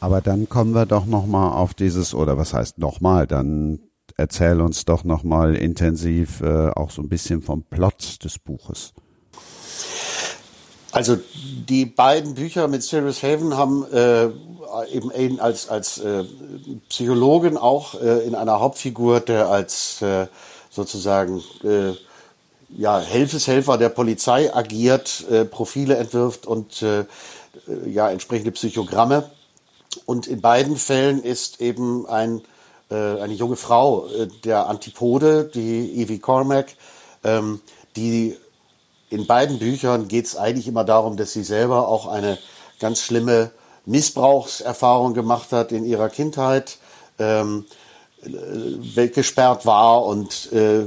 Aber 0.00 0.20
dann 0.20 0.48
kommen 0.48 0.74
wir 0.74 0.86
doch 0.86 1.06
noch 1.06 1.26
mal 1.26 1.52
auf 1.52 1.74
dieses 1.74 2.14
oder 2.14 2.38
was 2.38 2.54
heißt 2.54 2.78
noch 2.78 3.00
mal, 3.00 3.26
dann 3.26 3.80
erzähl 4.16 4.60
uns 4.60 4.84
doch 4.84 5.04
noch 5.04 5.24
mal 5.24 5.56
intensiv 5.56 6.40
äh, 6.40 6.70
auch 6.70 6.90
so 6.90 7.02
ein 7.02 7.08
bisschen 7.08 7.42
vom 7.42 7.62
Plot 7.62 8.24
des 8.24 8.38
Buches. 8.38 8.92
Also 10.90 11.18
die 11.68 11.84
beiden 11.84 12.34
Bücher 12.34 12.66
mit 12.66 12.82
Cyrus 12.82 13.22
Haven 13.22 13.56
haben 13.56 13.84
äh, 13.92 14.28
eben 14.90 15.40
als, 15.40 15.68
als 15.68 15.98
äh, 15.98 16.24
Psychologen 16.88 17.56
auch 17.56 18.00
äh, 18.00 18.26
in 18.26 18.34
einer 18.34 18.60
Hauptfigur, 18.60 19.20
der 19.20 19.48
als 19.48 20.00
äh, 20.02 20.26
sozusagen 20.70 21.42
äh, 21.62 21.92
ja, 22.76 23.00
Helfeshelfer 23.00 23.78
der 23.78 23.90
Polizei 23.90 24.54
agiert, 24.54 25.24
äh, 25.30 25.44
Profile 25.44 25.96
entwirft 25.96 26.46
und 26.46 26.84
ja, 27.86 28.10
entsprechende 28.10 28.52
Psychogramme. 28.52 29.30
Und 30.06 30.26
in 30.26 30.40
beiden 30.40 30.76
Fällen 30.76 31.22
ist 31.22 31.60
eben 31.60 32.06
ein, 32.06 32.40
eine 32.88 33.34
junge 33.34 33.56
Frau 33.56 34.06
der 34.44 34.68
Antipode, 34.68 35.50
die 35.52 36.00
Evie 36.00 36.18
Cormac, 36.18 36.68
ähm, 37.24 37.60
die 37.96 38.36
in 39.10 39.26
beiden 39.26 39.58
Büchern 39.58 40.08
geht 40.08 40.26
es 40.26 40.36
eigentlich 40.36 40.68
immer 40.68 40.84
darum, 40.84 41.16
dass 41.16 41.32
sie 41.32 41.44
selber 41.44 41.88
auch 41.88 42.06
eine 42.06 42.38
ganz 42.78 43.00
schlimme 43.00 43.50
Missbrauchserfahrung 43.86 45.14
gemacht 45.14 45.52
hat 45.52 45.72
in 45.72 45.84
ihrer 45.84 46.10
Kindheit, 46.10 46.78
ähm, 47.18 47.64
weggesperrt 48.22 49.64
war 49.64 50.04
und 50.04 50.52
äh, 50.52 50.84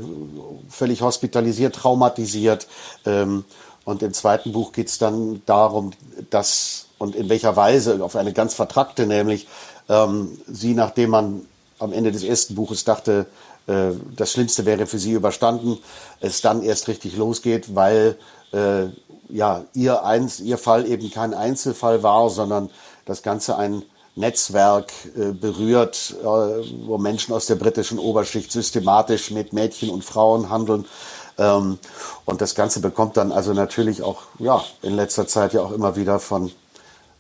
völlig 0.70 1.02
hospitalisiert, 1.02 1.76
traumatisiert. 1.76 2.68
Ähm, 3.06 3.46
und 3.86 4.04
im 4.04 4.14
zweiten 4.14 4.52
Buch 4.52 4.74
geht 4.74 4.88
es 4.90 4.98
dann 4.98 5.42
darum, 5.46 5.92
dass 6.30 6.88
und 7.02 7.16
in 7.16 7.30
welcher 7.30 7.56
Weise, 7.56 8.04
auf 8.04 8.16
eine 8.16 8.32
ganz 8.32 8.54
vertrackte, 8.54 9.08
nämlich 9.08 9.48
ähm, 9.90 10.38
sie, 10.48 10.76
nachdem 10.76 11.10
man 11.10 11.42
am 11.80 11.94
Ende 11.94 12.12
des 12.12 12.24
ersten 12.24 12.54
Buches 12.54 12.84
dachte, 12.84 13.26
äh, 13.72 13.96
das 14.16 14.32
Schlimmste 14.32 14.66
wäre 14.66 14.86
für 14.86 15.00
sie 15.00 15.14
überstanden, 15.14 15.78
es 16.20 16.42
dann 16.42 16.62
erst 16.62 16.88
richtig 16.88 17.16
losgeht, 17.16 17.74
weil 17.76 18.18
äh, 18.52 18.88
ja 19.30 19.64
ihr, 19.74 20.04
eins, 20.04 20.40
ihr 20.40 20.58
Fall 20.58 20.86
eben 20.86 21.10
kein 21.12 21.34
Einzelfall 21.34 22.04
war, 22.04 22.30
sondern 22.30 22.70
das 23.06 23.24
Ganze 23.24 23.58
ein 23.58 23.84
Netzwerk 24.16 24.92
äh, 25.16 25.32
berührt, 25.32 26.16
äh, 26.22 26.26
wo 26.26 26.98
Menschen 26.98 27.34
aus 27.34 27.46
der 27.46 27.56
britischen 27.56 27.98
Oberschicht 27.98 28.52
systematisch 28.52 29.32
mit 29.32 29.54
Mädchen 29.54 29.90
und 29.90 30.04
Frauen 30.04 30.50
handeln. 30.50 30.86
Ähm, 31.38 31.80
und 32.26 32.42
das 32.42 32.56
Ganze 32.56 32.82
bekommt 32.82 33.16
dann 33.16 33.32
also 33.32 33.54
natürlich 33.54 34.04
auch 34.04 34.24
ja, 34.38 34.64
in 34.82 34.96
letzter 34.96 35.28
Zeit 35.28 35.54
ja 35.54 35.62
auch 35.62 35.72
immer 35.72 35.96
wieder 35.96 36.20
von 36.20 36.52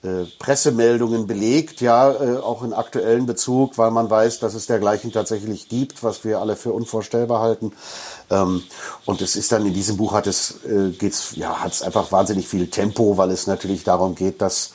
äh, 0.03 0.25
Pressemeldungen 0.39 1.27
belegt, 1.27 1.79
ja, 1.79 2.11
äh, 2.11 2.37
auch 2.37 2.63
in 2.63 2.73
aktuellen 2.73 3.27
Bezug, 3.27 3.77
weil 3.77 3.91
man 3.91 4.09
weiß, 4.09 4.39
dass 4.39 4.55
es 4.55 4.65
dergleichen 4.65 5.11
tatsächlich 5.11 5.69
gibt, 5.69 6.01
was 6.01 6.23
wir 6.23 6.39
alle 6.39 6.55
für 6.55 6.73
unvorstellbar 6.73 7.39
halten. 7.39 7.71
Ähm, 8.31 8.63
und 9.05 9.21
es 9.21 9.35
ist 9.35 9.51
dann 9.51 9.63
in 9.63 9.75
diesem 9.75 9.97
Buch 9.97 10.13
hat 10.13 10.25
es 10.25 10.65
äh, 10.65 10.89
geht's 10.89 11.33
ja 11.35 11.61
hat 11.61 11.73
es 11.73 11.83
einfach 11.83 12.11
wahnsinnig 12.11 12.47
viel 12.47 12.65
Tempo, 12.67 13.17
weil 13.17 13.29
es 13.29 13.45
natürlich 13.45 13.83
darum 13.83 14.15
geht, 14.15 14.41
dass 14.41 14.73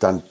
dann 0.00 0.22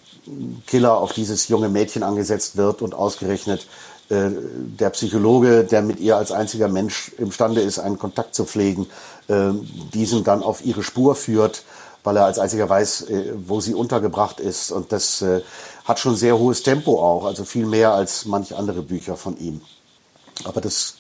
Killer 0.65 0.97
auf 0.97 1.13
dieses 1.13 1.47
junge 1.47 1.69
Mädchen 1.69 2.01
angesetzt 2.01 2.57
wird 2.57 2.81
und 2.81 2.95
ausgerechnet 2.95 3.67
der 4.09 4.89
Psychologe, 4.89 5.63
der 5.63 5.83
mit 5.83 5.99
ihr 5.99 6.17
als 6.17 6.31
einziger 6.31 6.67
Mensch 6.67 7.11
imstande 7.19 7.61
ist, 7.61 7.77
einen 7.77 7.99
Kontakt 7.99 8.33
zu 8.33 8.45
pflegen, 8.45 8.87
diesen 9.93 10.23
dann 10.23 10.41
auf 10.41 10.65
ihre 10.65 10.81
Spur 10.81 11.13
führt 11.13 11.61
weil 12.03 12.17
er 12.17 12.25
als 12.25 12.39
einziger 12.39 12.69
weiß, 12.69 13.01
äh, 13.09 13.33
wo 13.47 13.59
sie 13.59 13.73
untergebracht 13.73 14.39
ist. 14.39 14.71
Und 14.71 14.91
das 14.91 15.21
äh, 15.21 15.41
hat 15.85 15.99
schon 15.99 16.15
sehr 16.15 16.37
hohes 16.37 16.63
Tempo 16.63 17.01
auch, 17.01 17.25
also 17.25 17.43
viel 17.43 17.65
mehr 17.65 17.93
als 17.93 18.25
manche 18.25 18.55
andere 18.57 18.81
Bücher 18.81 19.17
von 19.17 19.37
ihm. 19.37 19.61
Aber 20.45 20.61
das 20.61 20.95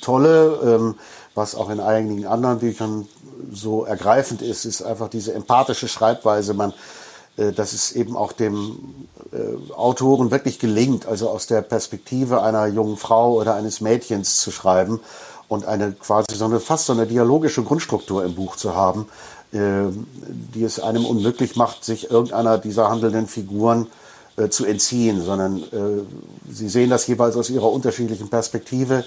Tolle, 0.00 0.58
ähm, 0.64 0.94
was 1.34 1.54
auch 1.54 1.70
in 1.70 1.80
einigen 1.80 2.26
anderen 2.26 2.60
Büchern 2.60 3.08
so 3.52 3.84
ergreifend 3.84 4.42
ist, 4.42 4.64
ist 4.64 4.82
einfach 4.82 5.08
diese 5.08 5.34
empathische 5.34 5.88
Schreibweise. 5.88 6.54
Man, 6.54 6.72
äh, 7.36 7.52
dass 7.52 7.72
es 7.72 7.92
eben 7.92 8.16
auch 8.16 8.32
dem 8.32 9.06
Autoren 9.76 10.30
wirklich 10.30 10.58
gelingt, 10.58 11.04
also 11.04 11.28
aus 11.28 11.46
der 11.46 11.60
Perspektive 11.60 12.40
einer 12.40 12.66
jungen 12.66 12.96
Frau 12.96 13.34
oder 13.34 13.56
eines 13.56 13.82
Mädchens 13.82 14.40
zu 14.40 14.50
schreiben 14.50 15.00
und 15.48 15.66
eine 15.66 15.92
quasi 15.92 16.34
so 16.34 16.44
eine 16.46 16.60
fast 16.60 16.86
so 16.86 16.94
eine 16.94 17.06
dialogische 17.06 17.62
Grundstruktur 17.62 18.24
im 18.24 18.34
Buch 18.34 18.56
zu 18.56 18.74
haben, 18.74 19.06
die 19.50 20.62
es 20.62 20.78
einem 20.78 21.06
unmöglich 21.06 21.56
macht, 21.56 21.84
sich 21.84 22.10
irgendeiner 22.10 22.58
dieser 22.58 22.90
handelnden 22.90 23.26
Figuren 23.26 23.86
äh, 24.38 24.50
zu 24.50 24.64
entziehen, 24.66 25.20
sondern 25.24 25.62
äh, 25.62 26.52
sie 26.52 26.68
sehen 26.68 26.90
das 26.90 27.06
jeweils 27.08 27.36
aus 27.36 27.50
ihrer 27.50 27.72
unterschiedlichen 27.72 28.28
Perspektive 28.28 29.04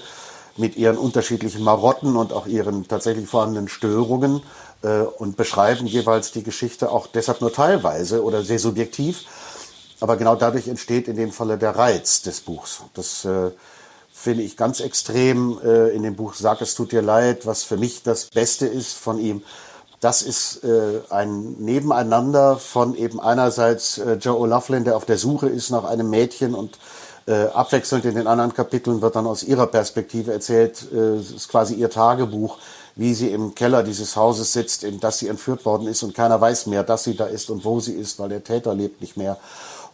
mit 0.56 0.76
ihren 0.76 0.98
unterschiedlichen 0.98 1.62
Marotten 1.62 2.16
und 2.16 2.32
auch 2.32 2.46
ihren 2.46 2.86
tatsächlich 2.86 3.26
vorhandenen 3.26 3.68
Störungen 3.68 4.42
äh, 4.82 5.00
und 5.00 5.36
beschreiben 5.36 5.86
jeweils 5.86 6.32
die 6.32 6.42
Geschichte 6.42 6.90
auch 6.90 7.06
deshalb 7.06 7.40
nur 7.40 7.52
teilweise 7.52 8.22
oder 8.22 8.42
sehr 8.42 8.58
subjektiv. 8.58 9.24
Aber 10.00 10.16
genau 10.16 10.34
dadurch 10.34 10.68
entsteht 10.68 11.08
in 11.08 11.16
dem 11.16 11.32
Falle 11.32 11.56
der 11.56 11.76
Reiz 11.76 12.22
des 12.22 12.40
Buchs. 12.40 12.82
Das 12.92 13.24
äh, 13.24 13.52
finde 14.12 14.42
ich 14.42 14.56
ganz 14.56 14.80
extrem 14.80 15.58
äh, 15.64 15.88
in 15.90 16.02
dem 16.02 16.16
Buch 16.16 16.34
Sag 16.34 16.60
es 16.60 16.74
tut 16.74 16.92
dir 16.92 17.02
leid, 17.02 17.46
was 17.46 17.62
für 17.62 17.78
mich 17.78 18.02
das 18.02 18.26
Beste 18.26 18.66
ist 18.66 18.94
von 18.94 19.18
ihm, 19.18 19.42
das 20.02 20.22
ist 20.22 20.64
äh, 20.64 21.00
ein 21.10 21.52
Nebeneinander 21.60 22.56
von 22.56 22.96
eben 22.96 23.20
einerseits 23.20 23.98
äh, 23.98 24.14
Joe 24.14 24.36
O'Loughlin, 24.36 24.82
der 24.82 24.96
auf 24.96 25.04
der 25.04 25.16
Suche 25.16 25.48
ist 25.48 25.70
nach 25.70 25.84
einem 25.84 26.10
Mädchen 26.10 26.56
und 26.56 26.76
äh, 27.26 27.44
abwechselnd 27.44 28.04
in 28.04 28.16
den 28.16 28.26
anderen 28.26 28.52
Kapiteln 28.52 29.00
wird 29.00 29.14
dann 29.14 29.28
aus 29.28 29.44
ihrer 29.44 29.68
Perspektive 29.68 30.32
erzählt, 30.32 30.88
äh, 30.92 31.18
ist 31.18 31.48
quasi 31.48 31.74
ihr 31.74 31.88
Tagebuch, 31.88 32.58
wie 32.96 33.14
sie 33.14 33.30
im 33.30 33.54
Keller 33.54 33.84
dieses 33.84 34.16
Hauses 34.16 34.52
sitzt, 34.52 34.82
in 34.82 34.98
das 34.98 35.20
sie 35.20 35.28
entführt 35.28 35.64
worden 35.64 35.86
ist 35.86 36.02
und 36.02 36.16
keiner 36.16 36.40
weiß 36.40 36.66
mehr, 36.66 36.82
dass 36.82 37.04
sie 37.04 37.14
da 37.14 37.26
ist 37.26 37.48
und 37.48 37.64
wo 37.64 37.78
sie 37.78 37.94
ist, 37.94 38.18
weil 38.18 38.28
der 38.28 38.42
Täter 38.42 38.74
lebt 38.74 39.00
nicht 39.00 39.16
mehr. 39.16 39.38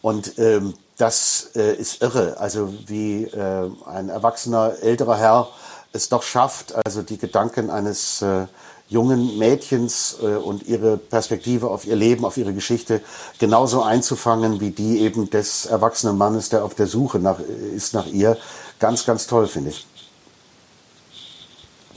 Und 0.01 0.39
ähm, 0.39 0.73
das 0.97 1.51
äh, 1.55 1.75
ist 1.75 2.01
irre, 2.01 2.39
also 2.39 2.73
wie 2.87 3.25
äh, 3.25 3.71
ein 3.85 4.09
erwachsener 4.09 4.73
älterer 4.81 5.19
Herr 5.19 5.49
es 5.93 6.09
doch 6.09 6.23
schafft, 6.23 6.75
also 6.87 7.03
die 7.03 7.19
Gedanken 7.19 7.71
eines 7.71 8.23
äh, 8.23 8.47
jungen 8.89 9.39
Mädchens 9.39 10.17
äh, 10.23 10.27
und 10.27 10.67
ihre 10.67 10.97
Perspektive 10.97 11.69
auf 11.69 11.87
ihr 11.87 11.97
Leben, 11.97 12.25
auf 12.25 12.37
ihre 12.37 12.55
Geschichte 12.55 13.03
genauso 13.39 13.83
einzufangen 13.83 14.61
wie 14.61 14.71
die 14.71 15.01
eben 15.01 15.31
des 15.31 15.67
erwachsenen 15.67 16.17
Mannes, 16.17 16.49
der 16.49 16.65
auf 16.65 16.75
der 16.75 16.87
Suche 16.87 17.19
nach, 17.19 17.41
ist 17.41 17.95
nach 17.95 18.07
ihr. 18.07 18.37
Ganz, 18.79 19.05
ganz 19.05 19.27
toll, 19.27 19.47
finde 19.47 19.71
ich. 19.71 19.87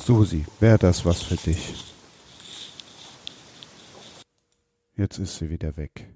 Susi, 0.06 0.46
wäre 0.60 0.78
das 0.78 1.06
was 1.06 1.22
für 1.22 1.36
dich? 1.36 1.76
Jetzt 4.98 5.20
ist 5.20 5.38
sie 5.38 5.50
wieder 5.50 5.78
weg. 5.78 6.08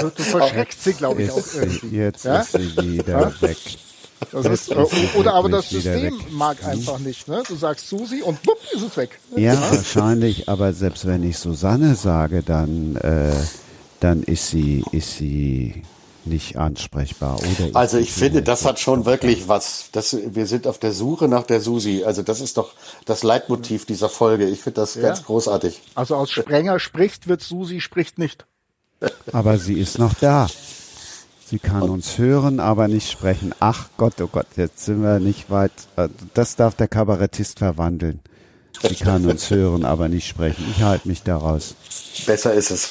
Du, 0.00 0.10
du 0.10 0.22
verschreckst 0.22 0.84
sie, 0.84 0.94
glaube 0.94 1.22
ich, 1.22 1.30
auch 1.30 1.54
irgendwie. 1.54 1.96
jetzt 1.96 2.24
Ja? 2.24 2.40
ist 2.40 2.52
sie 2.52 2.76
wieder 2.76 3.34
weg. 3.40 3.58
Das 4.32 4.46
ist, 4.46 4.66
sie 4.66 5.18
oder 5.18 5.34
aber 5.34 5.48
das 5.48 5.70
System 5.70 6.18
weg. 6.18 6.32
mag 6.32 6.64
einfach 6.64 6.98
nicht. 6.98 7.26
Ne? 7.26 7.42
Du 7.48 7.56
sagst 7.56 7.88
Susi 7.88 8.22
und 8.22 8.38
wupp 8.46 8.58
ist 8.74 8.82
es 8.82 8.96
weg. 8.96 9.18
Ja, 9.36 9.58
wahrscheinlich, 9.70 10.48
aber 10.48 10.72
selbst 10.72 11.06
wenn 11.06 11.24
ich 11.24 11.38
Susanne 11.38 11.94
sage, 11.94 12.42
dann, 12.42 12.96
äh, 12.96 13.32
dann 14.00 14.22
ist 14.22 14.48
sie, 14.48 14.84
ist 14.92 15.16
sie 15.16 15.82
nicht 16.24 16.56
ansprechbar. 16.56 17.38
Oder 17.38 17.74
Also 17.74 17.98
ich 17.98 18.12
finde, 18.12 18.42
das 18.42 18.64
hat 18.64 18.78
schon 18.78 19.06
wirklich 19.06 19.48
was. 19.48 19.88
Das, 19.92 20.16
wir 20.24 20.46
sind 20.46 20.66
auf 20.66 20.78
der 20.78 20.92
Suche 20.92 21.28
nach 21.28 21.44
der 21.44 21.60
Susi. 21.60 22.04
Also 22.04 22.22
das 22.22 22.40
ist 22.40 22.56
doch 22.56 22.72
das 23.06 23.22
Leitmotiv 23.22 23.86
dieser 23.86 24.08
Folge. 24.08 24.46
Ich 24.46 24.60
finde 24.60 24.82
das 24.82 25.00
ganz 25.00 25.24
großartig. 25.24 25.80
Also 25.94 26.16
aus 26.16 26.30
Sprenger 26.30 26.78
spricht, 26.78 27.26
wird 27.26 27.42
Susi 27.42 27.80
spricht 27.80 28.18
nicht. 28.18 28.44
Aber 29.32 29.56
sie 29.58 29.74
ist 29.74 29.98
noch 29.98 30.12
da. 30.14 30.46
Sie 31.50 31.58
kann 31.58 31.82
uns 31.90 32.16
hören, 32.18 32.60
aber 32.60 32.86
nicht 32.86 33.10
sprechen. 33.10 33.52
Ach 33.58 33.88
Gott, 33.96 34.20
oh 34.20 34.28
Gott, 34.28 34.46
jetzt 34.56 34.84
sind 34.84 35.02
wir 35.02 35.18
nicht 35.18 35.50
weit. 35.50 35.72
äh, 35.96 36.08
Das 36.34 36.54
darf 36.56 36.76
der 36.76 36.86
Kabarettist 36.88 37.58
verwandeln. 37.58 38.20
Sie 38.88 38.94
kann 38.94 39.26
uns 39.26 39.50
hören, 39.50 39.84
aber 39.84 40.08
nicht 40.08 40.28
sprechen. 40.28 40.64
Ich 40.70 40.82
halte 40.82 41.08
mich 41.08 41.22
daraus. 41.24 41.74
Besser 42.24 42.54
ist 42.54 42.70
es. 42.70 42.90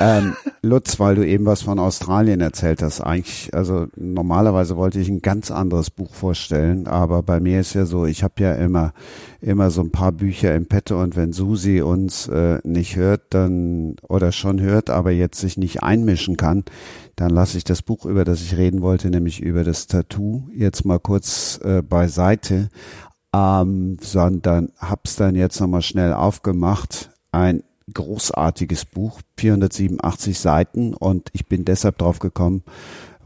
Ähm, 0.00 0.34
Lutz, 0.62 0.98
weil 0.98 1.14
du 1.14 1.26
eben 1.26 1.46
was 1.46 1.62
von 1.62 1.78
Australien 1.78 2.40
erzählt 2.40 2.82
hast, 2.82 3.00
eigentlich, 3.00 3.52
also 3.54 3.86
normalerweise 3.96 4.76
wollte 4.76 5.00
ich 5.00 5.08
ein 5.08 5.20
ganz 5.20 5.50
anderes 5.50 5.90
Buch 5.90 6.14
vorstellen, 6.14 6.86
aber 6.86 7.22
bei 7.22 7.40
mir 7.40 7.60
ist 7.60 7.74
ja 7.74 7.84
so, 7.84 8.06
ich 8.06 8.22
habe 8.22 8.42
ja 8.42 8.54
immer, 8.54 8.92
immer 9.40 9.70
so 9.70 9.80
ein 9.82 9.90
paar 9.90 10.12
Bücher 10.12 10.54
im 10.54 10.66
Petto 10.66 11.00
und 11.00 11.16
wenn 11.16 11.32
Susi 11.32 11.82
uns 11.82 12.28
äh, 12.28 12.60
nicht 12.64 12.96
hört, 12.96 13.22
dann 13.30 13.96
oder 14.08 14.32
schon 14.32 14.60
hört, 14.60 14.90
aber 14.90 15.10
jetzt 15.10 15.40
sich 15.40 15.56
nicht 15.56 15.82
einmischen 15.82 16.36
kann, 16.36 16.64
dann 17.16 17.30
lasse 17.30 17.58
ich 17.58 17.64
das 17.64 17.82
Buch, 17.82 18.06
über 18.06 18.24
das 18.24 18.40
ich 18.40 18.56
reden 18.56 18.80
wollte, 18.80 19.10
nämlich 19.10 19.40
über 19.40 19.64
das 19.64 19.86
Tattoo, 19.86 20.48
jetzt 20.54 20.84
mal 20.84 20.98
kurz 20.98 21.60
äh, 21.62 21.82
beiseite, 21.82 22.70
ähm, 23.34 23.98
sondern 24.00 24.72
hab's 24.78 25.16
dann 25.16 25.34
jetzt 25.34 25.60
nochmal 25.60 25.82
schnell 25.82 26.12
aufgemacht. 26.12 27.10
Ein 27.32 27.62
großartiges 27.92 28.84
Buch, 28.84 29.20
487 29.36 30.38
Seiten 30.38 30.94
und 30.94 31.28
ich 31.32 31.46
bin 31.46 31.64
deshalb 31.64 31.98
drauf 31.98 32.18
gekommen, 32.18 32.62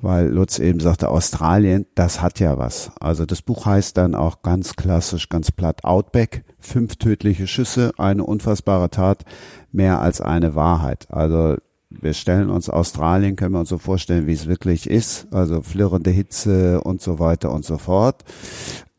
weil 0.01 0.29
Lutz 0.29 0.59
eben 0.59 0.81
sagte, 0.81 1.09
Australien, 1.09 1.87
das 1.95 2.21
hat 2.21 2.39
ja 2.39 2.59
was. 2.59 2.93
Also 3.01 3.25
das 3.25 3.43
Buch 3.43 3.67
heißt 3.67 3.97
dann 3.97 4.15
auch 4.15 4.43
ganz 4.43 4.77
klassisch, 4.77 5.29
ganz 5.29 5.51
platt 5.51 5.85
Outback, 5.85 6.45
fünf 6.59 6.97
tödliche 6.97 7.47
Schüsse, 7.47 7.93
eine 7.97 8.25
unfassbare 8.25 8.91
Tat, 8.91 9.25
mehr 9.73 10.01
als 10.01 10.21
eine 10.21 10.55
Wahrheit. 10.55 11.07
Also 11.11 11.57
wir 11.89 12.13
stellen 12.13 12.51
uns 12.51 12.69
Australien, 12.69 13.37
können 13.37 13.55
wir 13.55 13.61
uns 13.61 13.69
so 13.69 13.79
vorstellen, 13.79 14.27
wie 14.27 14.33
es 14.33 14.47
wirklich 14.47 14.91
ist, 14.91 15.27
also 15.33 15.63
flirrende 15.63 16.11
Hitze 16.11 16.81
und 16.83 17.01
so 17.01 17.19
weiter 17.19 17.53
und 17.53 17.65
so 17.65 17.79
fort. 17.79 18.25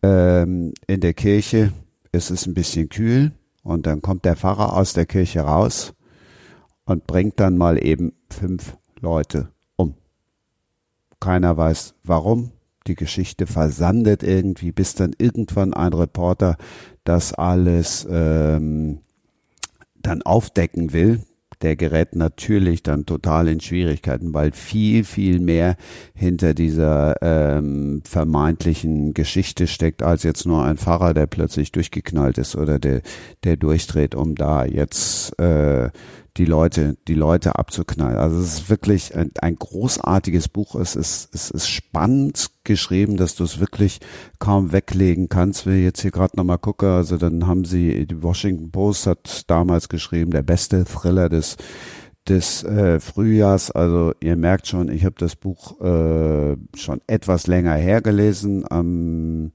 Ähm, 0.02 0.74
in 0.88 1.02
der 1.02 1.14
Kirche 1.14 1.72
ist 2.12 2.32
es 2.32 2.48
ein 2.48 2.54
bisschen 2.54 2.90
kühl 2.90 3.32
und 3.66 3.88
dann 3.88 4.02
kommt 4.02 4.26
der 4.26 4.36
Pfarrer 4.36 4.74
aus 4.74 4.94
der 4.94 5.08
Kirche 5.08 5.42
raus 5.42 5.94
und 6.86 7.08
bringt 7.08 7.40
dann 7.40 7.58
mal 7.58 7.84
eben 7.84 8.14
fünf 8.30 8.78
Leute 9.00 9.50
um. 9.76 9.96
Keiner 11.20 11.58
weiß 11.58 11.96
warum. 12.04 12.52
Die 12.86 12.94
Geschichte 12.94 13.48
versandet 13.48 14.22
irgendwie, 14.22 14.72
bis 14.72 14.94
dann 14.94 15.16
irgendwann 15.18 15.74
ein 15.74 15.94
Reporter 15.94 16.58
das 17.04 17.34
alles 17.34 18.08
ähm, 18.08 19.00
dann 19.96 20.22
aufdecken 20.22 20.94
will. 20.94 21.24
Der 21.62 21.76
gerät 21.76 22.16
natürlich 22.16 22.84
dann 22.84 23.06
total 23.06 23.48
in 23.48 23.60
Schwierigkeiten, 23.60 24.34
weil 24.34 24.52
viel, 24.52 25.04
viel 25.04 25.40
mehr 25.40 25.76
hinter 26.14 26.54
dieser 26.54 27.16
ähm, 27.22 28.02
vermeintlichen 28.06 29.14
Geschichte 29.14 29.68
steckt, 29.68 30.04
als 30.04 30.24
jetzt 30.24 30.46
nur 30.46 30.64
ein 30.64 30.78
Pfarrer, 30.78 31.14
der 31.14 31.28
plötzlich 31.28 31.72
durchgeknallt 31.72 32.38
ist 32.38 32.56
oder 32.56 32.80
der, 32.80 33.02
der 33.44 33.58
durchdreht, 33.58 34.16
um 34.16 34.36
da 34.36 34.66
jetzt 34.66 35.38
äh, 35.40 35.90
die 36.38 36.46
Leute, 36.46 36.98
die 37.08 37.14
Leute 37.14 37.58
abzuknallen. 37.58 38.18
Also 38.18 38.40
es 38.40 38.60
ist 38.60 38.70
wirklich 38.70 39.16
ein, 39.16 39.32
ein 39.42 39.56
großartiges 39.56 40.50
Buch. 40.50 40.76
Es 40.76 40.96
ist, 40.96 41.34
es 41.34 41.50
ist 41.50 41.70
spannend 41.70 42.52
geschrieben, 42.64 43.16
dass 43.16 43.36
du 43.36 43.44
es 43.44 43.60
wirklich 43.60 44.00
kaum 44.40 44.72
weglegen 44.72 45.30
kannst. 45.30 45.66
Wenn 45.66 45.78
ich 45.78 45.84
jetzt 45.84 46.02
hier 46.02 46.12
gerade 46.12 46.36
nochmal 46.36 46.58
gucke, 46.58 46.92
also 46.92 47.18
dann 47.18 47.48
haben 47.48 47.64
sie, 47.64 48.06
die 48.06 48.22
Washington 48.22 48.72
Post 48.72 49.08
hat 49.08 49.50
damals 49.50 49.88
geschrieben, 49.88 50.32
der 50.32 50.44
beste 50.44 50.84
Thriller 50.86 51.30
des 51.30 51.58
des 52.28 52.64
äh, 52.64 53.00
Frühjahrs. 53.00 53.72
Also 53.72 54.14
ihr 54.20 54.36
merkt 54.36 54.68
schon, 54.68 54.90
ich 54.90 55.06
habe 55.06 55.16
das 55.18 55.36
Buch 55.36 55.80
äh, 55.80 56.58
schon 56.76 57.02
etwas 57.08 57.48
länger 57.48 57.76
hergelesen. 57.76 58.66
Ähm, 58.72 59.52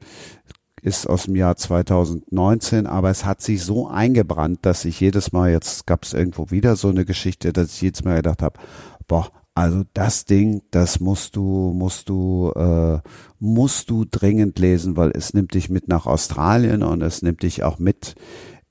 ist 0.83 1.09
aus 1.09 1.24
dem 1.24 1.37
Jahr 1.37 1.57
2019, 1.57 2.87
aber 2.87 3.11
es 3.11 3.24
hat 3.24 3.43
sich 3.43 3.62
so 3.62 3.89
eingebrannt, 3.89 4.61
dass 4.62 4.85
ich 4.85 5.01
jedes 5.01 5.33
Mal, 5.33 5.51
jetzt 5.51 5.87
gab 5.87 6.05
es 6.05 6.12
irgendwo 6.12 6.51
wieder 6.51 6.76
so 6.76 6.89
eine 6.89 7.05
Geschichte, 7.05 7.53
dass 7.53 7.74
ich 7.74 7.83
jedes 7.83 8.05
Mal 8.05 8.16
gedacht 8.16 8.43
habe, 8.43 8.59
boah, 9.07 9.31
also 9.55 9.83
das 9.95 10.24
Ding, 10.24 10.62
das 10.70 11.01
musst 11.01 11.37
du, 11.37 11.72
musst 11.74 12.09
du, 12.09 12.53
äh, 12.55 12.99
musst 13.39 13.91
du 13.91 14.05
dringend 14.11 14.59
lesen, 14.59 14.97
weil 14.97 15.11
es 15.14 15.35
nimmt 15.35 15.55
dich 15.55 15.68
mit 15.68 15.89
nach 15.89 16.07
Australien 16.07 16.83
und 16.83 17.03
es 17.03 17.22
nimmt 17.22 17.43
dich 17.43 17.62
auch 17.62 17.78
mit 17.78 18.14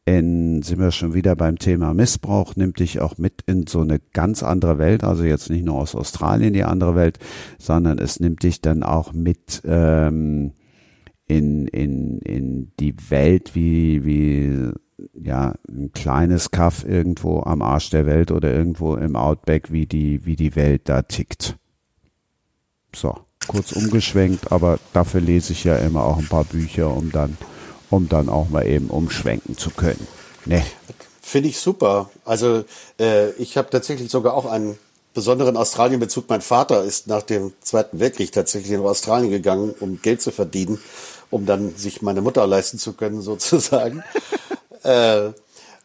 in, 0.06 0.64
sind 0.64 0.80
wir 0.80 0.92
schon 0.92 1.14
wieder 1.14 1.36
beim 1.36 1.60
Thema 1.60 1.94
Missbrauch, 1.94 2.56
nimmt 2.56 2.80
dich 2.80 3.00
auch 3.02 3.18
mit 3.18 3.44
in 3.46 3.68
so 3.68 3.82
eine 3.82 4.00
ganz 4.00 4.42
andere 4.42 4.78
Welt, 4.80 5.04
also 5.04 5.24
jetzt 5.24 5.50
nicht 5.50 5.64
nur 5.64 5.76
aus 5.76 5.94
Australien 5.94 6.54
die 6.54 6.64
andere 6.64 6.96
Welt, 6.96 7.20
sondern 7.60 8.00
es 8.00 8.20
nimmt 8.20 8.42
dich 8.42 8.62
dann 8.62 8.82
auch 8.82 9.14
mit 9.14 9.62
ähm, 9.66 10.54
in, 11.30 11.68
in, 11.68 12.20
in 12.20 12.72
die 12.80 12.96
Welt 13.10 13.56
wie, 13.56 14.04
wie 14.04 14.72
ja, 15.14 15.54
ein 15.70 15.92
kleines 15.94 16.52
Kaff 16.52 16.84
irgendwo 16.84 17.44
am 17.44 17.62
Arsch 17.62 17.92
der 17.92 18.06
Welt 18.06 18.32
oder 18.32 18.52
irgendwo 18.52 18.96
im 18.96 19.16
Outback, 19.16 19.72
wie 19.72 19.86
die, 19.86 20.26
wie 20.26 20.36
die 20.36 20.56
Welt 20.56 20.90
da 20.90 21.04
tickt. 21.04 21.56
So, 22.94 23.16
kurz 23.48 23.72
umgeschwenkt, 23.74 24.52
aber 24.52 24.80
dafür 24.92 25.22
lese 25.22 25.54
ich 25.54 25.64
ja 25.64 25.78
immer 25.78 26.04
auch 26.04 26.18
ein 26.18 26.28
paar 26.28 26.46
Bücher, 26.46 26.92
um 26.94 27.12
dann, 27.12 27.38
um 27.92 28.10
dann 28.10 28.28
auch 28.28 28.50
mal 28.50 28.66
eben 28.66 28.88
umschwenken 28.88 29.56
zu 29.56 29.70
können. 29.70 30.08
Ne, 30.46 30.64
Finde 31.22 31.50
ich 31.50 31.60
super. 31.60 32.10
Also 32.26 32.64
äh, 33.00 33.30
ich 33.34 33.56
habe 33.56 33.70
tatsächlich 33.70 34.10
sogar 34.10 34.34
auch 34.34 34.48
einen 34.48 34.80
besonderen 35.14 35.58
Australienbezug. 35.58 36.26
Mein 36.28 36.42
Vater 36.42 36.84
ist 36.84 37.08
nach 37.08 37.22
dem 37.22 37.54
Zweiten 37.62 38.00
Weltkrieg 38.00 38.32
tatsächlich 38.32 38.72
nach 38.72 38.86
Australien 38.86 39.30
gegangen, 39.30 39.76
um 39.80 40.02
Geld 40.02 40.22
zu 40.22 40.32
verdienen, 40.32 40.80
um 41.32 41.46
dann 41.46 41.76
sich 41.76 42.02
meine 42.02 42.22
Mutter 42.22 42.46
leisten 42.48 42.78
zu 42.78 42.94
können, 42.94 43.22
sozusagen. 43.22 44.04
äh, 44.84 45.30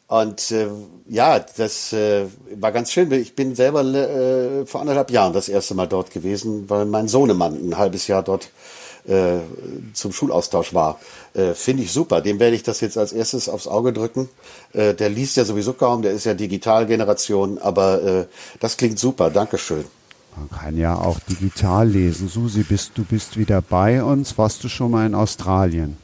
und 0.07 0.51
äh, 0.51 0.69
ja, 1.09 1.39
das 1.39 1.93
äh, 1.93 2.27
war 2.57 2.73
ganz 2.73 2.93
schön. 2.93 3.11
Ich 3.13 3.35
bin 3.35 3.55
selber 3.55 3.83
äh, 3.83 4.67
vor 4.67 4.83
anderthalb 4.83 5.11
Jahren 5.11 5.33
das 5.33 5.49
erste 5.49 5.75
Mal 5.75 5.87
dort 5.87 6.11
gewesen, 6.11 6.69
weil 6.69 6.85
mein 6.85 7.09
Sohnemann 7.09 7.55
ein 7.55 7.79
halbes 7.79 8.07
Jahr 8.07 8.23
dort 8.23 8.51
äh, 9.09 9.39
zum 9.93 10.13
Schulaustausch 10.13 10.75
war. 10.75 11.01
Äh, 11.33 11.55
Finde 11.55 11.83
ich 11.83 11.93
super. 11.93 12.21
Dem 12.21 12.39
werde 12.39 12.57
ich 12.57 12.63
das 12.63 12.81
jetzt 12.81 12.99
als 12.99 13.13
erstes 13.13 13.49
aufs 13.49 13.67
Auge 13.67 13.93
drücken. 13.93 14.29
Äh, 14.73 14.95
der 14.95 15.09
liest 15.09 15.37
ja 15.37 15.45
sowieso 15.45 15.73
kaum, 15.73 16.03
der 16.03 16.13
ist 16.13 16.25
ja 16.25 16.35
Digitalgeneration, 16.35 17.59
aber 17.59 18.03
äh, 18.03 18.27
das 18.61 18.77
klingt 18.77 18.99
super. 18.99 19.31
Dankeschön. 19.31 19.85
Man 20.37 20.51
kann 20.51 20.77
ja 20.77 20.97
auch 20.97 21.21
digital 21.21 21.89
lesen. 21.89 22.29
Susi, 22.29 22.63
bist, 22.63 22.93
du 22.97 23.05
bist 23.05 23.37
wieder 23.37 23.63
bei 23.63 24.03
uns. 24.03 24.37
Warst 24.37 24.65
du 24.65 24.69
schon 24.69 24.91
mal 24.91 25.07
in 25.07 25.15
Australien? 25.15 25.97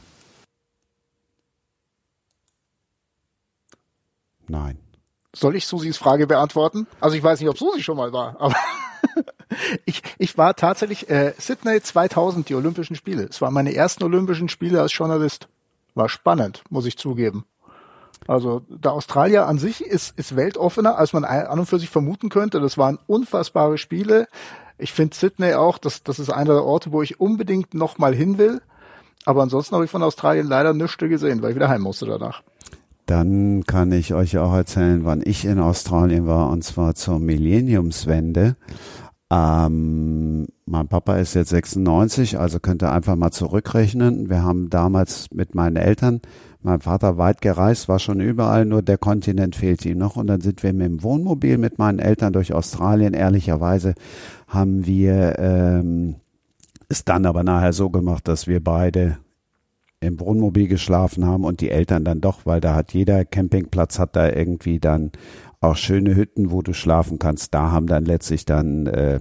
Nein. 4.47 4.77
Soll 5.33 5.55
ich 5.55 5.65
Susis 5.65 5.97
Frage 5.97 6.27
beantworten? 6.27 6.87
Also 6.99 7.15
ich 7.15 7.23
weiß 7.23 7.39
nicht, 7.39 7.49
ob 7.49 7.57
Susi 7.57 7.81
schon 7.81 7.95
mal 7.97 8.11
war, 8.11 8.35
aber 8.39 8.55
ich, 9.85 10.01
ich 10.17 10.37
war 10.37 10.55
tatsächlich 10.55 11.09
äh, 11.09 11.33
Sydney 11.37 11.81
2000, 11.81 12.49
die 12.49 12.55
Olympischen 12.55 12.97
Spiele. 12.97 13.23
Es 13.23 13.41
waren 13.41 13.53
meine 13.53 13.73
ersten 13.73 14.03
Olympischen 14.03 14.49
Spiele 14.49 14.81
als 14.81 14.93
Journalist. 14.93 15.47
War 15.95 16.09
spannend, 16.09 16.63
muss 16.69 16.85
ich 16.85 16.97
zugeben. 16.97 17.45
Also 18.27 18.61
der 18.69 18.93
Australier 18.93 19.47
an 19.47 19.57
sich 19.57 19.81
ist, 19.81 20.17
ist 20.17 20.35
weltoffener, 20.35 20.97
als 20.97 21.13
man 21.13 21.25
an 21.25 21.59
und 21.59 21.65
für 21.65 21.79
sich 21.79 21.89
vermuten 21.89 22.29
könnte. 22.29 22.59
Das 22.59 22.77
waren 22.77 22.99
unfassbare 23.07 23.77
Spiele. 23.77 24.27
Ich 24.77 24.93
finde 24.93 25.15
Sydney 25.15 25.53
auch, 25.53 25.77
das, 25.77 26.03
das 26.03 26.19
ist 26.19 26.29
einer 26.29 26.53
der 26.53 26.63
Orte, 26.63 26.91
wo 26.91 27.01
ich 27.01 27.19
unbedingt 27.19 27.73
noch 27.73 27.97
mal 27.97 28.13
hin 28.13 28.37
will. 28.37 28.61
Aber 29.25 29.43
ansonsten 29.43 29.75
habe 29.75 29.85
ich 29.85 29.91
von 29.91 30.03
Australien 30.03 30.47
leider 30.47 30.73
nichts 30.73 30.97
gesehen, 30.97 31.41
weil 31.41 31.51
ich 31.51 31.55
wieder 31.55 31.69
heim 31.69 31.81
musste 31.81 32.05
danach. 32.05 32.41
Dann 33.05 33.63
kann 33.65 33.91
ich 33.91 34.13
euch 34.13 34.37
auch 34.37 34.53
erzählen, 34.53 35.03
wann 35.03 35.21
ich 35.23 35.45
in 35.45 35.59
Australien 35.59 36.27
war, 36.27 36.49
und 36.49 36.63
zwar 36.63 36.95
zur 36.95 37.19
Millenniumswende. 37.19 38.55
Ähm, 39.29 40.47
mein 40.65 40.87
Papa 40.87 41.17
ist 41.17 41.33
jetzt 41.33 41.49
96, 41.49 42.39
also 42.39 42.59
könnt 42.59 42.83
ihr 42.83 42.91
einfach 42.91 43.15
mal 43.15 43.31
zurückrechnen. 43.31 44.29
Wir 44.29 44.43
haben 44.43 44.69
damals 44.69 45.27
mit 45.31 45.55
meinen 45.55 45.75
Eltern, 45.75 46.21
mein 46.63 46.81
Vater 46.81 47.17
weit 47.17 47.41
gereist, 47.41 47.89
war 47.89 47.99
schon 47.99 48.19
überall, 48.19 48.65
nur 48.65 48.81
der 48.81 48.97
Kontinent 48.97 49.55
fehlte 49.55 49.89
ihm 49.89 49.97
noch. 49.97 50.15
Und 50.15 50.27
dann 50.27 50.41
sind 50.41 50.63
wir 50.63 50.73
mit 50.73 50.85
dem 50.87 51.03
Wohnmobil 51.03 51.57
mit 51.57 51.79
meinen 51.79 51.99
Eltern 51.99 52.33
durch 52.33 52.53
Australien. 52.53 53.13
Ehrlicherweise 53.13 53.95
haben 54.47 54.85
wir 54.85 55.39
ähm, 55.39 56.15
es 56.89 57.05
dann 57.05 57.25
aber 57.25 57.43
nachher 57.43 57.73
so 57.73 57.89
gemacht, 57.89 58.27
dass 58.27 58.47
wir 58.47 58.63
beide 58.63 59.17
im 60.01 60.19
Wohnmobil 60.19 60.67
geschlafen 60.67 61.25
haben 61.25 61.45
und 61.45 61.61
die 61.61 61.69
Eltern 61.69 62.03
dann 62.03 62.21
doch, 62.21 62.45
weil 62.45 62.59
da 62.59 62.75
hat 62.75 62.93
jeder 62.93 63.23
Campingplatz 63.23 63.99
hat 63.99 64.15
da 64.15 64.29
irgendwie 64.29 64.79
dann 64.79 65.11
auch 65.61 65.75
schöne 65.75 66.15
Hütten, 66.15 66.51
wo 66.51 66.61
du 66.61 66.73
schlafen 66.73 67.19
kannst. 67.19 67.53
Da 67.53 67.71
haben 67.71 67.85
dann 67.85 68.05
letztlich 68.05 68.45
dann 68.45 68.87
äh, 68.87 69.19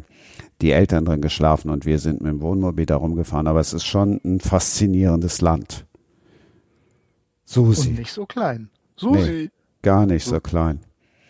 die 0.62 0.72
Eltern 0.72 1.05
drin 1.05 1.20
geschlafen 1.20 1.70
und 1.70 1.86
wir 1.86 1.99
sind 1.99 2.22
mit 2.22 2.32
dem 2.32 2.41
Wohnmobil 2.41 2.86
da 2.86 2.97
rumgefahren. 2.97 3.47
Aber 3.47 3.61
es 3.61 3.72
ist 3.72 3.84
schon 3.84 4.20
ein 4.24 4.41
faszinierendes 4.41 5.43
Land. 5.43 5.86
Susi. 7.51 7.88
Und 7.88 7.98
nicht 7.98 8.12
so 8.12 8.26
klein. 8.26 8.70
Susi. 8.96 9.18
Nee, 9.18 9.51
gar 9.82 10.07
nicht 10.07 10.24
so 10.24 10.38
klein. 10.38 10.80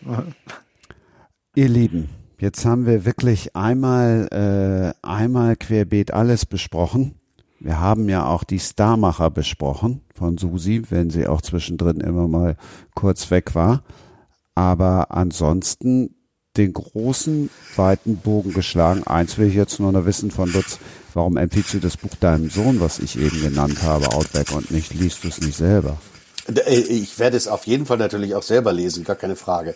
Ihr 1.55 1.67
Lieben, 1.67 2.09
jetzt 2.37 2.63
haben 2.63 2.85
wir 2.85 3.05
wirklich 3.05 3.55
einmal, 3.55 4.27
äh, 4.31 5.07
einmal 5.07 5.55
querbeet 5.55 6.13
alles 6.13 6.45
besprochen. 6.45 7.15
Wir 7.59 7.79
haben 7.79 8.07
ja 8.07 8.27
auch 8.27 8.43
die 8.43 8.59
Starmacher 8.59 9.31
besprochen 9.31 10.01
von 10.13 10.37
Susi, 10.37 10.83
wenn 10.91 11.09
sie 11.09 11.25
auch 11.25 11.41
zwischendrin 11.41 12.01
immer 12.01 12.27
mal 12.27 12.55
kurz 12.93 13.31
weg 13.31 13.55
war. 13.55 13.81
Aber 14.53 15.09
ansonsten 15.09 16.13
den 16.55 16.73
großen, 16.73 17.49
weiten 17.75 18.17
Bogen 18.17 18.53
geschlagen. 18.53 19.07
Eins 19.07 19.39
will 19.39 19.47
ich 19.47 19.55
jetzt 19.55 19.79
nur 19.79 19.91
noch 19.91 20.05
wissen 20.05 20.29
von 20.29 20.51
Lutz. 20.51 20.77
Warum 21.15 21.37
empfiehlst 21.37 21.73
du 21.73 21.79
das 21.79 21.97
Buch 21.97 22.13
deinem 22.19 22.51
Sohn, 22.51 22.79
was 22.79 22.99
ich 22.99 23.17
eben 23.17 23.41
genannt 23.41 23.81
habe, 23.81 24.13
Outback, 24.13 24.51
und 24.51 24.69
nicht 24.69 24.93
liest 24.93 25.23
du 25.23 25.29
es 25.29 25.41
nicht 25.41 25.57
selber? 25.57 25.97
Äh, 26.47 26.79
ich 26.79 27.19
werde 27.19 27.37
es 27.37 27.47
auf 27.47 27.67
jeden 27.67 27.85
Fall 27.85 27.97
natürlich 27.97 28.35
auch 28.35 28.43
selber 28.43 28.73
lesen, 28.73 29.03
gar 29.03 29.15
keine 29.15 29.35
Frage. 29.35 29.75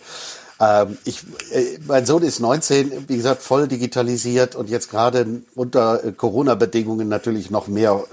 Ähm, 0.58 0.96
ich, 1.04 1.22
äh, 1.52 1.78
mein 1.86 2.06
Sohn 2.06 2.22
ist 2.22 2.40
19, 2.40 3.08
wie 3.08 3.16
gesagt, 3.16 3.42
voll 3.42 3.68
digitalisiert 3.68 4.54
und 4.54 4.70
jetzt 4.70 4.90
gerade 4.90 5.26
unter 5.54 6.02
äh, 6.02 6.12
Corona-Bedingungen 6.12 7.08
natürlich 7.08 7.50
noch 7.50 7.68
mehr 7.68 8.04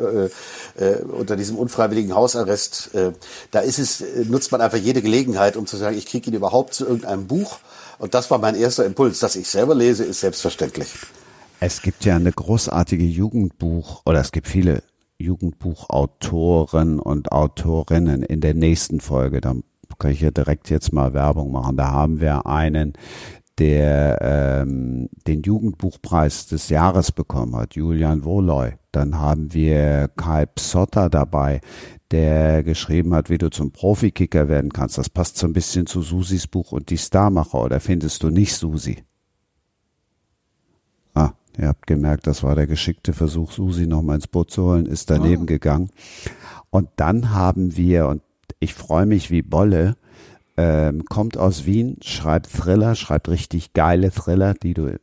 äh, 0.78 0.84
äh, 0.84 1.02
unter 1.04 1.38
diesem 1.38 1.58
unfreiwilligen 1.58 2.14
Hausarrest. 2.14 2.94
Äh, 2.94 3.12
da 3.52 3.60
ist 3.60 3.80
es, 3.80 4.04
nutzt 4.26 4.52
man 4.52 4.60
einfach 4.60 4.78
jede 4.78 5.02
Gelegenheit, 5.02 5.56
um 5.56 5.66
zu 5.66 5.78
sagen, 5.78 5.98
ich 5.98 6.06
kriege 6.06 6.30
ihn 6.30 6.36
überhaupt 6.36 6.74
zu 6.74 6.86
irgendeinem 6.86 7.28
Buch. 7.28 7.60
Und 7.98 8.14
das 8.14 8.30
war 8.30 8.40
mein 8.40 8.56
erster 8.56 8.86
Impuls. 8.86 9.20
Dass 9.20 9.38
ich 9.38 9.48
selber 9.48 9.76
lese, 9.76 10.04
ist 10.04 10.20
selbstverständlich. 10.20 10.90
Es 11.62 11.82
gibt 11.82 12.04
ja 12.04 12.18
eine 12.18 12.34
großartige 12.34 13.06
Jugendbuch, 13.06 14.02
oder 14.06 14.20
es 14.20 14.34
gibt 14.34 14.50
viele 14.50 14.84
Jugendbuchautoren 15.24 17.00
und 17.00 17.32
Autorinnen 17.32 18.24
in 18.24 18.42
der 18.42 18.54
nächsten 18.54 19.00
Folge. 19.00 19.42
Da 19.42 19.56
kann 19.98 20.12
ich 20.12 20.22
ja 20.22 20.32
direkt 20.32 20.70
jetzt 20.70 20.94
mal 20.94 21.14
Werbung 21.14 21.52
machen. 21.52 21.78
Da 21.78 21.92
haben 21.92 22.20
wir 22.20 22.46
einen, 22.46 22.94
der 23.58 24.20
ähm, 24.22 25.10
den 25.28 25.44
Jugendbuchpreis 25.44 26.48
des 26.48 26.70
Jahres 26.70 27.12
bekommen 27.12 27.56
hat, 27.56 27.76
Julian 27.76 28.26
Woloy. 28.26 28.74
Dann 28.92 29.18
haben 29.20 29.54
wir 29.54 30.10
Kai 30.16 30.46
Psotta 30.46 31.10
dabei, 31.10 31.62
der 32.12 32.64
geschrieben 32.64 33.14
hat, 33.14 33.30
wie 33.30 33.38
du 33.38 33.50
zum 33.50 33.72
Profikicker 33.72 34.48
werden 34.48 34.72
kannst. 34.74 34.98
Das 34.98 35.10
passt 35.10 35.38
so 35.38 35.48
ein 35.48 35.54
bisschen 35.54 35.88
zu 35.88 36.02
Susis 36.02 36.48
Buch 36.48 36.72
und 36.72 36.90
die 36.90 36.98
Starmacher, 36.98 37.64
oder 37.64 37.80
findest 37.80 38.24
du 38.24 38.30
nicht, 38.30 38.56
Susi? 38.56 39.04
Ihr 41.58 41.68
habt 41.68 41.86
gemerkt, 41.86 42.26
das 42.28 42.44
war 42.44 42.56
der 42.56 42.68
geschickte 42.68 43.14
Versuch, 43.14 43.52
Susi 43.52 43.86
noch 43.86 44.02
mal 44.02 44.16
ins 44.16 44.28
Boot 44.28 44.52
zu 44.52 44.64
holen, 44.64 44.86
ist 44.86 45.10
daneben 45.10 45.44
oh. 45.44 45.46
gegangen. 45.46 45.90
Und 46.70 46.90
dann 46.96 47.32
haben 47.32 47.78
wir, 47.78 48.08
und 48.08 48.24
ich 48.60 48.74
freue 48.74 49.06
mich 49.06 49.30
wie 49.30 49.44
Bolle. 49.44 49.96
Ähm, 50.56 51.06
kommt 51.06 51.38
aus 51.38 51.66
Wien, 51.66 51.98
schreibt 52.02 52.52
Thriller, 52.52 52.96
schreibt 52.96 53.30
richtig 53.30 53.74
geile 53.74 54.12
Thriller, 54.12 54.54
die 54.54 54.74
du, 54.74 55.00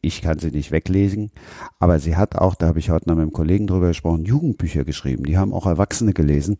ich 0.00 0.22
kann 0.22 0.38
sie 0.38 0.50
nicht 0.50 0.70
weglesen, 0.70 1.30
aber 1.78 1.98
sie 1.98 2.16
hat 2.16 2.36
auch, 2.36 2.54
da 2.54 2.68
habe 2.68 2.78
ich 2.78 2.90
heute 2.90 3.08
noch 3.08 3.16
mit 3.16 3.22
einem 3.22 3.32
Kollegen 3.32 3.66
drüber 3.66 3.88
gesprochen, 3.88 4.24
Jugendbücher 4.24 4.84
geschrieben. 4.84 5.24
Die 5.24 5.38
haben 5.38 5.52
auch 5.52 5.66
Erwachsene 5.66 6.12
gelesen. 6.12 6.56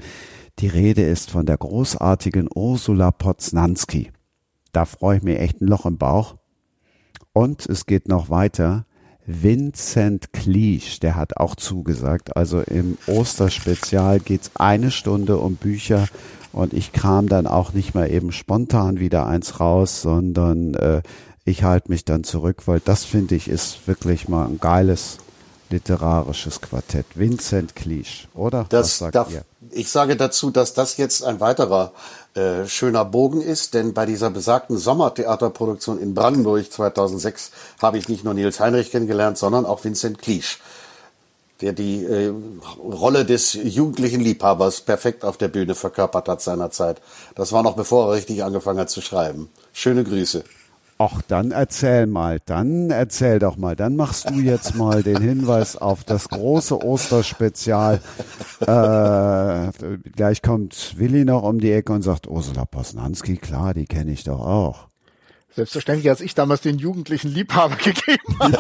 Die 0.59 0.69
Rede 0.69 1.03
ist 1.03 1.31
von 1.31 1.47
der 1.47 1.57
großartigen 1.57 2.49
Ursula 2.55 3.11
Poznanski. 3.11 4.11
Da 4.73 4.85
freue 4.85 5.19
ich 5.19 5.23
mich 5.23 5.39
echt 5.39 5.61
ein 5.61 5.67
Loch 5.69 5.87
im 5.87 5.99
Bauch. 5.99 6.37
Und 7.33 7.67
es 7.67 7.87
geht 7.87 8.09
noch 8.09 8.31
weiter. 8.31 8.85
Vincent 9.31 10.33
Cleach, 10.33 11.01
der 11.01 11.15
hat 11.15 11.37
auch 11.37 11.55
zugesagt. 11.55 12.35
Also 12.35 12.63
im 12.63 12.97
Osterspezial 13.07 14.21
geht's 14.21 14.53
eine 14.55 14.91
Stunde 14.91 15.37
um 15.37 15.57
Bücher 15.57 16.09
und 16.53 16.73
ich 16.73 16.93
kram 16.93 17.29
dann 17.29 17.47
auch 17.47 17.75
nicht 17.75 17.95
mal 17.95 18.11
eben 18.11 18.33
spontan 18.33 18.99
wieder 19.01 19.27
eins 19.27 19.61
raus, 19.61 20.01
sondern 20.01 20.75
äh, 20.75 21.03
ich 21.45 21.63
halte 21.63 21.91
mich 21.91 22.07
dann 22.07 22.25
zurück, 22.25 22.63
weil 22.67 22.81
das 22.81 23.05
finde 23.05 23.35
ich 23.35 23.49
ist 23.49 23.87
wirklich 23.87 24.29
mal 24.29 24.47
ein 24.47 24.59
geiles 24.61 25.19
literarisches 25.69 26.63
Quartett. 26.63 27.05
Vincent 27.15 27.77
Cleach, 27.77 28.29
oder? 28.35 28.65
Das 28.71 28.99
darf, 29.13 29.29
ich 29.71 29.91
sage 29.91 30.17
dazu, 30.17 30.51
dass 30.51 30.73
das 30.73 30.97
jetzt 30.97 31.23
ein 31.23 31.41
weiterer 31.41 31.93
äh, 32.39 32.69
schöner 32.69 33.05
Bogen 33.05 33.41
ist, 33.41 33.75
denn 33.75 33.95
bei 33.95 34.07
dieser 34.07 34.31
besagten 34.31 34.79
Sommertheaterproduktion 34.79 36.01
in 36.01 36.15
Brandenburg 36.15 36.71
2006 36.71 37.51
habe 37.83 37.99
ich 37.99 38.09
nicht 38.09 38.23
nur 38.23 38.33
Nils 38.35 38.61
Heinrich 38.61 38.93
kennengelernt, 38.93 39.39
sondern 39.39 39.67
auch 39.67 39.83
Vincent 39.83 40.21
Cleach, 40.21 40.59
der 41.61 41.73
die 41.73 42.05
äh, 42.05 42.33
Rolle 42.81 43.25
des 43.25 43.55
jugendlichen 43.55 44.21
Liebhabers 44.21 44.83
perfekt 44.83 45.25
auf 45.25 45.37
der 45.37 45.49
Bühne 45.49 45.75
verkörpert 45.75 46.29
hat 46.29 46.41
seinerzeit. 46.41 47.01
Das 47.35 47.51
war 47.53 47.65
noch 47.65 47.75
bevor 47.75 48.07
er 48.09 48.17
richtig 48.17 48.45
angefangen 48.45 48.79
hat 48.79 48.91
zu 48.91 49.01
schreiben. 49.01 49.51
Schöne 49.73 50.05
Grüße. 50.05 50.45
Ach, 51.01 51.23
dann 51.23 51.53
erzähl 51.53 52.09
mal, 52.09 52.41
dann 52.45 52.91
erzähl 52.91 53.39
doch 53.39 53.57
mal, 53.57 53.77
dann 53.77 53.95
machst 53.95 54.31
du 54.31 54.41
jetzt 54.41 54.75
mal 54.75 55.05
den 55.05 55.21
Hinweis 55.21 55.77
auf 55.77 56.03
das 56.03 56.29
große 56.29 56.77
Osterspezial. 56.83 58.01
Äh, 58.61 59.71
gleich 60.11 60.43
kommt 60.43 60.99
Willi 60.99 61.25
noch 61.25 61.45
um 61.45 61.61
die 61.61 61.71
Ecke 61.71 61.93
und 61.93 62.03
sagt, 62.03 62.27
Ursula 62.27 62.65
Posnanski, 62.65 63.37
klar, 63.37 63.75
die 63.75 63.87
kenne 63.87 64.11
ich 64.11 64.25
doch 64.25 64.41
auch. 64.41 64.89
Selbstverständlich, 65.51 66.11
als 66.11 66.21
ich 66.21 66.35
damals 66.35 66.63
den 66.63 66.79
jugendlichen 66.79 67.29
Liebhaber 67.29 67.77
gegeben 67.85 68.39
habe. 68.41 68.59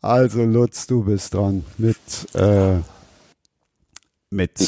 also 0.00 0.42
Lutz, 0.44 0.86
du 0.86 1.04
bist 1.04 1.34
dran 1.34 1.66
mit 1.76 1.98
äh, 2.34 2.78
mit 4.30 4.58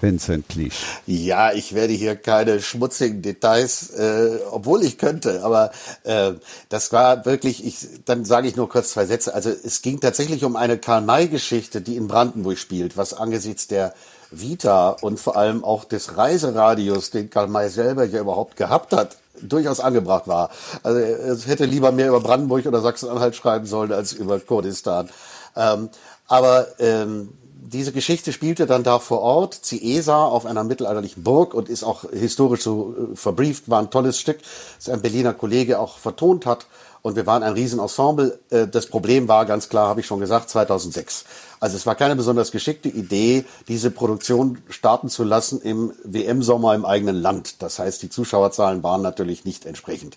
Vincent 0.00 0.48
Cleach. 0.48 0.84
Ja, 1.06 1.52
ich 1.52 1.74
werde 1.74 1.92
hier 1.92 2.16
keine 2.16 2.60
schmutzigen 2.60 3.22
Details, 3.22 3.90
äh, 3.90 4.38
obwohl 4.50 4.82
ich 4.82 4.98
könnte, 4.98 5.42
aber 5.42 5.70
äh, 6.04 6.32
das 6.68 6.92
war 6.92 7.24
wirklich, 7.24 7.64
ich, 7.64 7.76
dann 8.04 8.24
sage 8.24 8.48
ich 8.48 8.56
nur 8.56 8.68
kurz 8.68 8.90
zwei 8.90 9.06
Sätze. 9.06 9.34
Also 9.34 9.50
es 9.50 9.82
ging 9.82 10.00
tatsächlich 10.00 10.44
um 10.44 10.56
eine 10.56 10.78
Karl-May-Geschichte, 10.78 11.80
die 11.80 11.96
in 11.96 12.08
Brandenburg 12.08 12.58
spielt, 12.58 12.96
was 12.96 13.14
angesichts 13.14 13.66
der 13.66 13.94
Vita 14.30 14.90
und 14.90 15.18
vor 15.18 15.36
allem 15.36 15.64
auch 15.64 15.84
des 15.84 16.16
Reiseradios, 16.16 17.10
den 17.10 17.30
Karl 17.30 17.48
May 17.48 17.68
selber 17.68 18.04
ja 18.04 18.20
überhaupt 18.20 18.56
gehabt 18.56 18.92
hat, 18.92 19.16
durchaus 19.40 19.80
angebracht 19.80 20.26
war. 20.26 20.50
Also 20.82 20.98
es 21.00 21.46
hätte 21.46 21.64
lieber 21.64 21.92
mehr 21.92 22.08
über 22.08 22.20
Brandenburg 22.20 22.66
oder 22.66 22.80
Sachsen-Anhalt 22.80 23.36
schreiben 23.36 23.66
sollen 23.66 23.92
als 23.92 24.12
über 24.12 24.38
Kurdistan. 24.40 25.08
Ähm, 25.56 25.88
aber 26.26 26.66
ähm, 26.78 27.30
diese 27.60 27.92
Geschichte 27.92 28.32
spielte 28.32 28.66
dann 28.66 28.84
da 28.84 28.98
vor 28.98 29.20
Ort, 29.20 29.54
Ciesa 29.64 30.24
auf 30.24 30.46
einer 30.46 30.64
mittelalterlichen 30.64 31.22
Burg 31.22 31.54
und 31.54 31.68
ist 31.68 31.82
auch 31.82 32.04
historisch 32.10 32.62
so 32.62 32.94
äh, 33.12 33.16
verbrieft, 33.16 33.68
war 33.68 33.80
ein 33.80 33.90
tolles 33.90 34.18
Stück, 34.18 34.38
das 34.78 34.88
ein 34.88 35.02
Berliner 35.02 35.34
Kollege 35.34 35.78
auch 35.78 35.98
vertont 35.98 36.46
hat. 36.46 36.66
Und 37.00 37.14
wir 37.14 37.26
waren 37.26 37.42
ein 37.42 37.52
Riesenensemble. 37.52 38.38
Äh, 38.50 38.66
das 38.68 38.86
Problem 38.86 39.28
war 39.28 39.44
ganz 39.44 39.68
klar, 39.68 39.88
habe 39.88 40.00
ich 40.00 40.06
schon 40.06 40.20
gesagt, 40.20 40.50
2006. 40.50 41.24
Also 41.60 41.76
es 41.76 41.86
war 41.86 41.94
keine 41.94 42.16
besonders 42.16 42.52
geschickte 42.52 42.88
Idee, 42.88 43.44
diese 43.66 43.90
Produktion 43.90 44.58
starten 44.68 45.08
zu 45.08 45.24
lassen 45.24 45.60
im 45.60 45.92
WM-Sommer 46.04 46.74
im 46.74 46.84
eigenen 46.84 47.16
Land. 47.16 47.62
Das 47.62 47.78
heißt, 47.78 48.02
die 48.02 48.10
Zuschauerzahlen 48.10 48.82
waren 48.82 49.02
natürlich 49.02 49.44
nicht 49.44 49.66
entsprechend. 49.66 50.16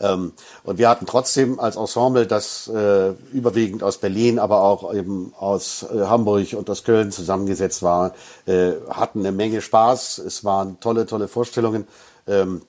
Ähm, 0.00 0.32
und 0.64 0.78
wir 0.78 0.88
hatten 0.88 1.06
trotzdem 1.06 1.58
als 1.58 1.76
Ensemble, 1.76 2.26
das 2.26 2.68
äh, 2.68 3.10
überwiegend 3.32 3.82
aus 3.82 3.98
Berlin, 3.98 4.38
aber 4.38 4.62
auch 4.62 4.92
eben 4.92 5.32
aus 5.38 5.84
äh, 5.84 6.06
Hamburg 6.06 6.52
und 6.54 6.68
aus 6.68 6.84
Köln 6.84 7.12
zusammengesetzt 7.12 7.82
war, 7.82 8.14
äh, 8.46 8.72
hatten 8.90 9.20
eine 9.20 9.32
Menge 9.32 9.60
Spaß. 9.60 10.18
Es 10.18 10.44
waren 10.44 10.78
tolle, 10.80 11.06
tolle 11.06 11.28
Vorstellungen. 11.28 11.86
Ähm, 12.26 12.62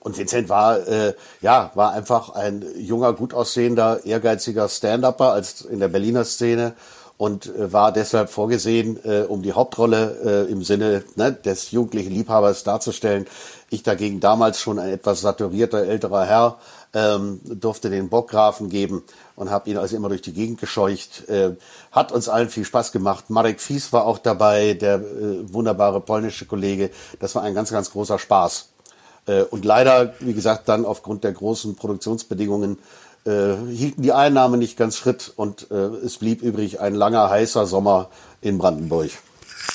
und 0.00 0.16
Vincent 0.16 0.48
war, 0.48 0.86
äh, 0.86 1.14
ja, 1.40 1.72
war 1.74 1.92
einfach 1.92 2.30
ein 2.30 2.64
junger, 2.76 3.12
gut 3.12 3.34
aussehender, 3.34 4.04
ehrgeiziger 4.04 4.68
Stand-Upper 4.68 5.32
als 5.32 5.62
in 5.62 5.80
der 5.80 5.88
Berliner 5.88 6.24
Szene 6.24 6.74
und 7.20 7.54
äh, 7.54 7.70
war 7.70 7.92
deshalb 7.92 8.30
vorgesehen, 8.30 8.98
äh, 9.04 9.24
um 9.28 9.42
die 9.42 9.52
Hauptrolle 9.52 10.46
äh, 10.48 10.50
im 10.50 10.64
Sinne 10.64 11.04
ne, 11.16 11.30
des 11.30 11.70
jugendlichen 11.70 12.12
Liebhabers 12.12 12.64
darzustellen. 12.64 13.26
Ich 13.68 13.82
dagegen 13.82 14.20
damals 14.20 14.58
schon 14.58 14.78
ein 14.78 14.88
etwas 14.88 15.20
saturierter 15.20 15.84
älterer 15.84 16.24
Herr 16.24 16.58
ähm, 16.94 17.40
durfte 17.44 17.90
den 17.90 18.08
Bockgrafen 18.08 18.70
geben 18.70 19.02
und 19.36 19.50
habe 19.50 19.68
ihn 19.68 19.76
also 19.76 19.96
immer 19.96 20.08
durch 20.08 20.22
die 20.22 20.32
Gegend 20.32 20.60
gescheucht. 20.60 21.28
Äh, 21.28 21.56
hat 21.92 22.10
uns 22.10 22.30
allen 22.30 22.48
viel 22.48 22.64
Spaß 22.64 22.90
gemacht. 22.90 23.28
Marek 23.28 23.60
Fies 23.60 23.92
war 23.92 24.06
auch 24.06 24.16
dabei, 24.16 24.72
der 24.72 24.94
äh, 24.94 25.52
wunderbare 25.52 26.00
polnische 26.00 26.46
Kollege. 26.46 26.88
Das 27.18 27.34
war 27.34 27.42
ein 27.42 27.54
ganz, 27.54 27.70
ganz 27.70 27.90
großer 27.90 28.18
Spaß. 28.18 28.70
Äh, 29.26 29.42
und 29.42 29.66
leider, 29.66 30.14
wie 30.20 30.32
gesagt, 30.32 30.70
dann 30.70 30.86
aufgrund 30.86 31.24
der 31.24 31.32
großen 31.32 31.76
Produktionsbedingungen 31.76 32.78
äh, 33.24 33.54
hielten 33.70 34.02
die 34.02 34.12
Einnahmen 34.12 34.58
nicht 34.58 34.76
ganz 34.76 34.96
Schritt 34.96 35.32
und 35.34 35.70
äh, 35.70 35.74
es 35.74 36.18
blieb 36.18 36.42
übrig 36.42 36.80
ein 36.80 36.94
langer, 36.94 37.30
heißer 37.30 37.66
Sommer 37.66 38.10
in 38.40 38.58
Brandenburg. 38.58 39.10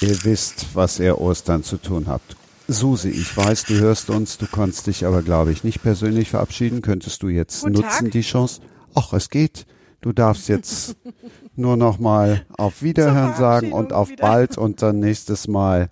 Ihr 0.01 0.23
wisst, 0.23 0.67
was 0.73 0.99
ihr 0.99 1.19
Ostern 1.21 1.63
zu 1.63 1.77
tun 1.77 2.07
habt. 2.07 2.35
Susi, 2.67 3.09
ich 3.09 3.35
weiß, 3.37 3.65
du 3.65 3.75
hörst 3.75 4.09
uns, 4.09 4.37
du 4.37 4.47
kannst 4.47 4.87
dich 4.87 5.05
aber, 5.05 5.21
glaube 5.21 5.51
ich, 5.51 5.63
nicht 5.63 5.83
persönlich 5.83 6.29
verabschieden. 6.31 6.81
Könntest 6.81 7.21
du 7.21 7.29
jetzt 7.29 7.61
Guten 7.61 7.73
nutzen, 7.73 8.05
Tag. 8.05 8.11
die 8.11 8.21
Chance? 8.21 8.61
Ach, 8.95 9.13
es 9.13 9.29
geht. 9.29 9.67
Du 10.01 10.11
darfst 10.11 10.49
jetzt 10.49 10.95
nur 11.55 11.77
noch 11.77 11.99
mal 11.99 12.45
auf 12.57 12.81
Wiederhören 12.81 13.35
sagen 13.35 13.71
und 13.71 13.93
auf 13.93 14.09
wieder. 14.09 14.21
bald 14.23 14.57
und 14.57 14.81
dann 14.81 14.99
nächstes 14.99 15.47
Mal 15.47 15.89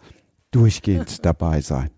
durchgehend 0.52 1.24
dabei 1.26 1.62
sein. 1.62 1.92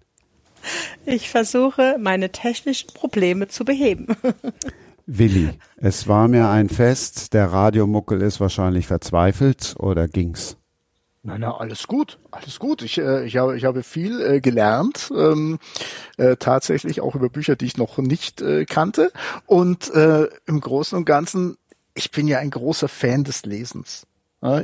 Ich 1.06 1.30
versuche, 1.30 1.98
meine 2.00 2.32
technischen 2.32 2.88
Probleme 2.94 3.48
zu 3.48 3.64
beheben. 3.66 4.08
Willi, 5.08 5.52
es 5.78 6.08
war 6.08 6.28
mir 6.28 6.50
ein 6.50 6.70
Fest. 6.70 7.34
Der 7.34 7.52
Radiomuckel 7.52 8.22
ist 8.22 8.40
wahrscheinlich 8.40 8.88
verzweifelt 8.88 9.76
oder 9.78 10.08
ging's? 10.08 10.58
Nein, 11.22 11.42
na, 11.42 11.58
alles 11.58 11.88
gut, 11.88 12.20
alles 12.30 12.60
gut. 12.60 12.84
Ich, 12.84 13.00
äh, 13.00 13.26
ich, 13.26 13.38
habe, 13.38 13.58
ich 13.58 13.66
habe 13.66 13.82
viel 13.82 14.22
äh, 14.22 14.42
gelernt, 14.42 15.12
ähm, 15.16 15.58
äh, 16.18 16.36
tatsächlich 16.38 17.02
auch 17.02 17.16
über 17.16 17.30
Bücher, 17.30 17.56
die 17.56 17.66
ich 17.66 17.78
noch 17.78 17.98
nicht 17.98 18.42
äh, 18.42 18.66
kannte. 18.66 19.12
Und 19.48 19.92
äh, 19.96 20.28
im 20.46 20.62
Großen 20.62 20.96
und 20.96 21.06
Ganzen, 21.06 21.58
ich 21.96 22.12
bin 22.12 22.28
ja 22.28 22.38
ein 22.38 22.52
großer 22.52 22.88
Fan 22.88 23.24
des 23.24 23.44
Lesens. 23.44 24.06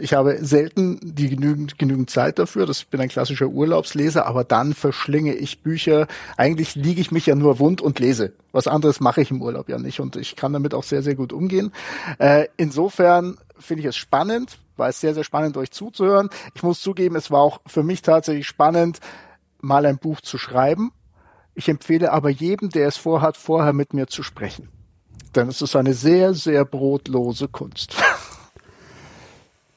Ich 0.01 0.13
habe 0.13 0.37
selten 0.41 0.99
die 1.01 1.29
genügend, 1.29 1.79
genügend 1.79 2.09
Zeit 2.09 2.39
dafür. 2.39 2.65
Das 2.65 2.83
bin 2.83 3.01
ein 3.01 3.09
klassischer 3.09 3.47
Urlaubsleser, 3.47 4.25
aber 4.25 4.43
dann 4.43 4.73
verschlinge 4.73 5.33
ich 5.33 5.63
Bücher. 5.63 6.07
Eigentlich 6.37 6.75
liege 6.75 7.01
ich 7.01 7.11
mich 7.11 7.25
ja 7.25 7.35
nur 7.35 7.59
wund 7.59 7.81
und 7.81 7.99
lese. 7.99 8.33
Was 8.51 8.67
anderes 8.67 8.99
mache 8.99 9.21
ich 9.21 9.31
im 9.31 9.41
Urlaub 9.41 9.69
ja 9.69 9.79
nicht 9.79 9.99
und 9.99 10.15
ich 10.17 10.35
kann 10.35 10.53
damit 10.53 10.73
auch 10.73 10.83
sehr, 10.83 11.01
sehr 11.01 11.15
gut 11.15 11.33
umgehen. 11.33 11.71
Äh, 12.19 12.47
insofern 12.57 13.37
finde 13.57 13.81
ich 13.81 13.87
es 13.87 13.95
spannend, 13.95 14.59
war 14.77 14.89
es 14.89 14.99
sehr, 14.99 15.13
sehr 15.13 15.23
spannend, 15.23 15.57
euch 15.57 15.71
zuzuhören. 15.71 16.29
Ich 16.53 16.63
muss 16.63 16.81
zugeben, 16.81 17.15
es 17.15 17.31
war 17.31 17.39
auch 17.39 17.61
für 17.65 17.83
mich 17.83 18.01
tatsächlich 18.01 18.47
spannend, 18.47 18.99
mal 19.61 19.85
ein 19.85 19.97
Buch 19.97 20.21
zu 20.21 20.37
schreiben. 20.37 20.91
Ich 21.53 21.69
empfehle 21.69 22.11
aber 22.11 22.29
jedem, 22.29 22.69
der 22.69 22.87
es 22.87 22.97
vorhat, 22.97 23.37
vorher 23.37 23.73
mit 23.73 23.93
mir 23.93 24.07
zu 24.07 24.23
sprechen. 24.23 24.69
Denn 25.35 25.47
es 25.47 25.61
ist 25.61 25.75
eine 25.75 25.93
sehr, 25.93 26.33
sehr 26.33 26.65
brotlose 26.65 27.47
Kunst. 27.47 27.95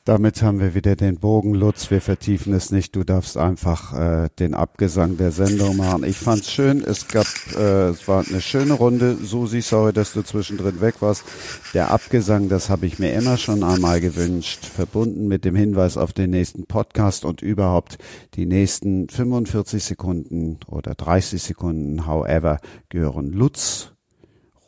Damit 0.06 0.42
haben 0.42 0.60
wir 0.60 0.74
wieder 0.74 0.96
den 0.96 1.16
Bogen, 1.16 1.54
Lutz. 1.54 1.90
Wir 1.90 2.02
vertiefen 2.02 2.52
es 2.52 2.70
nicht. 2.70 2.94
Du 2.94 3.04
darfst 3.04 3.38
einfach 3.38 3.94
äh, 3.94 4.28
den 4.38 4.52
Abgesang 4.52 5.16
der 5.16 5.30
Sendung 5.30 5.78
machen. 5.78 6.04
Ich 6.04 6.18
fand's 6.18 6.52
schön. 6.52 6.84
Es 6.84 7.08
gab, 7.08 7.26
äh, 7.56 7.88
es 7.88 8.06
war 8.06 8.22
eine 8.28 8.42
schöne 8.42 8.74
Runde. 8.74 9.16
Susi, 9.16 9.62
sorry, 9.62 9.94
dass 9.94 10.12
du 10.12 10.20
zwischendrin 10.20 10.82
weg 10.82 10.96
warst. 11.00 11.24
Der 11.72 11.90
Abgesang, 11.90 12.50
das 12.50 12.68
habe 12.68 12.84
ich 12.84 12.98
mir 12.98 13.14
immer 13.14 13.38
schon 13.38 13.62
einmal 13.62 14.02
gewünscht. 14.02 14.66
Verbunden 14.66 15.26
mit 15.26 15.46
dem 15.46 15.56
Hinweis 15.56 15.96
auf 15.96 16.12
den 16.12 16.28
nächsten 16.28 16.66
Podcast 16.66 17.24
und 17.24 17.40
überhaupt 17.40 17.96
die 18.34 18.44
nächsten 18.44 19.08
45 19.08 19.82
Sekunden 19.82 20.58
oder 20.66 20.94
30 20.94 21.42
Sekunden, 21.42 22.06
however, 22.06 22.58
gehören 22.90 23.32
Lutz 23.32 23.92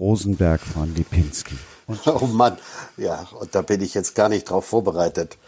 Rosenberg 0.00 0.62
von 0.62 0.94
Lipinski. 0.94 1.56
Oh 2.06 2.26
Mann, 2.26 2.58
ja, 2.96 3.26
und 3.38 3.54
da 3.54 3.62
bin 3.62 3.80
ich 3.80 3.94
jetzt 3.94 4.14
gar 4.14 4.28
nicht 4.28 4.50
drauf 4.50 4.66
vorbereitet. 4.66 5.38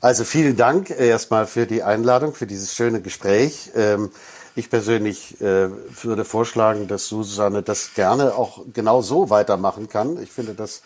Also 0.00 0.24
vielen 0.24 0.56
Dank 0.56 0.90
erstmal 0.90 1.46
für 1.46 1.66
die 1.66 1.82
Einladung, 1.82 2.34
für 2.34 2.46
dieses 2.46 2.74
schöne 2.74 3.00
Gespräch. 3.00 3.70
Ähm, 3.74 4.10
ich 4.56 4.70
persönlich 4.70 5.40
äh, 5.40 5.68
würde 6.02 6.24
vorschlagen, 6.24 6.86
dass 6.86 7.08
Susanne 7.08 7.62
das 7.62 7.94
gerne 7.94 8.34
auch 8.36 8.60
genau 8.72 9.02
so 9.02 9.30
weitermachen 9.30 9.88
kann. 9.88 10.22
Ich 10.22 10.30
finde 10.30 10.54
das 10.54 10.82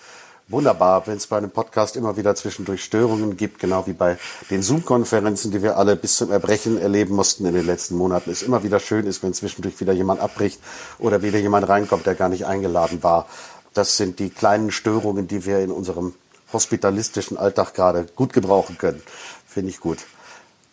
wunderbar, 0.48 1.06
wenn 1.06 1.18
es 1.18 1.26
bei 1.26 1.36
einem 1.36 1.50
Podcast 1.50 1.96
immer 1.96 2.16
wieder 2.16 2.34
zwischendurch 2.34 2.82
Störungen 2.82 3.36
gibt, 3.36 3.58
genau 3.58 3.86
wie 3.86 3.92
bei 3.92 4.16
den 4.50 4.62
Zoom-Konferenzen, 4.62 5.50
die 5.50 5.62
wir 5.62 5.76
alle 5.76 5.96
bis 5.96 6.16
zum 6.16 6.32
Erbrechen 6.32 6.80
erleben 6.80 7.14
mussten 7.14 7.44
in 7.44 7.54
den 7.54 7.66
letzten 7.66 7.96
Monaten. 7.96 8.30
Es 8.30 8.42
immer 8.42 8.62
wieder 8.62 8.80
schön 8.80 9.06
ist, 9.06 9.22
wenn 9.22 9.34
zwischendurch 9.34 9.78
wieder 9.80 9.92
jemand 9.92 10.20
abbricht 10.20 10.60
oder 10.98 11.22
wieder 11.22 11.38
jemand 11.38 11.68
reinkommt, 11.68 12.06
der 12.06 12.14
gar 12.14 12.30
nicht 12.30 12.46
eingeladen 12.46 13.02
war. 13.02 13.26
Das 13.74 13.96
sind 13.96 14.18
die 14.18 14.30
kleinen 14.30 14.70
Störungen, 14.70 15.28
die 15.28 15.44
wir 15.44 15.60
in 15.60 15.70
unserem 15.70 16.14
hospitalistischen 16.52 17.36
Alltag 17.36 17.74
gerade 17.74 18.06
gut 18.16 18.32
gebrauchen 18.32 18.78
können. 18.78 19.02
Finde 19.46 19.70
ich 19.70 19.80
gut. 19.80 19.98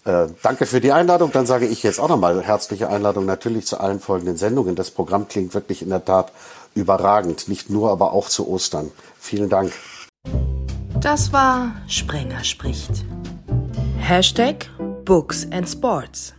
Äh, 0.06 0.28
danke 0.44 0.68
für 0.68 0.80
die 0.80 0.92
Einladung. 0.92 1.32
Dann 1.32 1.48
sage 1.48 1.66
ich 1.66 1.82
jetzt 1.82 2.00
auch 2.00 2.10
nochmal 2.10 2.42
herzliche 2.44 2.90
Einladung 2.90 3.26
natürlich 3.26 3.66
zu 3.66 3.80
allen 3.80 4.00
folgenden 4.00 4.38
Sendungen. 4.38 4.76
Das 4.76 4.92
Programm 4.92 5.28
klingt 5.28 5.54
wirklich 5.54 5.82
in 5.82 5.90
der 5.90 6.06
Tat 6.06 6.32
überragend. 6.76 7.48
Nicht 7.48 7.70
nur, 7.70 7.92
aber 7.92 8.14
auch 8.14 8.30
zu 8.30 8.48
Ostern. 8.48 8.92
Vielen 9.20 9.50
Dank. 9.50 9.74
Das 11.00 11.34
war 11.34 11.72
Sprenger 11.88 12.44
spricht. 12.44 13.04
Hashtag 14.00 14.70
Books 15.04 15.48
and 15.52 15.68
Sports. 15.68 16.35